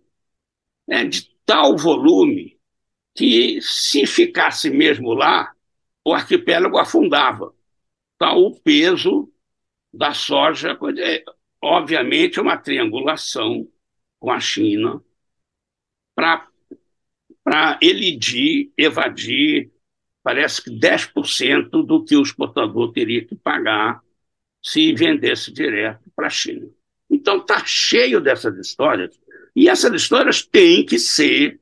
é 0.88 1.04
de 1.04 1.32
tal 1.44 1.76
volume 1.76 2.60
que, 3.16 3.60
se 3.64 4.06
ficasse 4.06 4.70
mesmo 4.70 5.16
lá, 5.16 5.52
o 6.06 6.14
arquipélago 6.14 6.78
afundava. 6.78 7.56
Tal 8.20 8.40
o 8.40 8.56
peso 8.60 9.34
da 9.92 10.14
soja, 10.14 10.78
é, 11.00 11.24
obviamente, 11.60 12.40
uma 12.40 12.56
triangulação 12.56 13.68
com 14.20 14.30
a 14.30 14.40
China 14.40 15.04
para 16.14 17.80
elidir, 17.82 18.72
evadir, 18.78 19.72
parece 20.24 20.64
que 20.64 20.70
10% 20.70 21.70
do 21.86 22.04
que 22.04 22.16
o 22.16 22.22
exportador 22.22 22.92
teria 22.92 23.26
que 23.26 23.36
pagar 23.36 24.02
se 24.62 24.94
vendesse 24.94 25.52
direto 25.52 26.12
para 26.16 26.28
a 26.28 26.30
China. 26.30 26.68
Então 27.10 27.38
está 27.38 27.64
cheio 27.66 28.22
dessas 28.22 28.58
histórias 28.58 29.20
e 29.56 29.68
essas 29.68 29.94
histórias 29.94 30.46
têm 30.46 30.86
que 30.86 31.00
ser 31.00 31.60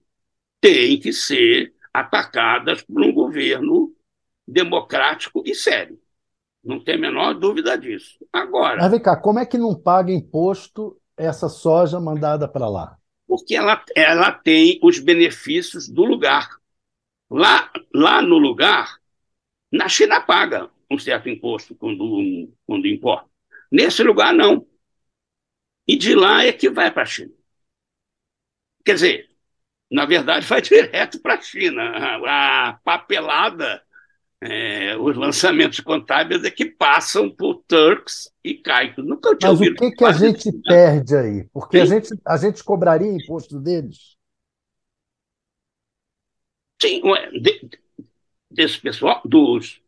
têm 0.62 0.99
que 0.99 1.14
ser 1.14 1.74
atacadas 1.93 2.82
por 2.84 3.01
um 3.01 3.14
governo 3.14 3.93
democrático 4.47 5.41
e 5.45 5.55
sério. 5.55 5.99
Não 6.64 6.84
tem 6.84 6.95
a 6.95 6.99
menor 6.99 7.34
dúvida 7.34 7.78
disso. 7.78 8.18
Agora. 8.32 8.82
Mas 8.82 8.91
vem 8.91 9.01
cá, 9.01 9.16
como 9.16 9.39
é 9.39 9.45
que 9.45 9.57
não 9.57 9.74
paga 9.74 10.12
imposto 10.12 10.99
essa 11.16 11.47
soja 11.47 11.99
mandada 11.99 12.47
para 12.47 12.68
lá? 12.68 12.97
Porque 13.26 13.55
ela, 13.55 13.82
ela 13.95 14.32
tem 14.32 14.80
os 14.84 14.99
benefícios 14.99 15.88
do 15.88 16.03
lugar. 16.03 16.59
Lá, 17.30 17.71
lá 17.93 18.21
no 18.21 18.38
lugar, 18.38 18.97
na 19.71 19.88
China 19.88 20.19
paga 20.19 20.69
um 20.89 20.97
certo 20.97 21.30
imposto 21.30 21.75
quando, 21.75 22.51
quando 22.65 22.88
importa. 22.88 23.30
Nesse 23.71 24.03
lugar, 24.03 24.34
não. 24.34 24.65
E 25.88 25.95
de 25.95 26.15
lá 26.15 26.43
é 26.43 26.51
que 26.51 26.69
vai 26.69 26.91
para 26.91 27.03
a 27.03 27.05
China. 27.05 27.32
Quer 28.84 28.93
dizer, 28.95 29.30
na 29.91 30.05
verdade, 30.05 30.45
vai 30.45 30.61
direto 30.61 31.19
para 31.21 31.36
a 31.36 31.41
China. 31.41 31.82
A 32.27 32.80
papelada, 32.84 33.82
é, 34.41 34.97
os 34.97 35.15
lançamentos 35.15 35.80
contábeis 35.80 36.43
é 36.43 36.51
que 36.51 36.65
passam 36.65 37.30
por 37.30 37.63
Turks 37.67 38.32
e 38.43 38.55
Caicos. 38.55 39.05
Nunca 39.05 39.36
tinha 39.36 39.51
Mas 39.51 39.61
o 39.61 39.75
que, 39.75 39.91
que 39.91 40.05
a 40.05 40.11
gente 40.13 40.49
isso, 40.49 40.61
perde 40.63 41.15
aí? 41.15 41.47
Porque 41.53 41.80
a 41.80 41.86
gente, 41.86 42.09
a 42.25 42.38
gente 42.38 42.63
cobraria 42.63 43.11
imposto 43.11 43.59
deles? 43.59 44.18
Sim, 46.82 47.01
de, 47.41 47.69
desse 48.49 48.80
pessoal, 48.80 49.21
dos. 49.25 49.82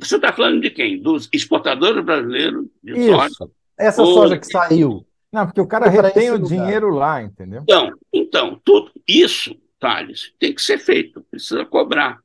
Você 0.00 0.16
está 0.16 0.32
falando 0.32 0.60
de 0.60 0.70
quem? 0.70 1.00
Dos 1.00 1.28
exportadores 1.32 2.04
brasileiros 2.04 2.66
de 2.82 2.92
Isso. 2.92 3.10
soja? 3.10 3.52
Essa 3.78 4.02
ou... 4.02 4.14
soja 4.14 4.38
que 4.38 4.46
saiu. 4.46 5.06
Não, 5.32 5.44
porque 5.44 5.60
o 5.60 5.66
cara 5.66 5.88
retém 5.88 6.30
o 6.30 6.38
dinheiro 6.38 6.90
lá, 6.90 7.22
entendeu? 7.22 7.62
Então, 7.64 7.92
então 8.12 8.60
tudo 8.64 8.92
isso, 9.06 9.54
Thales, 9.78 10.32
tem 10.38 10.54
que 10.54 10.62
ser 10.62 10.78
feito, 10.78 11.20
precisa 11.30 11.64
cobrar. 11.66 12.20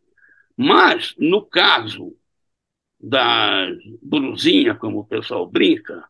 Mas, 0.56 1.14
no 1.18 1.44
caso 1.44 2.16
da 3.00 3.68
blusinha, 4.02 4.76
como 4.76 5.00
o 5.00 5.06
pessoal 5.06 5.48
brinca, 5.48 6.06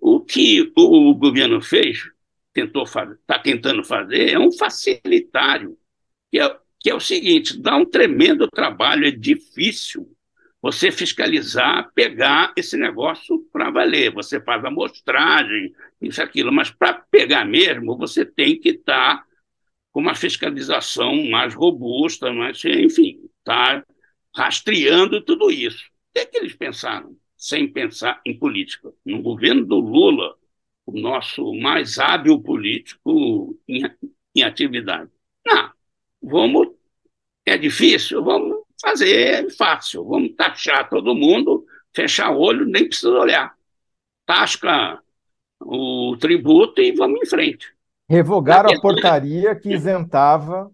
o 0.00 0.20
que 0.20 0.72
o 0.76 1.14
governo 1.14 1.60
fez, 1.60 2.10
tentou 2.52 2.84
está 2.84 3.38
tentando 3.38 3.84
fazer, 3.84 4.30
é 4.30 4.38
um 4.38 4.50
facilitário, 4.50 5.78
que 6.30 6.40
é, 6.40 6.58
que 6.82 6.90
é 6.90 6.94
o 6.94 7.00
seguinte: 7.00 7.58
dá 7.58 7.76
um 7.76 7.86
tremendo 7.86 8.48
trabalho, 8.48 9.06
é 9.06 9.10
difícil 9.10 10.10
você 10.60 10.92
fiscalizar, 10.92 11.90
pegar 11.94 12.52
esse 12.56 12.76
negócio 12.76 13.40
para 13.52 13.70
valer. 13.70 14.12
Você 14.12 14.40
faz 14.40 14.64
amostragem, 14.64 15.74
isso, 16.00 16.22
aquilo, 16.22 16.52
mas 16.52 16.70
para 16.70 16.94
pegar 16.94 17.44
mesmo, 17.44 17.96
você 17.96 18.24
tem 18.24 18.58
que 18.58 18.70
estar 18.70 19.18
tá 19.18 19.26
com 19.92 20.00
uma 20.00 20.14
fiscalização 20.14 21.24
mais 21.30 21.54
robusta, 21.54 22.32
mas, 22.32 22.64
enfim, 22.64 23.28
está 23.38 23.84
rastreando 24.34 25.20
tudo 25.20 25.50
isso. 25.50 25.84
O 25.84 26.12
que, 26.14 26.20
é 26.20 26.26
que 26.26 26.38
eles 26.38 26.54
pensaram, 26.54 27.16
sem 27.36 27.70
pensar 27.70 28.20
em 28.24 28.38
política? 28.38 28.90
No 29.04 29.20
governo 29.20 29.64
do 29.64 29.78
Lula, 29.78 30.36
o 30.86 30.98
nosso 30.98 31.52
mais 31.54 31.98
hábil 31.98 32.40
político 32.40 33.58
em, 33.68 33.82
em 34.34 34.42
atividade. 34.42 35.10
Não, 35.44 35.72
vamos. 36.22 36.68
É 37.44 37.58
difícil? 37.58 38.22
Vamos 38.22 38.58
fazer 38.80 39.50
fácil. 39.56 40.04
Vamos 40.04 40.34
taxar 40.36 40.88
todo 40.88 41.14
mundo, 41.14 41.66
fechar 41.94 42.30
o 42.30 42.38
olho, 42.38 42.66
nem 42.66 42.86
precisa 42.86 43.10
olhar. 43.10 43.54
Tasca 44.24 45.02
o 45.60 46.16
tributo 46.18 46.80
e 46.80 46.92
vamos 46.92 47.20
em 47.20 47.26
frente. 47.26 47.66
Revogaram 48.08 48.70
a 48.70 48.80
portaria 48.80 49.54
que 49.54 49.72
isentava 49.72 50.70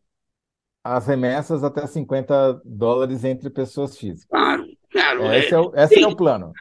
as 0.82 1.06
remessas 1.06 1.62
até 1.62 1.86
50 1.86 2.62
dólares 2.64 3.24
entre 3.24 3.50
pessoas 3.50 3.96
físicas. 3.96 4.26
Claro, 4.26 4.66
claro. 4.90 5.32
Esse, 5.32 5.54
é, 5.54 5.56
é, 5.56 5.60
o, 5.60 5.72
esse 5.74 5.94
tem, 5.94 6.04
é 6.04 6.06
o 6.06 6.16
plano. 6.16 6.52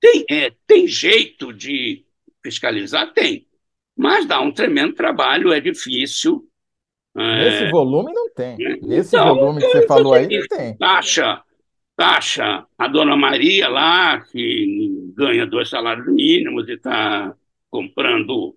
Tem, 0.00 0.24
é, 0.30 0.52
tem 0.66 0.86
jeito 0.86 1.52
de 1.52 2.04
fiscalizar? 2.42 3.12
Tem. 3.12 3.46
Mas 3.96 4.26
dá 4.26 4.40
um 4.40 4.52
tremendo 4.52 4.94
trabalho, 4.94 5.52
é 5.52 5.60
difícil. 5.60 6.47
Nesse 7.18 7.64
é... 7.64 7.70
volume 7.70 8.12
não 8.12 8.30
tem. 8.32 8.56
Nesse 8.80 9.16
então, 9.16 9.34
volume 9.34 9.60
que 9.60 9.68
você 9.68 9.86
falou 9.86 10.14
aí, 10.14 10.28
não 10.28 10.46
tem. 10.46 10.76
Taxa, 10.76 11.42
taxa 11.96 12.64
a 12.78 12.86
dona 12.86 13.16
Maria 13.16 13.68
lá, 13.68 14.20
que 14.20 15.12
ganha 15.16 15.44
dois 15.44 15.68
salários 15.68 16.06
mínimos 16.06 16.68
e 16.68 16.74
está 16.74 17.34
comprando 17.68 18.56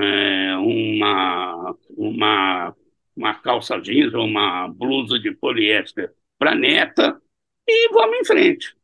é, 0.00 0.56
uma, 0.56 1.76
uma, 1.90 2.74
uma 3.14 3.34
calça 3.34 3.78
jeans 3.78 4.14
ou 4.14 4.24
uma 4.24 4.68
blusa 4.68 5.18
de 5.18 5.30
poliéster 5.32 6.10
para 6.38 6.54
neta 6.54 7.20
e 7.66 7.92
vamos 7.92 8.20
em 8.20 8.24
frente. 8.24 8.74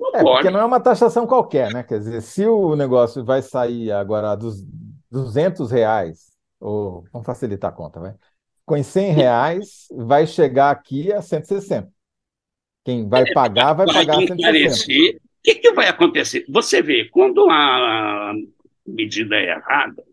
Não 0.00 0.08
é, 0.14 0.22
pode. 0.22 0.36
porque 0.36 0.50
não 0.50 0.60
é 0.60 0.64
uma 0.64 0.80
taxação 0.80 1.26
qualquer, 1.26 1.70
né? 1.74 1.82
Quer 1.82 1.98
dizer, 1.98 2.22
se 2.22 2.46
o 2.46 2.74
negócio 2.74 3.22
vai 3.22 3.42
sair 3.42 3.92
agora 3.92 4.34
dos 4.34 4.64
200 5.10 5.70
reais, 5.70 6.30
ou 6.58 7.04
vamos 7.12 7.26
facilitar 7.26 7.70
a 7.70 7.74
conta, 7.74 8.00
vai 8.00 8.14
com 8.70 8.80
100 8.80 9.12
reais, 9.12 9.88
vai 9.90 10.28
chegar 10.28 10.70
aqui 10.70 11.12
a 11.12 11.20
160. 11.20 11.92
Quem 12.84 13.08
vai 13.08 13.24
pagar, 13.32 13.72
vai, 13.72 13.84
vai 13.84 14.06
pagar 14.06 14.18
160. 14.28 15.16
O 15.16 15.20
que, 15.42 15.54
que 15.56 15.72
vai 15.72 15.88
acontecer? 15.88 16.44
Você 16.48 16.80
vê, 16.80 17.06
quando 17.06 17.50
a 17.50 18.32
medida 18.86 19.34
é 19.34 19.56
errada, 19.56 20.04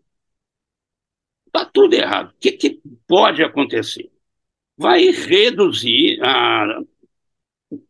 está 1.46 1.64
tudo 1.66 1.94
errado. 1.94 2.30
O 2.30 2.38
que, 2.40 2.50
que 2.50 2.82
pode 3.06 3.44
acontecer? 3.44 4.10
Vai 4.76 5.04
reduzir 5.04 6.20
a 6.20 6.80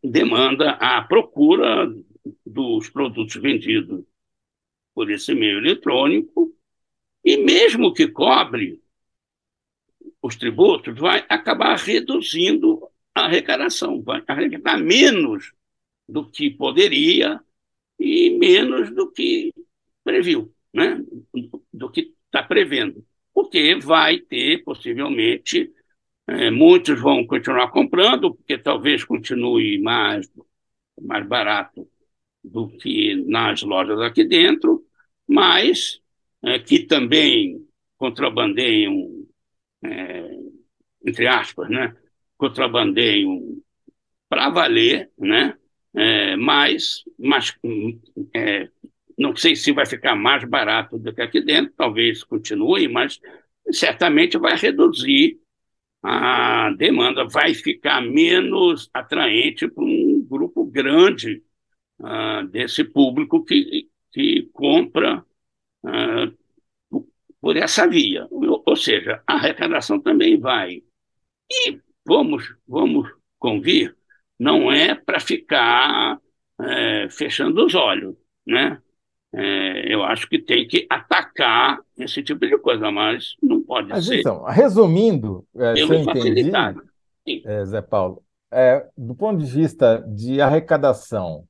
demanda, 0.03 0.73
a 0.73 1.01
procura 1.01 1.91
dos 2.45 2.91
produtos 2.91 3.41
vendidos 3.41 4.03
por 4.93 5.09
esse 5.09 5.33
meio 5.33 5.57
eletrônico, 5.57 6.53
e 7.25 7.37
mesmo 7.37 7.91
que 7.91 8.07
cobre, 8.07 8.79
os 10.21 10.35
tributos, 10.35 10.97
vai 10.99 11.25
acabar 11.29 11.77
reduzindo 11.77 12.87
a 13.15 13.25
arrecadação, 13.25 14.01
vai 14.01 14.23
arrecadar 14.27 14.77
menos 14.77 15.53
do 16.07 16.29
que 16.29 16.49
poderia 16.49 17.39
e 17.99 18.31
menos 18.31 18.93
do 18.93 19.11
que 19.11 19.53
previu, 20.03 20.53
né? 20.73 21.03
do 21.73 21.89
que 21.91 22.13
está 22.25 22.43
prevendo. 22.43 23.05
Porque 23.33 23.75
vai 23.75 24.19
ter, 24.19 24.63
possivelmente, 24.63 25.71
é, 26.27 26.51
muitos 26.51 26.99
vão 26.99 27.25
continuar 27.25 27.71
comprando, 27.71 28.35
porque 28.35 28.57
talvez 28.57 29.03
continue 29.03 29.79
mais, 29.81 30.29
mais 31.01 31.25
barato 31.27 31.87
do 32.43 32.69
que 32.69 33.15
nas 33.15 33.61
lojas 33.61 33.99
aqui 33.99 34.23
dentro, 34.23 34.83
mas 35.27 36.01
é, 36.43 36.59
que 36.59 36.79
também 36.79 37.67
contrabandeiam 37.97 39.18
é, 39.83 40.29
entre 41.05 41.27
aspas, 41.27 41.69
né, 41.69 41.95
contrabandeio 42.37 43.61
para 44.27 44.49
valer, 44.49 45.09
né, 45.17 45.57
é, 45.95 46.35
mas, 46.35 47.03
mas 47.17 47.57
é, 48.35 48.69
não 49.17 49.35
sei 49.35 49.55
se 49.55 49.71
vai 49.71 49.85
ficar 49.85 50.15
mais 50.15 50.43
barato 50.43 50.97
do 50.97 51.13
que 51.13 51.21
aqui 51.21 51.41
dentro, 51.41 51.73
talvez 51.75 52.23
continue, 52.23 52.87
mas 52.87 53.19
certamente 53.71 54.37
vai 54.37 54.55
reduzir 54.55 55.39
a 56.01 56.71
demanda, 56.77 57.27
vai 57.27 57.53
ficar 57.53 58.01
menos 58.01 58.89
atraente 58.93 59.67
para 59.67 59.83
um 59.83 60.25
grupo 60.27 60.65
grande 60.65 61.43
uh, 61.99 62.47
desse 62.47 62.83
público 62.83 63.43
que, 63.43 63.89
que 64.11 64.49
compra 64.53 65.25
uh, 65.83 66.38
por 67.41 67.57
essa 67.57 67.87
via. 67.87 68.27
Ou 68.29 68.75
seja, 68.75 69.21
a 69.25 69.35
arrecadação 69.35 69.99
também 69.99 70.39
vai. 70.39 70.81
E 71.51 71.79
vamos, 72.05 72.55
vamos 72.67 73.09
convir, 73.37 73.95
não 74.37 74.71
é 74.71 74.95
para 74.95 75.19
ficar 75.19 76.19
é, 76.61 77.07
fechando 77.09 77.65
os 77.65 77.73
olhos, 77.73 78.15
né? 78.45 78.81
É, 79.31 79.93
eu 79.93 80.03
acho 80.03 80.27
que 80.27 80.39
tem 80.39 80.67
que 80.67 80.87
atacar 80.89 81.79
esse 81.97 82.23
tipo 82.23 82.47
de 82.47 82.57
coisa, 82.57 82.91
mas 82.91 83.35
não 83.41 83.61
pode 83.61 83.89
Mas 83.89 84.07
ser. 84.07 84.19
então, 84.19 84.43
resumindo, 84.43 85.45
é, 85.55 85.75
se 85.75 85.81
eu 85.81 85.93
entendi, 85.93 86.51
é, 87.45 87.65
Zé 87.65 87.81
Paulo, 87.81 88.23
é, 88.51 88.87
do 88.97 89.13
ponto 89.13 89.39
de 89.43 89.51
vista 89.51 90.03
de 90.07 90.41
arrecadação, 90.41 91.45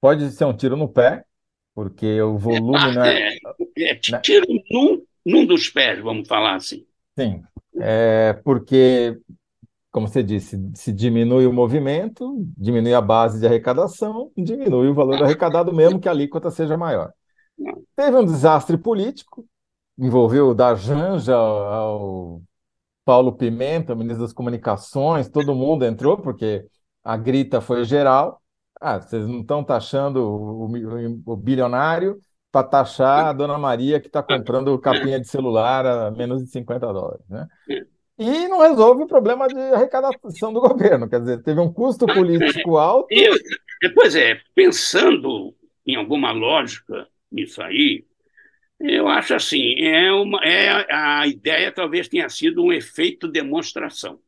pode 0.00 0.30
ser 0.30 0.46
um 0.46 0.56
tiro 0.56 0.76
no 0.76 0.88
pé, 0.88 1.24
porque 1.74 2.20
o 2.22 2.38
volume 2.38 2.94
não 2.94 3.04
é. 3.04 3.34
É, 3.34 3.90
é, 3.90 4.00
né? 4.10 4.20
tiro 4.20 4.46
num, 5.24 5.46
dos 5.46 5.68
pés, 5.68 6.00
vamos 6.00 6.28
falar 6.28 6.56
assim. 6.56 6.86
Sim, 7.18 7.42
é 7.78 8.32
porque, 8.44 9.20
como 9.90 10.08
você 10.08 10.22
disse, 10.22 10.58
se 10.74 10.92
diminui 10.92 11.46
o 11.46 11.52
movimento, 11.52 12.44
diminui 12.56 12.94
a 12.94 13.00
base 13.02 13.40
de 13.40 13.46
arrecadação, 13.46 14.32
diminui 14.36 14.88
o 14.88 14.94
valor 14.94 15.22
arrecadado, 15.22 15.72
mesmo 15.74 16.00
que 16.00 16.08
a 16.08 16.12
alíquota 16.12 16.50
seja 16.50 16.76
maior. 16.76 17.12
Teve 17.96 18.16
um 18.18 18.24
desastre 18.24 18.78
político, 18.78 19.46
envolveu 19.98 20.54
da 20.54 20.74
Janja 20.74 21.34
ao 21.36 22.42
Paulo 23.04 23.32
Pimenta, 23.34 23.94
ministro 23.94 24.24
das 24.24 24.32
Comunicações, 24.32 25.28
todo 25.28 25.54
mundo 25.54 25.84
entrou, 25.84 26.18
porque 26.18 26.66
a 27.04 27.16
grita 27.16 27.60
foi 27.60 27.84
geral. 27.84 28.42
Ah, 28.80 29.00
vocês 29.00 29.26
não 29.26 29.40
estão 29.40 29.64
taxando 29.64 30.18
o, 30.22 30.66
o- 30.66 31.22
o 31.26 31.36
bilionário 31.36 32.20
para 32.52 32.66
taxar 32.66 33.26
a 33.26 33.32
Dona 33.32 33.58
Maria 33.58 34.00
que 34.00 34.08
está 34.08 34.22
comprando 34.22 34.78
capinha 34.78 35.20
de 35.20 35.28
celular 35.28 35.86
a 35.86 36.10
menos 36.10 36.42
de 36.42 36.50
50 36.50 36.92
dólares, 36.92 37.24
né? 37.28 37.46
E 38.18 38.48
não 38.48 38.60
resolve 38.60 39.04
o 39.04 39.06
problema 39.06 39.48
de 39.48 39.58
arrecadação 39.58 40.52
do 40.52 40.60
governo. 40.60 41.08
Quer 41.08 41.20
dizer, 41.20 41.42
teve 41.42 41.60
um 41.60 41.72
custo 41.72 42.06
político 42.06 42.76
alto. 42.76 43.06
Eu, 43.10 43.34
pois 43.94 44.14
é, 44.14 44.40
pensando 44.54 45.54
em 45.86 45.96
alguma 45.96 46.32
lógica 46.32 47.08
nisso 47.32 47.62
aí, 47.62 48.04
eu 48.78 49.08
acho 49.08 49.34
assim, 49.34 49.74
é 49.78 50.12
uma, 50.12 50.38
é, 50.44 50.86
a 50.92 51.26
ideia 51.26 51.72
talvez 51.72 52.08
tenha 52.08 52.28
sido 52.28 52.62
um 52.62 52.72
efeito 52.72 53.28
demonstração. 53.28 54.18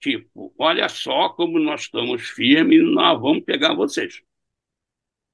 Tipo, 0.00 0.52
olha 0.58 0.88
só 0.88 1.28
como 1.28 1.58
nós 1.58 1.82
estamos 1.82 2.22
firmes, 2.22 2.82
nós 2.82 3.20
vamos 3.20 3.44
pegar 3.44 3.74
vocês. 3.74 4.22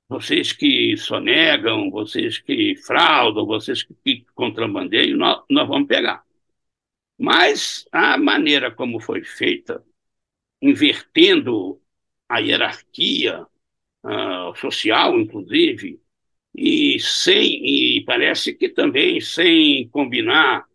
Vocês 0.09 0.53
que 0.53 0.97
sonegam, 0.97 1.91
vocês 1.91 2.39
que 2.39 2.77
fraudam, 2.77 3.45
vocês 3.47 3.83
que 3.83 4.25
contrabandeiam, 4.35 5.17
nós, 5.19 5.43
nós 5.51 5.69
vamos 5.69 5.89
pegar. 5.89 6.25
Mas 7.19 7.87
a 7.93 8.19
maneira 8.19 8.71
como 8.71 9.01
foi 9.01 9.25
feita, 9.25 9.85
invertendo 10.63 11.81
a 12.29 12.39
hierarquia 12.41 13.47
ah, 14.05 14.53
social, 14.57 15.19
inclusive, 15.19 16.01
e 16.55 16.99
sem 17.01 17.99
e 17.99 18.05
parece 18.05 18.55
que 18.55 18.69
também 18.71 19.21
sem 19.21 19.89
combinar 19.91 20.67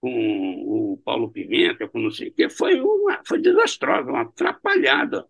com 0.00 0.92
o 0.94 0.98
Paulo 1.04 1.30
Pimenta, 1.30 1.88
com 1.88 1.98
não 2.00 2.10
sei 2.10 2.28
o 2.28 2.32
que, 2.34 2.48
foi 2.50 2.80
uma 2.80 3.22
foi 3.26 3.40
desastrosa, 3.40 4.10
uma 4.10 4.22
atrapalhada 4.22 5.28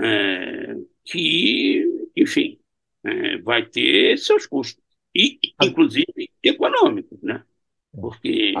é, 0.00 0.76
que, 1.04 2.05
enfim, 2.16 2.58
é, 3.04 3.38
vai 3.38 3.64
ter 3.66 4.16
seus 4.18 4.46
custos 4.46 4.82
e 5.14 5.38
inclusive 5.62 6.30
econômicos, 6.42 7.20
né? 7.22 7.44
Porque 7.92 8.52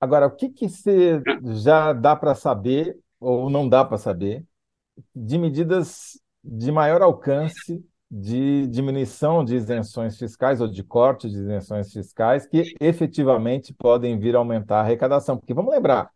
Agora, 0.00 0.26
o 0.26 0.30
que 0.30 0.48
que 0.48 0.68
você 0.68 1.20
já 1.62 1.92
dá 1.92 2.14
para 2.14 2.34
saber 2.34 2.96
ou 3.18 3.50
não 3.50 3.68
dá 3.68 3.84
para 3.84 3.98
saber 3.98 4.44
de 5.14 5.36
medidas 5.36 6.20
de 6.42 6.70
maior 6.70 7.02
alcance 7.02 7.84
de 8.10 8.66
diminuição 8.68 9.44
de 9.44 9.56
isenções 9.56 10.16
fiscais 10.16 10.60
ou 10.60 10.68
de 10.68 10.82
corte 10.82 11.28
de 11.28 11.36
isenções 11.36 11.92
fiscais 11.92 12.46
que 12.46 12.74
efetivamente 12.80 13.74
podem 13.74 14.18
vir 14.18 14.36
a 14.36 14.38
aumentar 14.38 14.78
a 14.78 14.80
arrecadação? 14.80 15.36
Porque 15.36 15.52
vamos 15.52 15.72
lembrar, 15.72 16.10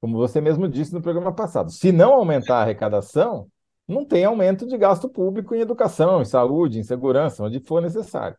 como 0.00 0.16
você 0.16 0.40
mesmo 0.40 0.68
disse 0.68 0.94
no 0.94 1.02
programa 1.02 1.34
passado, 1.34 1.70
se 1.70 1.90
não 1.90 2.12
aumentar 2.14 2.58
a 2.58 2.62
arrecadação, 2.62 3.48
não 3.88 4.04
tem 4.04 4.24
aumento 4.24 4.66
de 4.66 4.76
gasto 4.76 5.08
público 5.08 5.54
em 5.54 5.60
educação, 5.60 6.20
em 6.20 6.24
saúde, 6.24 6.78
em 6.78 6.82
segurança, 6.82 7.44
onde 7.44 7.58
for 7.60 7.80
necessário. 7.80 8.36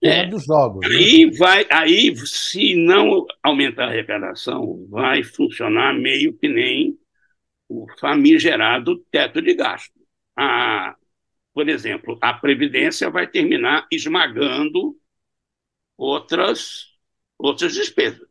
Tema 0.00 0.30
dos 0.30 0.44
jogos. 0.44 0.88
né? 0.88 0.96
Aí 0.96 1.30
vai, 1.36 1.66
aí 1.70 2.16
se 2.16 2.74
não 2.74 3.26
aumentar 3.42 3.84
a 3.84 3.88
arrecadação, 3.88 4.86
vai 4.88 5.22
funcionar 5.22 5.92
meio 5.92 6.32
que 6.38 6.48
nem 6.48 6.98
o 7.68 7.86
famigerado 8.00 8.98
teto 9.10 9.42
de 9.42 9.54
gasto. 9.54 9.92
A, 10.36 10.96
por 11.52 11.68
exemplo, 11.68 12.16
a 12.20 12.32
previdência 12.32 13.10
vai 13.10 13.26
terminar 13.26 13.86
esmagando 13.90 14.96
outras 15.96 16.86
outras 17.38 17.74
despesas. 17.74 18.27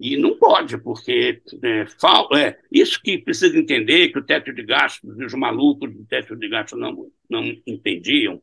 E 0.00 0.16
não 0.16 0.38
pode, 0.38 0.78
porque 0.78 1.42
é, 1.62 1.86
fal- 2.00 2.28
é, 2.36 2.58
isso 2.70 3.00
que 3.02 3.18
precisa 3.18 3.58
entender, 3.58 4.10
que 4.10 4.18
o 4.18 4.24
teto 4.24 4.52
de 4.52 4.62
gastos, 4.64 5.10
os 5.18 5.34
malucos 5.34 5.92
do 5.92 6.04
teto 6.04 6.36
de 6.36 6.48
gastos 6.48 6.78
não, 6.78 7.10
não 7.28 7.44
entendiam. 7.66 8.40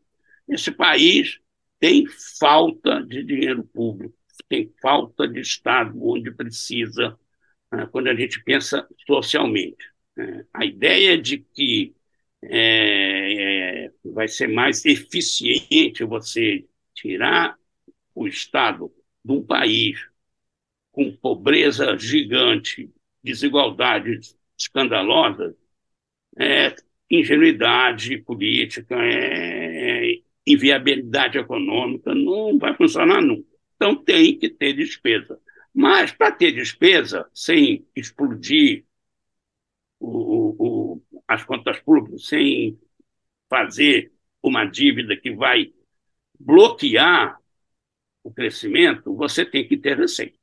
Esse 0.50 0.72
país 0.72 1.40
tem 1.80 2.06
falta 2.40 3.02
de 3.06 3.24
dinheiro 3.24 3.64
público, 3.64 4.14
tem 4.50 4.74
falta 4.82 5.28
de 5.28 5.40
Estado 5.40 5.98
onde 6.04 6.30
precisa, 6.32 7.18
né, 7.72 7.88
quando 7.92 8.08
a 8.10 8.16
gente 8.16 8.44
pensa 8.44 8.88
socialmente. 9.08 9.86
né. 10.16 10.46
A 10.54 10.66
ideia 10.66 11.18
de 11.22 11.40
que 11.40 11.96
é, 12.44 13.86
é, 13.88 13.92
vai 14.04 14.28
ser 14.28 14.48
mais 14.48 14.86
eficiente 14.86 16.04
você 16.04 16.66
tirar 16.94 17.58
o 18.16 18.28
Estado 18.28 18.94
de 19.24 19.32
um 19.34 19.44
país 19.46 20.00
com 20.96 21.12
pobreza 21.18 21.98
gigante, 21.98 22.90
desigualdades 23.24 24.38
escandalosas, 24.58 25.54
é 26.40 26.76
ingenuidade 27.12 28.18
política, 28.20 28.96
é 29.00 30.20
inviabilidade 30.48 31.38
econômica, 31.38 32.16
não 32.16 32.58
vai 32.58 32.76
funcionar 32.76 33.22
nunca. 33.22 33.48
Então 33.76 33.96
tem 33.96 34.38
que 34.38 34.50
ter 34.50 34.74
despesa. 34.74 35.40
Mas 35.74 36.12
para 36.12 36.32
ter 36.32 36.54
despesa, 36.54 37.30
sem 37.34 37.86
explodir 37.96 38.86
o- 40.00 40.96
o- 40.98 41.02
as 41.28 41.44
contas 41.44 41.80
públicas, 41.80 42.28
sem 42.28 42.80
fazer 43.50 44.14
uma 44.44 44.66
dívida 44.66 45.18
que 45.18 45.32
vai 45.32 45.74
bloquear 46.40 47.40
o 48.24 48.32
crescimento, 48.34 49.16
você 49.16 49.46
tem 49.46 49.68
que 49.68 49.78
ter 49.78 49.98
receita. 49.98 50.38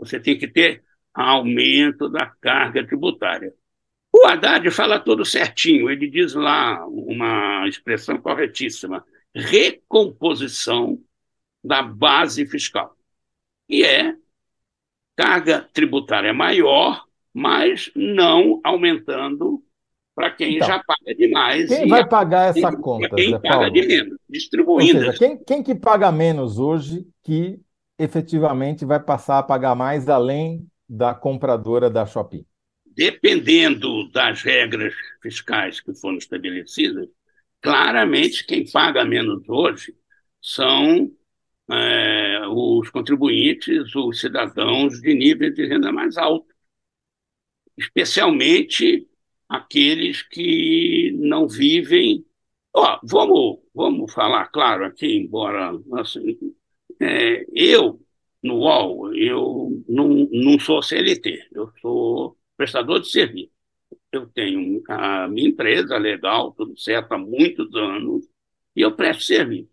Você 0.00 0.18
tem 0.18 0.36
que 0.36 0.48
ter 0.48 0.82
aumento 1.14 2.08
da 2.08 2.26
carga 2.26 2.84
tributária. 2.86 3.54
O 4.12 4.26
Haddad 4.26 4.68
fala 4.70 4.98
tudo 4.98 5.24
certinho, 5.24 5.88
ele 5.88 6.08
diz 6.10 6.34
lá 6.34 6.84
uma 6.86 7.68
expressão 7.68 8.18
corretíssima: 8.18 9.04
recomposição 9.34 10.98
da 11.62 11.82
base 11.82 12.44
fiscal. 12.46 12.96
E 13.68 13.84
é 13.84 14.16
carga 15.14 15.68
tributária 15.72 16.32
maior, 16.32 17.04
mas 17.32 17.90
não 17.94 18.60
aumentando 18.64 19.62
para 20.14 20.30
quem 20.30 20.56
Então, 20.56 20.66
já 20.66 20.82
paga 20.82 21.14
demais. 21.14 21.68
Quem 21.68 21.88
vai 21.88 22.08
pagar 22.08 22.50
essa 22.50 22.60
para 22.60 22.76
conta, 22.76 23.08
quem 23.10 23.30
Zé 23.30 23.38
paga 23.38 23.54
Paulo? 23.54 23.70
de 23.70 23.86
menos, 23.86 24.18
distribuindo. 24.28 24.98
seja, 24.98 25.18
quem, 25.18 25.44
quem 25.44 25.62
que 25.62 25.74
paga 25.74 26.10
menos 26.10 26.58
hoje 26.58 27.06
que 27.22 27.60
efetivamente 28.02 28.84
vai 28.84 29.00
passar 29.00 29.38
a 29.38 29.42
pagar 29.42 29.74
mais 29.74 30.08
além 30.08 30.66
da 30.88 31.14
compradora 31.14 31.90
da 31.90 32.06
Shopee? 32.06 32.46
dependendo 33.00 34.10
das 34.10 34.42
regras 34.42 34.94
fiscais 35.22 35.80
que 35.80 35.94
foram 35.94 36.18
estabelecidas, 36.18 37.08
claramente 37.60 38.44
quem 38.46 38.70
paga 38.70 39.04
menos 39.04 39.48
hoje 39.48 39.96
são 40.40 41.10
é, 41.70 42.46
os 42.48 42.90
contribuintes, 42.90 43.94
os 43.94 44.20
cidadãos 44.20 45.00
de 45.00 45.14
nível 45.14 45.52
de 45.52 45.66
renda 45.66 45.92
mais 45.92 46.16
alto, 46.16 46.54
especialmente 47.76 49.08
aqueles 49.48 50.22
que 50.22 51.12
não 51.16 51.48
vivem. 51.48 52.24
Ó, 52.74 53.00
vamos, 53.02 53.60
vamos 53.74 54.12
falar 54.12 54.46
claro 54.48 54.84
aqui, 54.84 55.06
embora 55.06 55.72
assim, 56.00 56.38
é, 57.00 57.46
eu 57.52 58.00
no 58.42 58.56
UOL 58.60 59.14
eu 59.14 59.84
não, 59.88 60.08
não 60.30 60.58
sou 60.58 60.82
CLT, 60.82 61.48
eu 61.52 61.72
sou 61.80 62.36
prestador 62.56 63.00
de 63.00 63.10
serviço. 63.10 63.52
Eu 64.12 64.26
tenho 64.28 64.82
a 64.88 65.28
minha 65.28 65.48
empresa 65.48 65.96
legal, 65.98 66.52
tudo 66.52 66.76
certo, 66.78 67.12
há 67.12 67.18
muitos 67.18 67.74
anos, 67.74 68.28
e 68.74 68.80
eu 68.82 68.94
presto 68.94 69.22
serviço. 69.24 69.70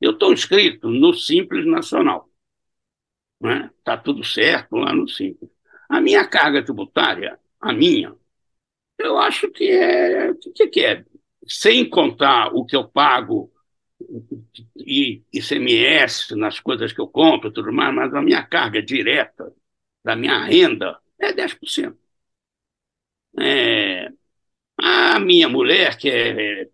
Eu 0.00 0.12
estou 0.12 0.32
inscrito 0.32 0.88
no 0.90 1.14
Simples 1.14 1.66
Nacional. 1.66 2.28
Né? 3.40 3.70
Tá 3.84 3.96
tudo 3.96 4.24
certo 4.24 4.76
lá 4.76 4.92
no 4.94 5.08
Simples. 5.08 5.50
A 5.88 6.00
minha 6.00 6.26
carga 6.28 6.64
tributária, 6.64 7.38
a 7.60 7.72
minha, 7.72 8.14
Eu 8.98 9.18
acho 9.18 9.50
que 9.50 9.70
é. 9.70 10.30
O 10.32 10.36
que, 10.54 10.68
que 10.68 10.84
é? 10.84 11.04
Sem 11.46 11.88
contar 11.88 12.54
o 12.54 12.64
que 12.66 12.76
eu 12.76 12.88
pago 12.88 13.52
e 14.76 15.22
ICMS 15.32 16.34
nas 16.36 16.60
coisas 16.60 16.92
que 16.92 17.00
eu 17.00 17.08
compro 17.08 17.52
tudo 17.52 17.72
mais, 17.72 17.94
mas 17.94 18.14
a 18.14 18.22
minha 18.22 18.42
carga 18.42 18.82
direta 18.82 19.52
da 20.04 20.16
minha 20.16 20.44
renda 20.44 20.98
é 21.18 21.32
10%. 21.32 21.98
É, 23.38 24.10
a 24.78 25.20
minha 25.20 25.48
mulher, 25.48 25.96
que 25.98 26.10
é 26.10 26.68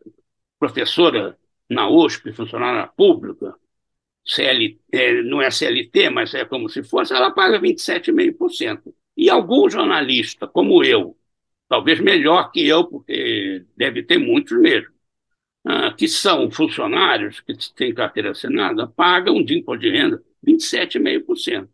professora 0.58 1.38
na 1.68 1.88
USP, 1.88 2.32
funcionária 2.32 2.86
pública, 2.88 3.54
CL, 4.24 4.80
é, 4.92 5.22
não 5.22 5.42
é 5.42 5.50
CLT, 5.50 6.10
mas 6.10 6.34
é 6.34 6.44
como 6.44 6.68
se 6.68 6.82
fosse, 6.82 7.14
ela 7.14 7.30
paga 7.32 7.60
27,5%. 7.60 8.94
E 9.16 9.30
algum 9.30 9.68
jornalista, 9.70 10.46
como 10.48 10.84
eu, 10.84 11.16
talvez 11.68 12.00
melhor 12.00 12.50
que 12.52 12.66
eu, 12.66 12.84
porque 12.86 13.64
deve 13.76 14.02
ter 14.04 14.18
muitos 14.18 14.58
mesmo, 14.58 14.93
ah, 15.64 15.92
que 15.92 16.06
são 16.08 16.50
funcionários 16.50 17.40
que 17.40 17.54
têm 17.74 17.94
carteira 17.94 18.30
assinada, 18.32 18.86
pagam 18.86 19.42
de 19.42 19.58
imposto 19.58 19.80
de 19.80 19.90
renda 19.90 20.22
27,5%, 20.42 21.68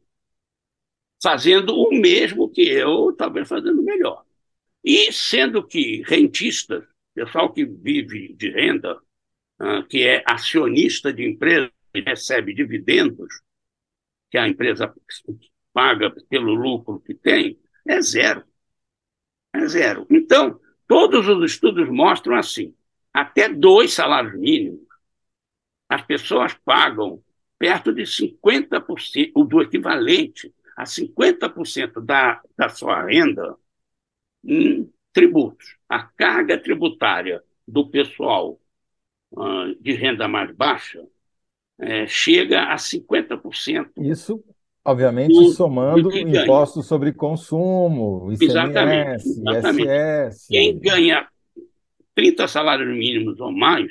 fazendo 1.22 1.74
o 1.76 1.90
mesmo 1.92 2.48
que 2.48 2.62
eu, 2.62 3.12
talvez 3.16 3.48
fazendo 3.48 3.82
melhor. 3.82 4.24
E 4.84 5.12
sendo 5.12 5.66
que 5.66 6.02
rentistas, 6.06 6.84
pessoal 7.14 7.52
que 7.52 7.64
vive 7.64 8.32
de 8.34 8.50
renda, 8.50 8.98
ah, 9.58 9.82
que 9.82 10.06
é 10.06 10.22
acionista 10.26 11.12
de 11.12 11.24
empresa 11.28 11.70
e 11.94 12.00
recebe 12.00 12.54
dividendos, 12.54 13.42
que 14.30 14.38
a 14.38 14.48
empresa 14.48 14.92
paga 15.72 16.10
pelo 16.28 16.54
lucro 16.54 17.00
que 17.00 17.14
tem, 17.14 17.58
é 17.86 18.00
zero. 18.00 18.44
É 19.52 19.66
zero. 19.66 20.06
Então, 20.10 20.60
todos 20.86 21.26
os 21.28 21.52
estudos 21.52 21.88
mostram 21.88 22.36
assim: 22.36 22.74
até 23.12 23.48
dois 23.48 23.92
salários 23.92 24.38
mínimos, 24.38 24.86
as 25.88 26.02
pessoas 26.02 26.54
pagam 26.64 27.22
perto 27.58 27.92
de 27.92 28.02
50%, 28.02 29.32
o 29.34 29.44
do 29.44 29.60
equivalente 29.60 30.52
a 30.76 30.84
50% 30.84 32.00
da, 32.00 32.40
da 32.56 32.68
sua 32.68 33.04
renda 33.04 33.56
em 34.44 34.90
tributos. 35.12 35.76
A 35.88 36.02
carga 36.02 36.56
tributária 36.56 37.42
do 37.66 37.88
pessoal 37.90 38.58
uh, 39.32 39.74
de 39.80 39.92
renda 39.92 40.26
mais 40.26 40.54
baixa 40.54 41.04
é, 41.78 42.06
chega 42.06 42.72
a 42.72 42.76
50%. 42.76 43.90
Isso, 43.98 44.42
obviamente, 44.84 45.34
do, 45.34 45.50
somando 45.50 46.10
do 46.10 46.16
impostos 46.16 46.86
sobre 46.86 47.12
consumo, 47.12 48.30
ICMS, 48.32 48.44
exatamente, 48.44 49.28
exatamente. 49.28 49.88
ISS. 49.90 50.46
Quem 50.48 50.78
ganha 50.78 51.28
30 52.20 52.46
salários 52.48 52.94
mínimos 52.94 53.40
ou 53.40 53.50
mais 53.50 53.90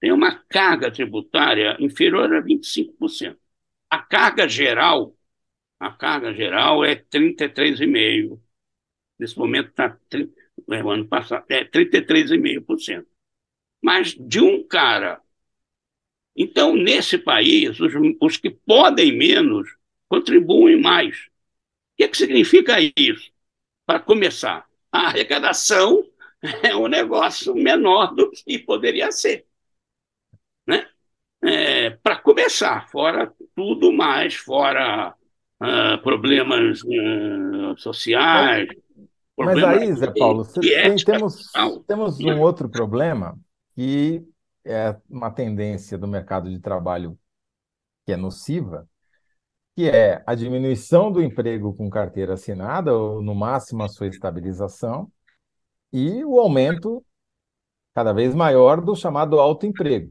tem 0.00 0.10
uma 0.10 0.34
carga 0.48 0.90
tributária 0.90 1.76
inferior 1.78 2.34
a 2.34 2.40
25%. 2.42 3.38
A 3.88 3.98
carga 3.98 4.48
geral, 4.48 5.16
a 5.78 5.92
carga 5.92 6.34
geral 6.34 6.84
é 6.84 6.96
33,5%. 6.96 8.40
Nesse 9.16 9.38
momento 9.38 9.68
está, 9.68 9.96
no 10.66 10.74
é, 10.74 10.80
ano 10.80 11.06
passado, 11.06 11.44
é 11.48 11.64
33,5%. 11.64 13.06
Mas 13.80 14.16
de 14.18 14.40
um 14.40 14.66
cara. 14.66 15.20
Então, 16.34 16.74
nesse 16.74 17.16
país, 17.16 17.78
os, 17.78 17.92
os 18.20 18.36
que 18.38 18.50
podem 18.50 19.16
menos 19.16 19.68
contribuem 20.08 20.80
mais. 20.80 21.16
O 21.26 21.30
que, 21.96 22.04
é 22.04 22.08
que 22.08 22.16
significa 22.16 22.76
isso? 22.96 23.30
Para 23.86 24.00
começar, 24.00 24.66
a 24.90 25.06
arrecadação 25.06 26.09
é 26.62 26.74
um 26.74 26.88
negócio 26.88 27.54
menor 27.54 28.14
do 28.14 28.30
que 28.30 28.58
poderia 28.58 29.10
ser. 29.12 29.46
Né? 30.66 30.86
É, 31.42 31.90
Para 31.90 32.16
começar, 32.16 32.88
fora 32.88 33.32
tudo 33.54 33.92
mais, 33.92 34.34
fora 34.34 35.14
uh, 35.62 36.02
problemas 36.02 36.82
uh, 36.82 37.76
sociais. 37.76 38.68
Mas 39.36 39.64
aí, 39.64 39.92
Zé 39.94 40.12
Paulo, 40.18 40.46
tem, 40.52 40.96
temos, 40.96 41.50
temos 41.86 42.20
um 42.20 42.40
outro 42.40 42.68
problema 42.68 43.38
que 43.74 44.22
é 44.64 44.94
uma 45.08 45.30
tendência 45.30 45.96
do 45.96 46.06
mercado 46.06 46.50
de 46.50 46.58
trabalho 46.58 47.18
que 48.04 48.12
é 48.12 48.16
nociva, 48.16 48.86
que 49.74 49.88
é 49.88 50.22
a 50.26 50.34
diminuição 50.34 51.10
do 51.10 51.22
emprego 51.22 51.74
com 51.74 51.88
carteira 51.88 52.34
assinada, 52.34 52.94
ou 52.94 53.22
no 53.22 53.34
máximo 53.34 53.82
a 53.82 53.88
sua 53.88 54.08
estabilização, 54.08 55.10
e 55.92 56.24
o 56.24 56.38
aumento 56.38 57.02
cada 57.94 58.12
vez 58.12 58.34
maior 58.34 58.80
do 58.80 58.94
chamado 58.94 59.38
autoemprego. 59.38 60.10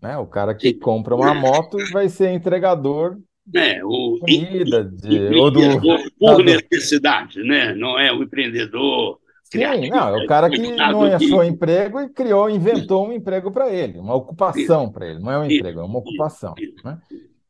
Né? 0.00 0.16
O 0.16 0.26
cara 0.26 0.54
que 0.54 0.72
compra 0.74 1.14
uma 1.14 1.34
moto 1.34 1.76
vai 1.92 2.08
ser 2.08 2.30
entregador 2.30 3.18
é, 3.54 3.82
o 3.82 4.18
comida, 4.20 4.84
de, 4.84 5.34
ou 5.34 5.50
do, 5.50 5.60
por 6.18 6.44
necessidade, 6.44 7.42
né? 7.42 7.74
não 7.74 7.98
é 7.98 8.12
o 8.12 8.22
empreendedor 8.22 9.18
Sim, 9.50 9.88
não, 9.88 10.08
é 10.14 10.24
o 10.24 10.26
cara 10.26 10.50
que 10.50 10.58
não 10.58 11.02
achou 11.04 11.42
emprego 11.42 12.00
e 12.00 12.10
criou, 12.10 12.50
inventou 12.50 13.08
um 13.08 13.12
emprego 13.12 13.50
para 13.50 13.72
ele, 13.72 13.98
uma 13.98 14.14
ocupação 14.14 14.92
para 14.92 15.08
ele. 15.08 15.20
Não 15.20 15.32
é 15.32 15.38
um 15.38 15.44
emprego, 15.44 15.80
é 15.80 15.84
uma 15.84 15.98
ocupação. 15.98 16.54
Né? 16.84 16.98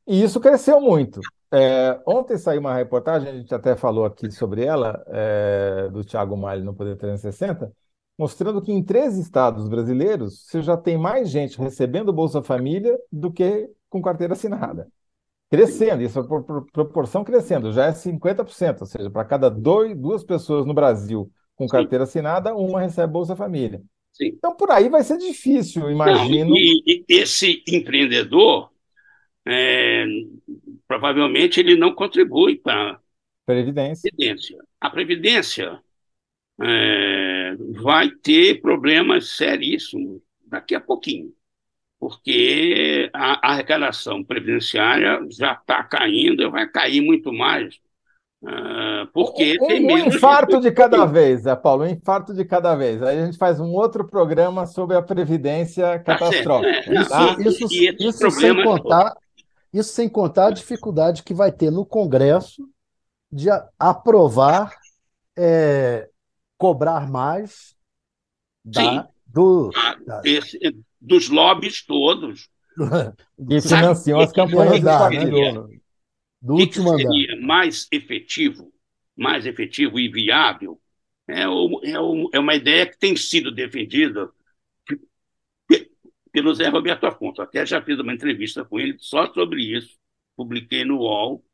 E 0.06 0.22
isso 0.22 0.38
cresceu 0.38 0.80
muito. 0.80 1.20
É, 1.52 1.98
ontem 2.06 2.36
saiu 2.36 2.60
uma 2.60 2.74
reportagem, 2.74 3.28
a 3.28 3.34
gente 3.34 3.54
até 3.54 3.74
falou 3.74 4.04
aqui 4.04 4.30
sobre 4.30 4.64
ela, 4.64 5.02
é, 5.08 5.88
do 5.90 6.04
Thiago 6.04 6.36
Malho 6.36 6.64
no 6.64 6.74
Poder 6.74 6.96
360, 6.96 7.72
mostrando 8.18 8.60
que 8.60 8.72
em 8.72 8.82
três 8.82 9.16
estados 9.16 9.68
brasileiros 9.68 10.44
você 10.46 10.60
já 10.60 10.76
tem 10.76 10.98
mais 10.98 11.30
gente 11.30 11.58
recebendo 11.58 12.12
Bolsa 12.12 12.42
Família 12.42 12.98
do 13.10 13.32
que 13.32 13.70
com 13.88 14.02
carteira 14.02 14.34
assinada. 14.34 14.88
Crescendo, 15.50 16.02
isso 16.02 16.18
é 16.18 16.22
por, 16.22 16.44
por 16.44 16.70
proporção 16.70 17.24
crescendo, 17.24 17.72
já 17.72 17.86
é 17.86 17.92
50%, 17.92 18.80
ou 18.82 18.86
seja, 18.86 19.10
para 19.10 19.24
cada 19.24 19.48
dois, 19.48 19.96
duas 19.96 20.22
pessoas 20.22 20.66
no 20.66 20.74
Brasil 20.74 21.30
com 21.56 21.66
carteira 21.66 22.04
Sim. 22.04 22.10
assinada, 22.10 22.54
uma 22.54 22.80
recebe 22.80 23.12
Bolsa 23.12 23.34
Família. 23.34 23.82
Sim. 24.12 24.26
Então, 24.26 24.54
por 24.54 24.70
aí 24.70 24.90
vai 24.90 25.02
ser 25.02 25.16
difícil, 25.16 25.90
imagino. 25.90 26.50
Não, 26.50 26.56
e, 26.56 26.82
e 26.86 27.04
esse 27.08 27.62
empreendedor 27.66 28.70
é, 29.46 30.04
provavelmente 30.88 31.60
ele 31.60 31.76
não 31.76 31.94
contribui 31.94 32.56
para 32.56 32.92
a 32.92 32.98
Previdência. 33.44 34.10
Previdência. 34.10 34.58
A 34.80 34.90
Previdência 34.90 35.80
é, 36.60 37.54
vai 37.80 38.10
ter 38.10 38.60
problemas 38.60 39.36
seríssimos 39.36 40.20
daqui 40.46 40.74
a 40.74 40.80
pouquinho, 40.80 41.32
porque 42.00 43.10
a, 43.12 43.48
a 43.48 43.52
arrecadação 43.52 44.24
previdenciária 44.24 45.20
já 45.30 45.52
está 45.52 45.84
caindo 45.84 46.42
e 46.42 46.50
vai 46.50 46.66
cair 46.66 47.00
muito 47.02 47.32
mais. 47.32 47.78
Uh, 48.40 49.04
porque 49.12 49.58
um, 49.60 49.66
tem 49.66 49.84
um 49.84 49.98
infarto 49.98 50.60
de 50.60 50.70
cada 50.70 51.04
vez, 51.04 51.40
Zé 51.40 51.56
Paulo, 51.56 51.82
um 51.82 51.88
infarto 51.88 52.32
de 52.32 52.44
cada 52.44 52.76
vez. 52.76 53.02
Aí 53.02 53.18
a 53.18 53.26
gente 53.26 53.36
faz 53.36 53.58
um 53.58 53.72
outro 53.72 54.06
programa 54.06 54.64
sobre 54.64 54.96
a 54.96 55.02
previdência 55.02 55.98
tá 55.98 56.16
catastrófica. 56.16 56.92
É, 56.92 57.04
tá? 57.04 57.36
Isso, 57.40 57.64
isso, 57.64 57.96
isso 57.98 58.30
sem 58.30 58.62
contar 58.62 59.12
isso 59.72 59.92
sem 59.92 60.08
contar 60.08 60.48
a 60.48 60.52
dificuldade 60.52 61.22
que 61.22 61.34
vai 61.34 61.52
ter 61.52 61.70
no 61.70 61.84
Congresso 61.84 62.68
de 63.30 63.48
aprovar, 63.78 64.74
é, 65.36 66.08
cobrar 66.56 67.08
mais 67.08 67.76
da, 68.64 69.08
do, 69.26 69.70
ah, 69.74 69.96
da... 70.06 70.22
Esse, 70.24 70.58
dos 71.00 71.28
lobbies 71.28 71.84
todos. 71.84 72.48
que 73.48 73.60
financiam 73.60 74.20
as 74.20 74.32
campanhas 74.32 74.80
da, 74.80 75.10
né, 75.10 75.26
do, 75.26 75.68
do 76.40 76.56
que 76.56 76.62
último 76.62 76.96
que 76.96 77.02
seria 77.02 77.34
andar. 77.34 77.46
mais 77.46 77.86
efetivo, 77.92 78.72
mais 79.16 79.46
efetivo 79.46 79.98
e 79.98 80.08
viável, 80.08 80.80
é, 81.26 81.42
é, 81.42 81.94
é 82.32 82.38
uma 82.38 82.54
ideia 82.54 82.86
que 82.86 82.98
tem 82.98 83.14
sido 83.16 83.54
defendida 83.54 84.30
pelo 86.38 86.54
Zé 86.54 86.68
Roberto 86.68 87.04
Afonso. 87.04 87.42
Até 87.42 87.66
já 87.66 87.82
fiz 87.82 87.98
uma 87.98 88.14
entrevista 88.14 88.64
com 88.64 88.78
ele 88.78 88.96
só 89.00 89.26
sobre 89.32 89.76
isso, 89.76 89.98
publiquei 90.36 90.84
no 90.84 90.98
UOL. 90.98 91.44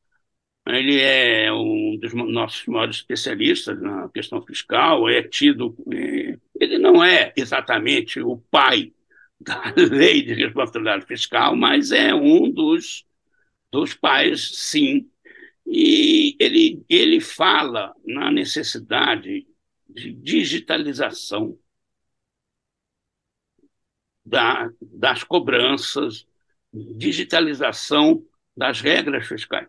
Ele 0.66 1.00
é 1.00 1.50
um 1.52 1.98
dos 1.98 2.12
nossos 2.14 2.66
maiores 2.66 2.96
especialistas 2.96 3.80
na 3.80 4.08
questão 4.10 4.42
fiscal, 4.42 5.08
é 5.08 5.22
tido. 5.22 5.74
É, 5.90 6.38
ele 6.60 6.78
não 6.78 7.02
é 7.02 7.32
exatamente 7.36 8.20
o 8.20 8.38
pai 8.50 8.92
da 9.40 9.72
lei 9.76 10.22
de 10.22 10.34
responsabilidade 10.34 11.06
fiscal, 11.06 11.56
mas 11.56 11.90
é 11.90 12.14
um 12.14 12.50
dos, 12.50 13.06
dos 13.72 13.94
pais, 13.94 14.50
sim. 14.54 15.08
E 15.66 16.36
ele, 16.38 16.84
ele 16.90 17.20
fala 17.20 17.94
na 18.06 18.30
necessidade 18.30 19.46
de 19.88 20.12
digitalização 20.12 21.58
da, 24.24 24.70
das 24.80 25.22
cobranças, 25.24 26.26
digitalização 26.72 28.24
das 28.56 28.80
regras 28.80 29.26
fiscais. 29.26 29.68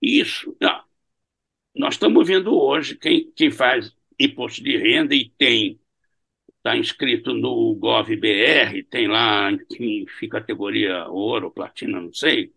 Isso, 0.00 0.56
nós 1.74 1.94
estamos 1.94 2.26
vendo 2.26 2.54
hoje 2.56 2.96
quem, 2.96 3.30
quem 3.32 3.50
faz 3.50 3.94
imposto 4.18 4.62
de 4.62 4.76
renda 4.76 5.14
e 5.14 5.30
tem, 5.30 5.80
está 6.56 6.76
inscrito 6.76 7.34
no 7.34 7.74
GovBR, 7.76 8.82
tem 8.84 9.08
lá, 9.08 9.50
enfim, 9.52 10.28
categoria 10.28 11.08
ouro, 11.08 11.50
platina, 11.50 12.00
não 12.00 12.12
sei, 12.12 12.52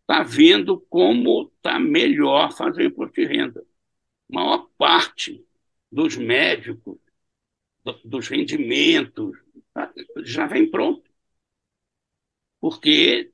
está 0.00 0.22
vendo 0.22 0.80
como 0.88 1.52
está 1.56 1.78
melhor 1.78 2.52
fazer 2.52 2.84
imposto 2.86 3.14
de 3.20 3.26
renda. 3.26 3.64
A 4.30 4.34
maior 4.34 4.68
parte 4.78 5.44
dos 5.90 6.16
médicos, 6.16 6.98
dos 8.04 8.28
rendimentos, 8.28 9.36
já 10.24 10.46
vem 10.46 10.70
pronto. 10.70 11.02
Porque 12.60 13.32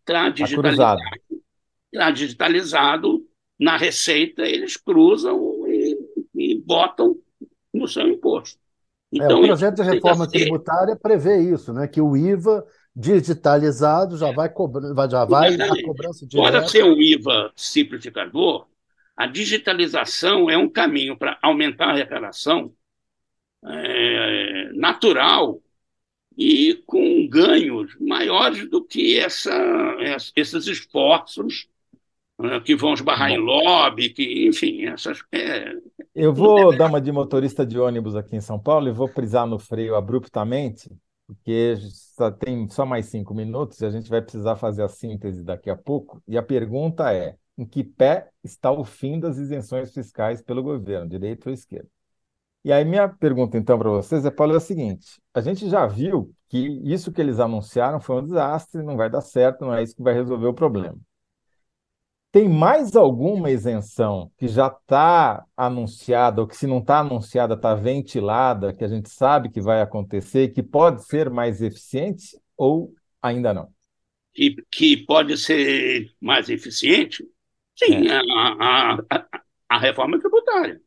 está 0.00 0.28
digitalizado. 0.30 1.00
Está 1.92 2.10
digitalizado 2.10 3.26
na 3.58 3.76
receita, 3.76 4.42
eles 4.42 4.76
cruzam 4.76 5.66
e, 5.68 5.98
e 6.34 6.58
botam 6.60 7.16
no 7.72 7.86
seu 7.86 8.08
imposto. 8.08 8.58
Então, 9.12 9.38
é, 9.38 9.44
o 9.44 9.46
projeto 9.48 9.76
de 9.76 9.82
reforma 9.82 10.26
tributária 10.26 10.96
prevê 10.96 11.38
isso, 11.38 11.72
né? 11.72 11.86
que 11.86 12.00
o 12.00 12.16
IVA 12.16 12.66
digitalizado 12.96 14.16
já 14.16 14.32
vai 14.32 14.48
cobrando, 14.48 14.94
já 15.10 15.24
vai 15.24 15.54
a 15.54 15.82
cobrança 15.84 16.26
direta. 16.26 16.52
Pode 16.52 16.70
ser 16.70 16.84
o 16.84 17.00
IVA 17.00 17.52
simplificador, 17.54 18.66
a 19.16 19.26
digitalização 19.26 20.50
é 20.50 20.56
um 20.56 20.68
caminho 20.68 21.16
para 21.16 21.38
aumentar 21.42 21.88
a 21.88 21.92
arrecadação 21.92 22.72
é, 23.64 24.70
natural 24.72 25.60
e 26.36 26.82
com 26.86 27.26
ganhos 27.28 27.96
maiores 28.00 28.68
do 28.68 28.84
que 28.84 29.18
essa, 29.18 29.52
esses 30.34 30.66
esforços 30.66 31.68
né, 32.40 32.60
que 32.60 32.74
vão 32.74 32.94
esbarrar 32.94 33.28
Bom. 33.28 33.34
em 33.34 33.38
lobby, 33.38 34.10
que, 34.10 34.46
enfim, 34.46 34.86
essas. 34.86 35.22
É, 35.30 35.72
eu 36.14 36.32
vou 36.32 36.76
dar 36.76 36.88
uma 36.88 37.00
de 37.00 37.12
motorista 37.12 37.64
de 37.64 37.78
ônibus 37.78 38.16
aqui 38.16 38.36
em 38.36 38.40
São 38.40 38.58
Paulo 38.58 38.88
e 38.88 38.92
vou 38.92 39.08
prisar 39.08 39.46
no 39.46 39.58
freio 39.58 39.94
abruptamente, 39.94 40.90
porque 41.26 41.76
só 42.16 42.30
tem 42.30 42.68
só 42.68 42.84
mais 42.84 43.06
cinco 43.06 43.34
minutos 43.34 43.80
e 43.80 43.86
a 43.86 43.90
gente 43.90 44.10
vai 44.10 44.20
precisar 44.20 44.56
fazer 44.56 44.82
a 44.82 44.88
síntese 44.88 45.42
daqui 45.42 45.70
a 45.70 45.76
pouco. 45.76 46.22
E 46.26 46.36
a 46.36 46.42
pergunta 46.42 47.12
é: 47.12 47.36
em 47.56 47.64
que 47.64 47.84
pé 47.84 48.28
está 48.42 48.70
o 48.70 48.84
fim 48.84 49.20
das 49.20 49.38
isenções 49.38 49.92
fiscais 49.92 50.42
pelo 50.42 50.62
governo, 50.62 51.08
direita 51.08 51.48
ou 51.48 51.54
esquerda? 51.54 51.88
E 52.64 52.72
aí 52.72 52.84
minha 52.84 53.08
pergunta 53.08 53.58
então 53.58 53.78
para 53.78 53.90
vocês 53.90 54.24
é, 54.24 54.30
Paulo, 54.30 54.54
é 54.54 54.56
a 54.56 54.60
seguinte: 54.60 55.20
a 55.34 55.40
gente 55.40 55.68
já 55.68 55.86
viu 55.86 56.32
que 56.48 56.58
isso 56.84 57.12
que 57.12 57.20
eles 57.20 57.40
anunciaram 57.40 58.00
foi 58.00 58.16
um 58.16 58.24
desastre, 58.24 58.82
não 58.82 58.96
vai 58.96 59.10
dar 59.10 59.20
certo, 59.20 59.64
não 59.64 59.74
é 59.74 59.82
isso 59.82 59.96
que 59.96 60.02
vai 60.02 60.14
resolver 60.14 60.46
o 60.46 60.54
problema. 60.54 60.98
Tem 62.30 62.48
mais 62.48 62.96
alguma 62.96 63.50
isenção 63.50 64.30
que 64.38 64.48
já 64.48 64.68
está 64.68 65.44
anunciada, 65.54 66.40
ou 66.40 66.46
que 66.46 66.56
se 66.56 66.66
não 66.66 66.78
está 66.78 67.00
anunciada, 67.00 67.52
está 67.54 67.74
ventilada, 67.74 68.72
que 68.72 68.82
a 68.82 68.88
gente 68.88 69.10
sabe 69.10 69.50
que 69.50 69.60
vai 69.60 69.82
acontecer, 69.82 70.48
que 70.48 70.62
pode 70.62 71.04
ser 71.04 71.28
mais 71.28 71.60
eficiente 71.60 72.38
ou 72.56 72.94
ainda 73.20 73.52
não? 73.52 73.68
Que, 74.32 74.56
que 74.70 74.96
pode 75.04 75.36
ser 75.36 76.10
mais 76.18 76.48
eficiente? 76.48 77.22
Sim, 77.76 78.08
é. 78.08 78.16
a, 78.16 78.94
a, 79.10 79.26
a, 79.68 79.78
reforma 79.78 80.18
tributária. 80.18 80.80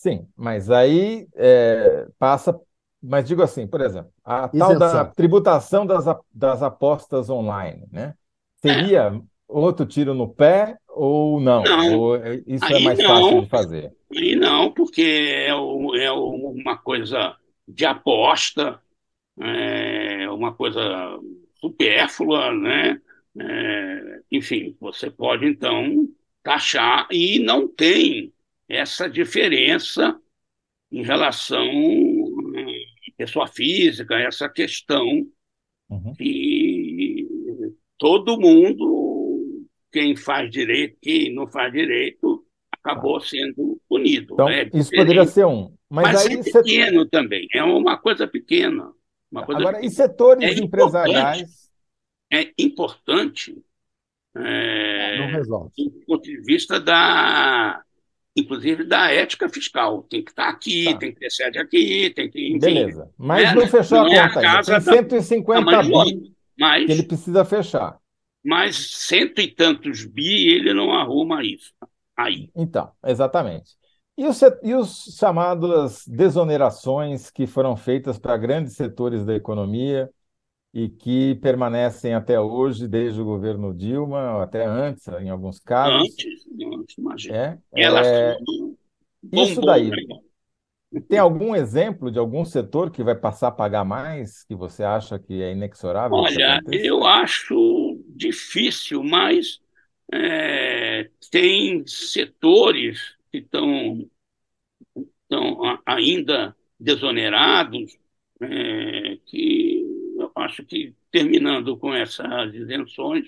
Sim, 0.00 0.26
mas 0.34 0.70
aí 0.70 1.28
é, 1.34 2.06
passa. 2.18 2.58
Mas 3.02 3.28
digo 3.28 3.42
assim, 3.42 3.66
por 3.66 3.82
exemplo, 3.82 4.10
a 4.24 4.48
Isenção. 4.50 4.68
tal 4.68 4.78
da 4.78 5.04
tributação 5.04 5.84
das, 5.84 6.06
das 6.32 6.62
apostas 6.62 7.28
online, 7.28 7.84
né? 7.92 8.14
Seria 8.62 9.12
é 9.14 9.20
outro 9.46 9.84
tiro 9.84 10.14
no 10.14 10.26
pé 10.26 10.78
ou 10.88 11.38
não? 11.38 11.62
não 11.62 11.98
ou 11.98 12.16
é, 12.16 12.42
isso 12.46 12.64
é 12.64 12.80
mais 12.80 12.98
não, 12.98 13.06
fácil 13.06 13.42
de 13.42 13.48
fazer? 13.50 13.92
Aí 14.16 14.34
não, 14.36 14.72
porque 14.72 15.02
é, 15.02 15.48
é 15.48 16.12
uma 16.12 16.78
coisa 16.78 17.36
de 17.68 17.84
aposta, 17.84 18.80
é 19.38 20.30
uma 20.30 20.54
coisa 20.54 20.80
supérflua, 21.56 22.54
né? 22.54 22.98
É, 23.38 24.20
enfim, 24.32 24.74
você 24.80 25.10
pode 25.10 25.44
então 25.44 26.08
taxar 26.42 27.06
e 27.10 27.38
não 27.38 27.68
tem 27.68 28.32
essa 28.70 29.10
diferença 29.10 30.16
em 30.92 31.02
relação 31.02 31.66
à 31.66 33.16
pessoa 33.16 33.46
física, 33.48 34.14
essa 34.14 34.48
questão 34.48 35.04
uhum. 35.88 36.14
que 36.14 37.26
todo 37.98 38.40
mundo 38.40 39.66
quem 39.92 40.14
faz 40.14 40.48
direito, 40.50 40.96
quem 41.02 41.34
não 41.34 41.48
faz 41.48 41.72
direito, 41.72 42.44
acabou 42.70 43.18
tá. 43.18 43.26
sendo 43.26 43.80
punido. 43.88 44.34
Então, 44.34 44.46
né? 44.46 44.70
isso 44.72 44.90
poderia 44.90 45.26
ser 45.26 45.46
um. 45.46 45.74
Mas, 45.88 46.12
Mas 46.12 46.26
aí, 46.26 46.34
é 46.34 46.42
pequeno 46.42 47.06
também, 47.06 47.48
é 47.52 47.64
uma 47.64 47.98
coisa 47.98 48.26
pequena. 48.28 48.92
Uma 49.30 49.44
coisa 49.44 49.60
Agora, 49.60 49.76
pequena. 49.78 49.92
e 49.92 49.96
setores 49.96 50.44
é 50.44 50.62
empresariais? 50.62 51.68
É 52.32 52.52
importante. 52.56 53.56
É, 54.36 55.18
não 55.18 55.26
resolve. 55.26 55.72
Do 55.76 56.06
ponto 56.06 56.22
de 56.22 56.40
vista 56.42 56.78
da, 56.78 57.82
inclusive 58.36 58.84
da 58.84 59.10
ética 59.10 59.48
fiscal. 59.48 60.02
Tem 60.04 60.22
que 60.22 60.30
estar 60.30 60.48
aqui, 60.48 60.84
tá. 60.92 60.98
tem 60.98 61.12
que 61.12 61.20
ter 61.20 61.30
sede 61.30 61.58
aqui, 61.58 62.10
tem 62.14 62.30
que. 62.30 62.48
Enfim, 62.48 62.58
Beleza. 62.58 63.10
Mas 63.18 63.42
né? 63.42 63.54
não 63.54 63.66
fechou 63.68 63.98
não 63.98 64.06
a 64.06 64.28
conta 64.28 64.40
é 64.40 64.46
a 64.46 64.58
ainda. 64.58 64.80
Tem 64.80 65.20
150 65.20 65.70
da... 65.70 65.82
bi 65.82 66.32
mas, 66.58 66.86
que 66.86 66.92
ele 66.92 67.02
precisa 67.02 67.44
fechar 67.44 68.00
mas 68.44 68.76
cento 69.06 69.40
e 69.40 69.48
tantos 69.48 70.04
bi 70.04 70.48
ele 70.48 70.72
não 70.72 70.92
arruma 70.92 71.44
isso 71.44 71.72
aí. 72.16 72.50
Então, 72.54 72.90
exatamente. 73.04 73.78
E 74.16 74.26
os, 74.26 74.40
e 74.62 74.74
os 74.74 75.16
chamadas 75.18 76.04
desonerações 76.06 77.30
que 77.30 77.46
foram 77.46 77.76
feitas 77.76 78.18
para 78.18 78.36
grandes 78.36 78.74
setores 78.74 79.24
da 79.24 79.34
economia 79.34 80.10
e 80.72 80.88
que 80.88 81.34
permanecem 81.36 82.14
até 82.14 82.40
hoje, 82.40 82.86
desde 82.86 83.20
o 83.20 83.24
governo 83.24 83.74
Dilma, 83.74 84.42
até 84.42 84.64
antes, 84.64 85.06
em 85.08 85.28
alguns 85.28 85.58
casos. 85.58 86.02
Antes, 86.02 86.46
antes 86.74 86.98
imagina. 86.98 87.36
É, 87.36 87.58
Ela 87.74 88.06
é, 88.06 88.36
isso 89.32 89.60
daí. 89.60 89.90
Tem 91.08 91.18
algum 91.18 91.54
exemplo 91.54 92.10
de 92.10 92.18
algum 92.18 92.44
setor 92.44 92.90
que 92.90 93.02
vai 93.02 93.14
passar 93.14 93.48
a 93.48 93.52
pagar 93.52 93.84
mais, 93.84 94.44
que 94.44 94.54
você 94.54 94.82
acha 94.82 95.18
que 95.18 95.40
é 95.40 95.52
inexorável? 95.52 96.16
Olha, 96.16 96.60
eu 96.70 97.04
acho 97.04 98.00
difícil, 98.08 99.02
mas 99.04 99.60
é, 100.12 101.08
tem 101.30 101.86
setores 101.86 103.14
que 103.30 103.38
estão, 103.38 104.04
estão 105.22 105.78
ainda 105.86 106.56
desonerados, 106.78 107.96
é, 108.40 109.18
que 109.26 109.99
acho 110.36 110.64
que 110.64 110.94
terminando 111.10 111.76
com 111.78 111.94
essas 111.94 112.54
isenções 112.54 113.26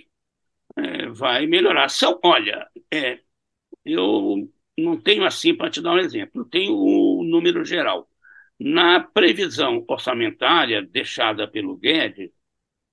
é, 0.76 1.08
vai 1.08 1.46
melhorar. 1.46 1.88
São, 1.88 2.18
olha, 2.24 2.68
é, 2.92 3.20
eu 3.84 4.50
não 4.78 5.00
tenho 5.00 5.24
assim 5.24 5.54
para 5.56 5.70
te 5.70 5.80
dar 5.82 5.94
um 5.94 5.98
exemplo, 5.98 6.42
eu 6.42 6.46
tenho 6.46 6.74
o 6.76 7.24
número 7.24 7.64
geral. 7.64 8.08
Na 8.58 9.00
previsão 9.00 9.84
orçamentária 9.88 10.82
deixada 10.82 11.48
pelo 11.48 11.76
Guedes, 11.76 12.30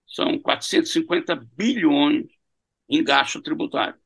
são 0.07 0.39
450 0.39 1.35
bilhões 1.35 2.27
em 2.89 3.03
gasto 3.03 3.41
tributário. 3.41 3.99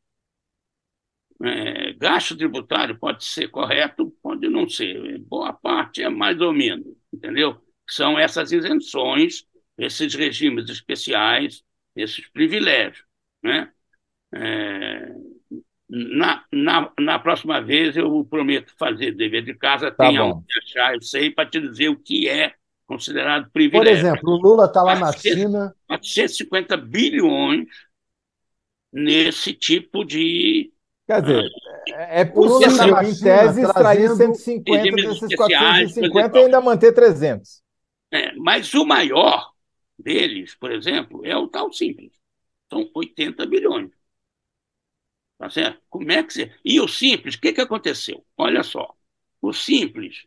É, 1.41 1.93
gasto 1.93 2.37
tributário 2.37 2.97
pode 2.97 3.25
ser 3.25 3.49
correto, 3.49 4.11
pode 4.21 4.47
não 4.49 4.67
ser. 4.69 5.19
Boa 5.19 5.51
parte 5.51 6.01
é 6.01 6.09
mais 6.09 6.39
ou 6.39 6.53
menos, 6.53 6.95
entendeu? 7.11 7.61
São 7.89 8.17
essas 8.17 8.51
isenções, 8.51 9.45
esses 9.77 10.13
regimes 10.13 10.69
especiais, 10.69 11.63
esses 11.95 12.27
privilégios. 12.29 13.03
Né? 13.41 13.71
É, 14.33 15.13
na, 15.89 16.43
na, 16.51 16.91
na 16.99 17.19
próxima 17.19 17.61
vez 17.61 17.95
eu 17.95 18.25
prometo 18.25 18.73
fazer 18.77 19.11
dever 19.11 19.43
de 19.43 19.53
casa, 19.53 19.91
tá 19.91 20.07
tem 20.07 20.17
algo 20.17 20.43
que 20.47 20.59
achar, 20.59 20.95
eu 20.95 21.01
sei, 21.01 21.29
para 21.29 21.49
te 21.49 21.59
dizer 21.59 21.89
o 21.89 21.97
que 21.97 22.27
é 22.27 22.53
considerado 22.87 23.49
privilégio. 23.51 24.01
Por 24.01 24.07
exemplo, 24.07 24.31
o 24.31 24.37
Lula 24.37 24.65
está 24.65 24.81
lá 24.81 24.97
400, 24.97 25.23
na 25.23 25.35
China. 25.35 25.75
450 25.87 26.77
bilhões 26.77 27.67
nesse 28.91 29.53
tipo 29.53 30.03
de. 30.03 30.71
Quer 31.05 31.21
dizer, 31.21 31.43
é, 31.89 32.21
é 32.21 32.25
possível, 32.25 33.01
em 33.01 33.15
tese, 33.15 33.61
extrair 33.61 34.09
150 34.09 34.95
desses 34.95 35.35
450 35.35 36.37
e 36.39 36.43
ainda 36.43 36.61
manter 36.61 36.93
300. 36.93 37.61
É, 38.11 38.31
mas 38.35 38.73
o 38.73 38.85
maior 38.85 39.52
deles, 39.97 40.55
por 40.55 40.71
exemplo, 40.71 41.25
é 41.25 41.35
o 41.37 41.47
tal 41.47 41.71
simples. 41.71 42.13
São 42.71 42.89
80 42.93 43.45
bilhões. 43.45 43.91
Tá 45.37 45.49
certo? 45.49 45.81
Como 45.89 46.11
é 46.11 46.23
que 46.23 46.33
você. 46.33 46.55
E 46.63 46.79
o 46.79 46.87
simples, 46.87 47.35
o 47.35 47.41
que, 47.41 47.53
que 47.53 47.61
aconteceu? 47.61 48.25
Olha 48.37 48.63
só. 48.63 48.95
O 49.41 49.51
simples 49.53 50.25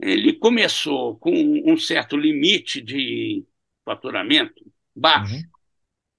ele 0.00 0.32
começou 0.32 1.16
com 1.18 1.32
um 1.70 1.76
certo 1.76 2.16
limite 2.16 2.80
de 2.80 3.44
faturamento 3.84 4.64
baixo, 4.94 5.34
uhum. 5.34 5.42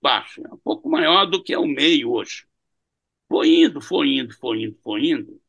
baixo, 0.01 0.41
um 0.41 0.57
pouco 0.57 0.89
maior 0.89 1.25
do 1.25 1.43
que 1.43 1.53
é 1.53 1.57
o 1.57 1.65
meio 1.65 2.11
hoje. 2.11 2.45
Foi 3.27 3.49
indo, 3.49 3.81
foi 3.81 4.09
indo, 4.17 4.33
foi 4.35 4.63
indo, 4.63 4.79
foi 4.83 5.05
indo. 5.07 5.41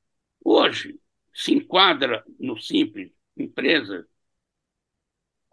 Hoje, 0.44 0.98
se 1.32 1.52
enquadra 1.52 2.24
no 2.38 2.58
Simples, 2.58 3.12
empresa 3.36 4.08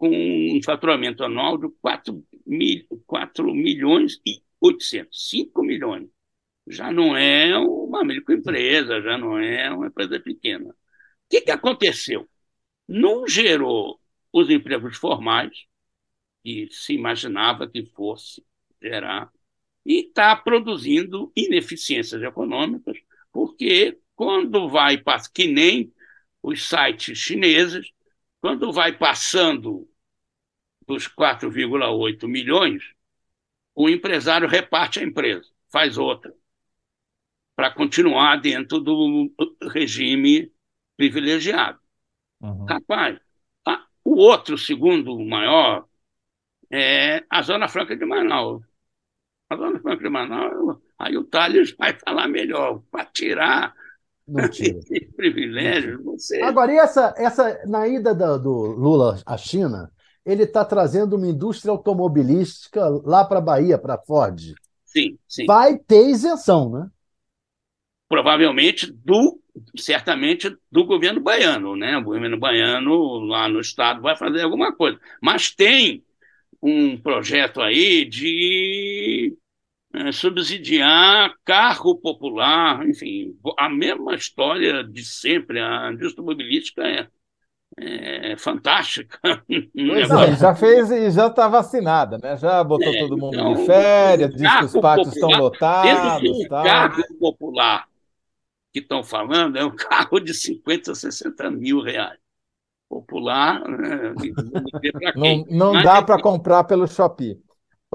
com 0.00 0.08
um 0.08 0.62
faturamento 0.64 1.22
anual 1.22 1.58
de 1.58 1.68
4, 1.82 2.26
mil, 2.46 2.86
4 3.06 3.54
milhões 3.54 4.18
e 4.24 4.42
800, 4.58 5.28
5 5.28 5.62
milhões. 5.62 6.08
Já 6.66 6.90
não 6.90 7.14
é 7.14 7.54
uma 7.58 8.02
microempresa, 8.02 9.02
já 9.02 9.18
não 9.18 9.38
é 9.38 9.70
uma 9.70 9.88
empresa 9.88 10.18
pequena. 10.18 10.70
O 10.70 10.74
que, 11.28 11.42
que 11.42 11.50
aconteceu? 11.50 12.26
Não 12.88 13.28
gerou 13.28 14.00
os 14.32 14.48
empregos 14.48 14.96
formais, 14.96 15.66
que 16.42 16.66
se 16.70 16.94
imaginava 16.94 17.68
que 17.68 17.84
fosse 17.84 18.42
gerar, 18.80 19.30
e 19.84 20.06
está 20.06 20.34
produzindo 20.34 21.30
ineficiências 21.36 22.22
econômicas, 22.22 22.96
porque 23.30 23.98
quando 24.16 24.66
vai, 24.66 25.02
que 25.34 25.46
nem 25.46 25.92
os 26.42 26.66
sites 26.66 27.18
chineses, 27.18 27.92
quando 28.40 28.72
vai 28.72 28.96
passando 28.96 29.89
dos 30.90 31.06
4,8 31.06 32.26
milhões, 32.26 32.82
o 33.74 33.88
empresário 33.88 34.48
reparte 34.48 34.98
a 34.98 35.04
empresa, 35.04 35.48
faz 35.70 35.96
outra, 35.96 36.34
para 37.54 37.70
continuar 37.70 38.40
dentro 38.40 38.80
do 38.80 39.32
regime 39.70 40.52
privilegiado. 40.96 41.78
Uhum. 42.40 42.64
Rapaz, 42.64 43.20
a, 43.64 43.86
o 44.04 44.16
outro, 44.16 44.58
segundo 44.58 45.16
maior, 45.20 45.86
é 46.68 47.24
a 47.30 47.40
Zona 47.42 47.68
Franca 47.68 47.96
de 47.96 48.04
Manaus. 48.04 48.64
A 49.48 49.56
Zona 49.56 49.78
Franca 49.78 50.02
de 50.02 50.08
Manaus, 50.08 50.78
aí 50.98 51.16
o 51.16 51.24
Thales 51.24 51.72
vai 51.76 51.96
falar 51.98 52.26
melhor, 52.26 52.82
para 52.90 53.04
tirar 53.04 53.74
não 54.26 54.48
tira. 54.48 54.80
privilégios. 55.16 56.02
Você... 56.04 56.40
Agora, 56.42 56.72
e 56.72 56.78
essa, 56.78 57.14
essa 57.16 57.60
na 57.66 57.86
ida 57.86 58.12
do, 58.12 58.38
do 58.38 58.52
Lula 58.52 59.20
à 59.26 59.36
China, 59.36 59.92
ele 60.30 60.44
está 60.44 60.64
trazendo 60.64 61.16
uma 61.16 61.26
indústria 61.26 61.70
automobilística 61.72 62.88
lá 63.04 63.24
para 63.24 63.38
a 63.38 63.42
Bahia, 63.42 63.78
para 63.78 63.94
a 63.94 63.98
Ford. 63.98 64.54
Sim, 64.84 65.18
sim. 65.26 65.46
Vai 65.46 65.78
ter 65.78 66.08
isenção, 66.08 66.70
né? 66.70 66.88
Provavelmente 68.08 68.92
do, 68.92 69.40
certamente 69.76 70.56
do 70.70 70.84
governo 70.84 71.20
baiano, 71.20 71.76
né? 71.76 71.96
O 71.96 72.02
governo 72.02 72.38
baiano 72.38 73.20
lá 73.20 73.48
no 73.48 73.60
estado 73.60 74.02
vai 74.02 74.16
fazer 74.16 74.42
alguma 74.42 74.74
coisa. 74.74 74.98
Mas 75.22 75.54
tem 75.54 76.04
um 76.62 76.96
projeto 77.00 77.60
aí 77.60 78.04
de 78.04 79.36
é, 79.94 80.12
subsidiar 80.12 81.34
carro 81.44 81.96
popular, 81.96 82.86
enfim, 82.88 83.36
a 83.58 83.68
mesma 83.68 84.14
história 84.14 84.84
de 84.84 85.04
sempre. 85.04 85.60
A 85.60 85.88
indústria 85.92 86.20
automobilística 86.20 86.82
é 86.82 87.08
é, 87.80 88.36
fantástica. 88.36 89.18
Não, 89.74 90.36
já 90.36 90.54
fez 90.54 90.90
e 90.90 91.10
já 91.10 91.28
está 91.28 91.48
vacinada, 91.48 92.18
né? 92.18 92.36
Já 92.36 92.62
botou 92.62 92.92
é, 92.92 92.98
todo 92.98 93.16
mundo 93.16 93.34
então, 93.34 93.54
de 93.54 93.64
férias, 93.64 94.34
diz 94.34 94.58
que 94.58 94.64
os 94.66 94.72
pátios 94.72 95.14
estão 95.14 95.30
lotados. 95.30 96.28
O 96.28 96.48
carro 96.48 97.02
popular 97.18 97.88
que 98.72 98.80
estão 98.80 99.02
falando 99.02 99.56
é 99.56 99.64
um 99.64 99.74
carro 99.74 100.20
de 100.20 100.34
50, 100.34 100.94
60 100.94 101.50
mil 101.50 101.80
reais. 101.80 102.18
Popular, 102.88 103.60
né? 103.68 104.14
não, 105.14 105.46
não 105.48 105.72
Mas, 105.74 105.84
dá 105.84 106.02
para 106.02 106.20
comprar 106.20 106.64
pelo 106.64 106.88
Shopee. 106.88 107.40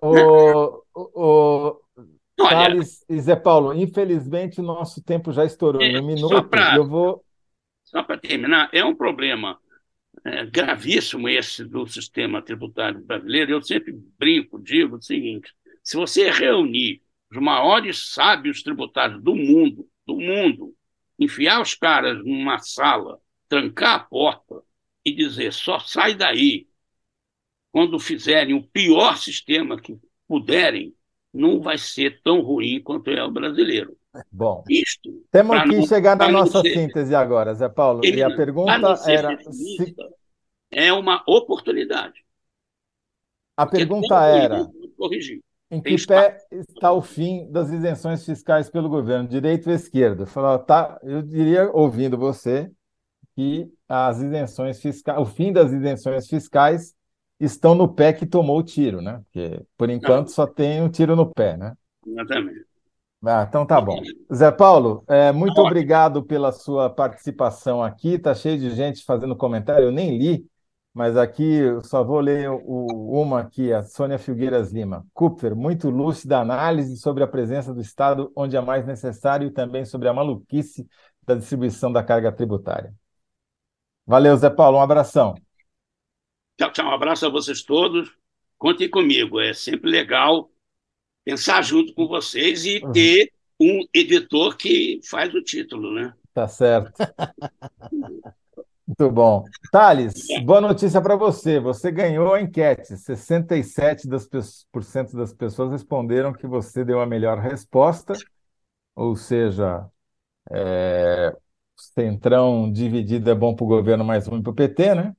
O, 0.01 0.81
o, 0.93 1.11
o 1.13 1.81
Thales 2.37 3.03
e 3.09 3.19
Zé 3.19 3.35
Paulo, 3.35 3.73
infelizmente 3.73 4.61
o 4.61 4.63
nosso 4.63 5.03
tempo 5.03 5.33
já 5.33 5.43
estourou. 5.43 5.81
É, 5.81 5.99
um 5.99 6.05
minuto, 6.05 6.47
pra, 6.47 6.77
eu 6.77 6.87
vou. 6.87 7.21
Só 7.83 8.03
para 8.03 8.17
terminar, 8.17 8.69
é 8.71 8.85
um 8.85 8.95
problema 8.95 9.59
é, 10.25 10.45
gravíssimo 10.45 11.29
esse 11.29 11.63
do 11.63 11.87
sistema 11.87 12.41
tributário 12.41 12.99
brasileiro. 12.99 13.51
Eu 13.51 13.61
sempre 13.61 13.93
brinco, 14.17 14.59
digo 14.59 14.97
o 14.97 15.01
seguinte: 15.01 15.53
se 15.83 15.95
você 15.95 16.31
reunir 16.31 17.01
os 17.31 17.37
maiores 17.37 18.11
sábios 18.13 18.63
tributários 18.63 19.21
do 19.21 19.35
mundo, 19.35 19.87
do 20.05 20.15
mundo, 20.15 20.75
enfiar 21.19 21.61
os 21.61 21.75
caras 21.75 22.17
numa 22.25 22.57
sala, 22.59 23.19
trancar 23.47 23.95
a 23.95 23.99
porta 23.99 24.61
e 25.05 25.13
dizer 25.13 25.53
só 25.53 25.79
sai 25.79 26.15
daí 26.15 26.67
quando 27.71 27.99
fizerem 27.99 28.55
o 28.55 28.63
pior 28.63 29.17
sistema 29.17 29.79
que 29.79 29.99
puderem, 30.27 30.95
não 31.33 31.61
vai 31.61 31.77
ser 31.77 32.21
tão 32.23 32.39
ruim 32.39 32.81
quanto 32.81 33.09
é 33.09 33.21
o 33.23 33.29
brasileiro. 33.29 33.97
Bom, 34.31 34.63
Isto, 34.69 35.23
temos 35.31 35.61
que 35.63 35.77
não, 35.77 35.87
chegar 35.87 36.15
na 36.15 36.29
nossa 36.29 36.61
ser, 36.61 36.73
síntese 36.73 37.13
agora, 37.15 37.53
Zé 37.53 37.69
Paulo. 37.69 38.05
e 38.05 38.21
a 38.21 38.35
pergunta 38.35 38.71
era. 39.07 39.37
Se... 39.51 39.95
É 40.71 40.91
uma 40.91 41.23
oportunidade. 41.27 42.25
A 43.57 43.65
pergunta 43.65 44.21
era: 44.25 44.67
em 45.71 45.81
que 45.81 46.05
pé 46.05 46.37
está 46.51 46.91
o 46.91 47.01
fim 47.01 47.49
das 47.51 47.69
isenções 47.71 48.25
fiscais 48.25 48.69
pelo 48.69 48.89
governo, 48.89 49.27
direito 49.27 49.69
ou 49.69 49.75
esquerda? 49.75 50.25
Falou, 50.25 50.59
tá, 50.59 50.99
eu 51.03 51.21
diria, 51.21 51.69
ouvindo 51.71 52.17
você, 52.17 52.71
que 53.35 53.69
as 53.87 54.19
isenções 54.21 54.81
fiscais, 54.81 55.19
o 55.19 55.25
fim 55.25 55.51
das 55.51 55.71
isenções 55.71 56.27
fiscais 56.27 56.95
estão 57.39 57.75
no 57.75 57.93
pé 57.93 58.13
que 58.13 58.25
tomou 58.25 58.59
o 58.59 58.63
tiro, 58.63 59.01
né? 59.01 59.21
Porque, 59.25 59.61
por 59.77 59.89
enquanto, 59.89 60.29
só 60.29 60.47
tem 60.47 60.81
um 60.81 60.89
tiro 60.89 61.15
no 61.15 61.29
pé, 61.31 61.57
né? 61.57 61.73
Exatamente. 62.05 62.65
Ah, 63.25 63.45
então 63.47 63.65
tá 63.65 63.81
bom. 63.81 63.99
Zé 64.33 64.51
Paulo, 64.51 65.03
é, 65.07 65.31
muito 65.31 65.59
obrigado 65.59 66.23
pela 66.23 66.51
sua 66.51 66.89
participação 66.89 67.81
aqui. 67.81 68.19
Tá 68.19 68.35
cheio 68.35 68.59
de 68.59 68.69
gente 68.71 69.03
fazendo 69.03 69.35
comentário, 69.35 69.85
eu 69.85 69.91
nem 69.91 70.17
li, 70.17 70.45
mas 70.93 71.17
aqui 71.17 71.43
eu 71.43 71.83
só 71.83 72.03
vou 72.03 72.19
ler 72.19 72.49
o, 72.49 73.21
uma 73.21 73.41
aqui, 73.41 73.73
a 73.73 73.83
Sônia 73.83 74.19
Filgueiras 74.19 74.71
Lima. 74.71 75.05
Cooper, 75.13 75.55
muito 75.55 75.89
lúcida 75.89 76.39
análise 76.39 76.97
sobre 76.97 77.23
a 77.23 77.27
presença 77.27 77.73
do 77.73 77.81
Estado 77.81 78.31
onde 78.35 78.55
é 78.55 78.61
mais 78.61 78.85
necessário 78.85 79.47
e 79.47 79.51
também 79.51 79.85
sobre 79.85 80.07
a 80.07 80.13
maluquice 80.13 80.87
da 81.23 81.33
distribuição 81.33 81.91
da 81.91 82.03
carga 82.03 82.31
tributária. 82.31 82.93
Valeu, 84.05 84.37
Zé 84.37 84.51
Paulo, 84.51 84.77
um 84.77 84.81
abração. 84.81 85.33
Tchau, 86.57 86.71
tchau, 86.71 86.85
um 86.85 86.91
abraço 86.91 87.25
a 87.25 87.29
vocês 87.29 87.63
todos. 87.63 88.15
Contem 88.57 88.89
comigo, 88.89 89.39
é 89.39 89.51
sempre 89.51 89.89
legal 89.89 90.49
pensar 91.25 91.63
junto 91.63 91.93
com 91.95 92.07
vocês 92.07 92.63
e 92.65 92.79
ter 92.93 93.31
um 93.59 93.81
editor 93.93 94.55
que 94.55 94.99
faz 95.03 95.33
o 95.33 95.41
título, 95.41 95.93
né? 95.93 96.13
Tá 96.33 96.47
certo. 96.47 96.93
Muito 98.87 99.11
bom. 99.11 99.43
Thales, 99.71 100.27
boa 100.43 100.61
notícia 100.61 101.01
para 101.01 101.15
você. 101.15 101.59
Você 101.59 101.91
ganhou 101.91 102.33
a 102.33 102.41
enquete. 102.41 102.95
67% 102.95 104.07
das, 104.07 104.29
cento 104.83 105.17
das 105.17 105.33
pessoas 105.33 105.71
responderam 105.71 106.31
que 106.31 106.45
você 106.45 106.85
deu 106.85 107.01
a 107.01 107.05
melhor 107.05 107.39
resposta, 107.39 108.13
ou 108.95 109.15
seja, 109.15 109.87
é, 110.51 111.35
centrão 111.75 112.71
dividido 112.71 113.31
é 113.31 113.35
bom 113.35 113.55
para 113.55 113.63
o 113.63 113.67
governo, 113.67 114.05
mais 114.05 114.27
ruim 114.27 114.43
para 114.43 114.51
o 114.51 114.55
PT, 114.55 114.93
né? 114.93 115.15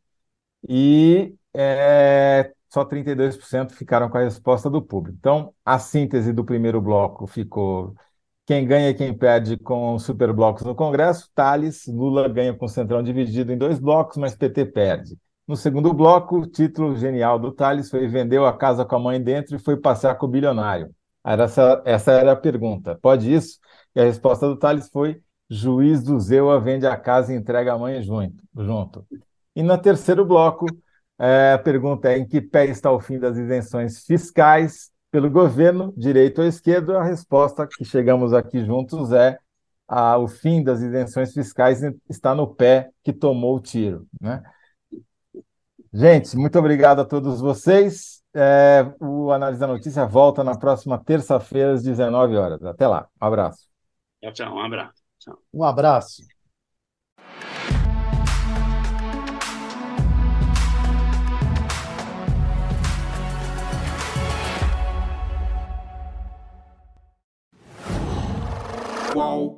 E 0.69 1.35
é, 1.53 2.53
só 2.77 2.85
32% 2.85 3.73
ficaram 3.73 4.11
com 4.11 4.19
a 4.19 4.23
resposta 4.23 4.69
do 4.69 4.83
público. 4.83 5.17
Então, 5.19 5.55
a 5.65 5.79
síntese 5.79 6.31
do 6.31 6.45
primeiro 6.45 6.79
bloco 6.79 7.27
ficou 7.27 7.95
quem 8.45 8.67
ganha 8.67 8.91
e 8.91 8.95
quem 8.95 9.17
perde 9.17 9.57
com 9.57 9.99
superblocos 9.99 10.63
no 10.63 10.75
Congresso, 10.75 11.31
Thales, 11.35 11.87
Lula 11.87 12.29
ganha 12.29 12.53
com 12.53 12.67
o 12.67 12.69
Centrão 12.69 13.03
dividido 13.03 13.51
em 13.51 13.57
dois 13.57 13.79
blocos, 13.79 14.19
mas 14.19 14.37
PT 14.37 14.67
perde. 14.67 15.17
No 15.49 15.57
segundo 15.57 15.91
bloco, 15.95 16.41
o 16.41 16.47
título 16.47 16.95
genial 16.97 17.39
do 17.39 17.51
Thales 17.51 17.89
foi 17.89 18.07
vendeu 18.09 18.45
a 18.45 18.53
casa 18.53 18.85
com 18.85 18.97
a 18.97 18.99
mãe 18.99 19.23
dentro 19.23 19.57
e 19.57 19.59
foi 19.59 19.79
passear 19.79 20.17
com 20.17 20.27
o 20.27 20.29
bilionário. 20.29 20.91
Essa, 21.25 21.83
essa 21.87 22.13
era 22.13 22.33
a 22.33 22.37
pergunta. 22.37 22.99
Pode 23.01 23.33
isso? 23.33 23.59
E 23.95 24.01
a 24.01 24.05
resposta 24.05 24.47
do 24.47 24.57
Thales 24.57 24.91
foi 24.91 25.21
juiz 25.49 26.03
do 26.03 26.21
Zewa 26.21 26.61
vende 26.61 26.87
a 26.87 26.97
casa 26.97 27.33
e 27.33 27.37
entrega 27.37 27.73
a 27.73 27.79
mãe 27.79 28.03
junto. 28.03 29.07
E 29.55 29.63
no 29.63 29.79
terceiro 29.79 30.27
bloco, 30.27 30.67
é, 31.19 31.53
a 31.53 31.59
pergunta 31.59 32.11
é: 32.11 32.19
em 32.19 32.27
que 32.27 32.41
pé 32.41 32.67
está 32.67 32.91
o 32.91 33.01
fim 33.01 33.19
das 33.19 33.37
isenções 33.37 34.05
fiscais 34.05 34.91
pelo 35.11 35.31
governo, 35.31 35.93
direito 35.97 36.41
ou 36.41 36.47
esquerdo? 36.47 36.97
A 36.97 37.05
resposta 37.05 37.67
que 37.67 37.85
chegamos 37.85 38.33
aqui 38.33 38.65
juntos 38.65 39.13
é: 39.13 39.39
a, 39.89 40.19
o 40.19 40.29
fim 40.29 40.63
das 40.63 40.81
isenções 40.81 41.33
fiscais 41.33 41.81
está 42.09 42.35
no 42.35 42.47
pé 42.47 42.91
que 43.03 43.13
tomou 43.13 43.57
o 43.57 43.61
tiro. 43.61 44.07
Né? 44.21 44.43
Gente, 45.93 46.37
muito 46.37 46.59
obrigado 46.59 47.01
a 47.01 47.05
todos 47.05 47.41
vocês. 47.41 48.23
É, 48.35 48.85
o 49.01 49.33
Análise 49.33 49.59
da 49.59 49.67
Notícia 49.67 50.05
volta 50.05 50.45
na 50.45 50.59
próxima 50.59 51.03
terça-feira, 51.03 51.73
às 51.73 51.83
19 51.83 52.37
horas. 52.37 52.63
Até 52.63 52.87
lá. 52.87 53.09
Um 53.21 53.27
abraço. 53.27 53.67
Tchau, 54.21 54.33
tchau. 54.33 54.55
Um 54.55 54.61
abraço. 54.61 55.03
Tchau. 55.19 55.39
Um 55.55 55.65
abraço. 55.65 56.36
Qual 69.17 69.56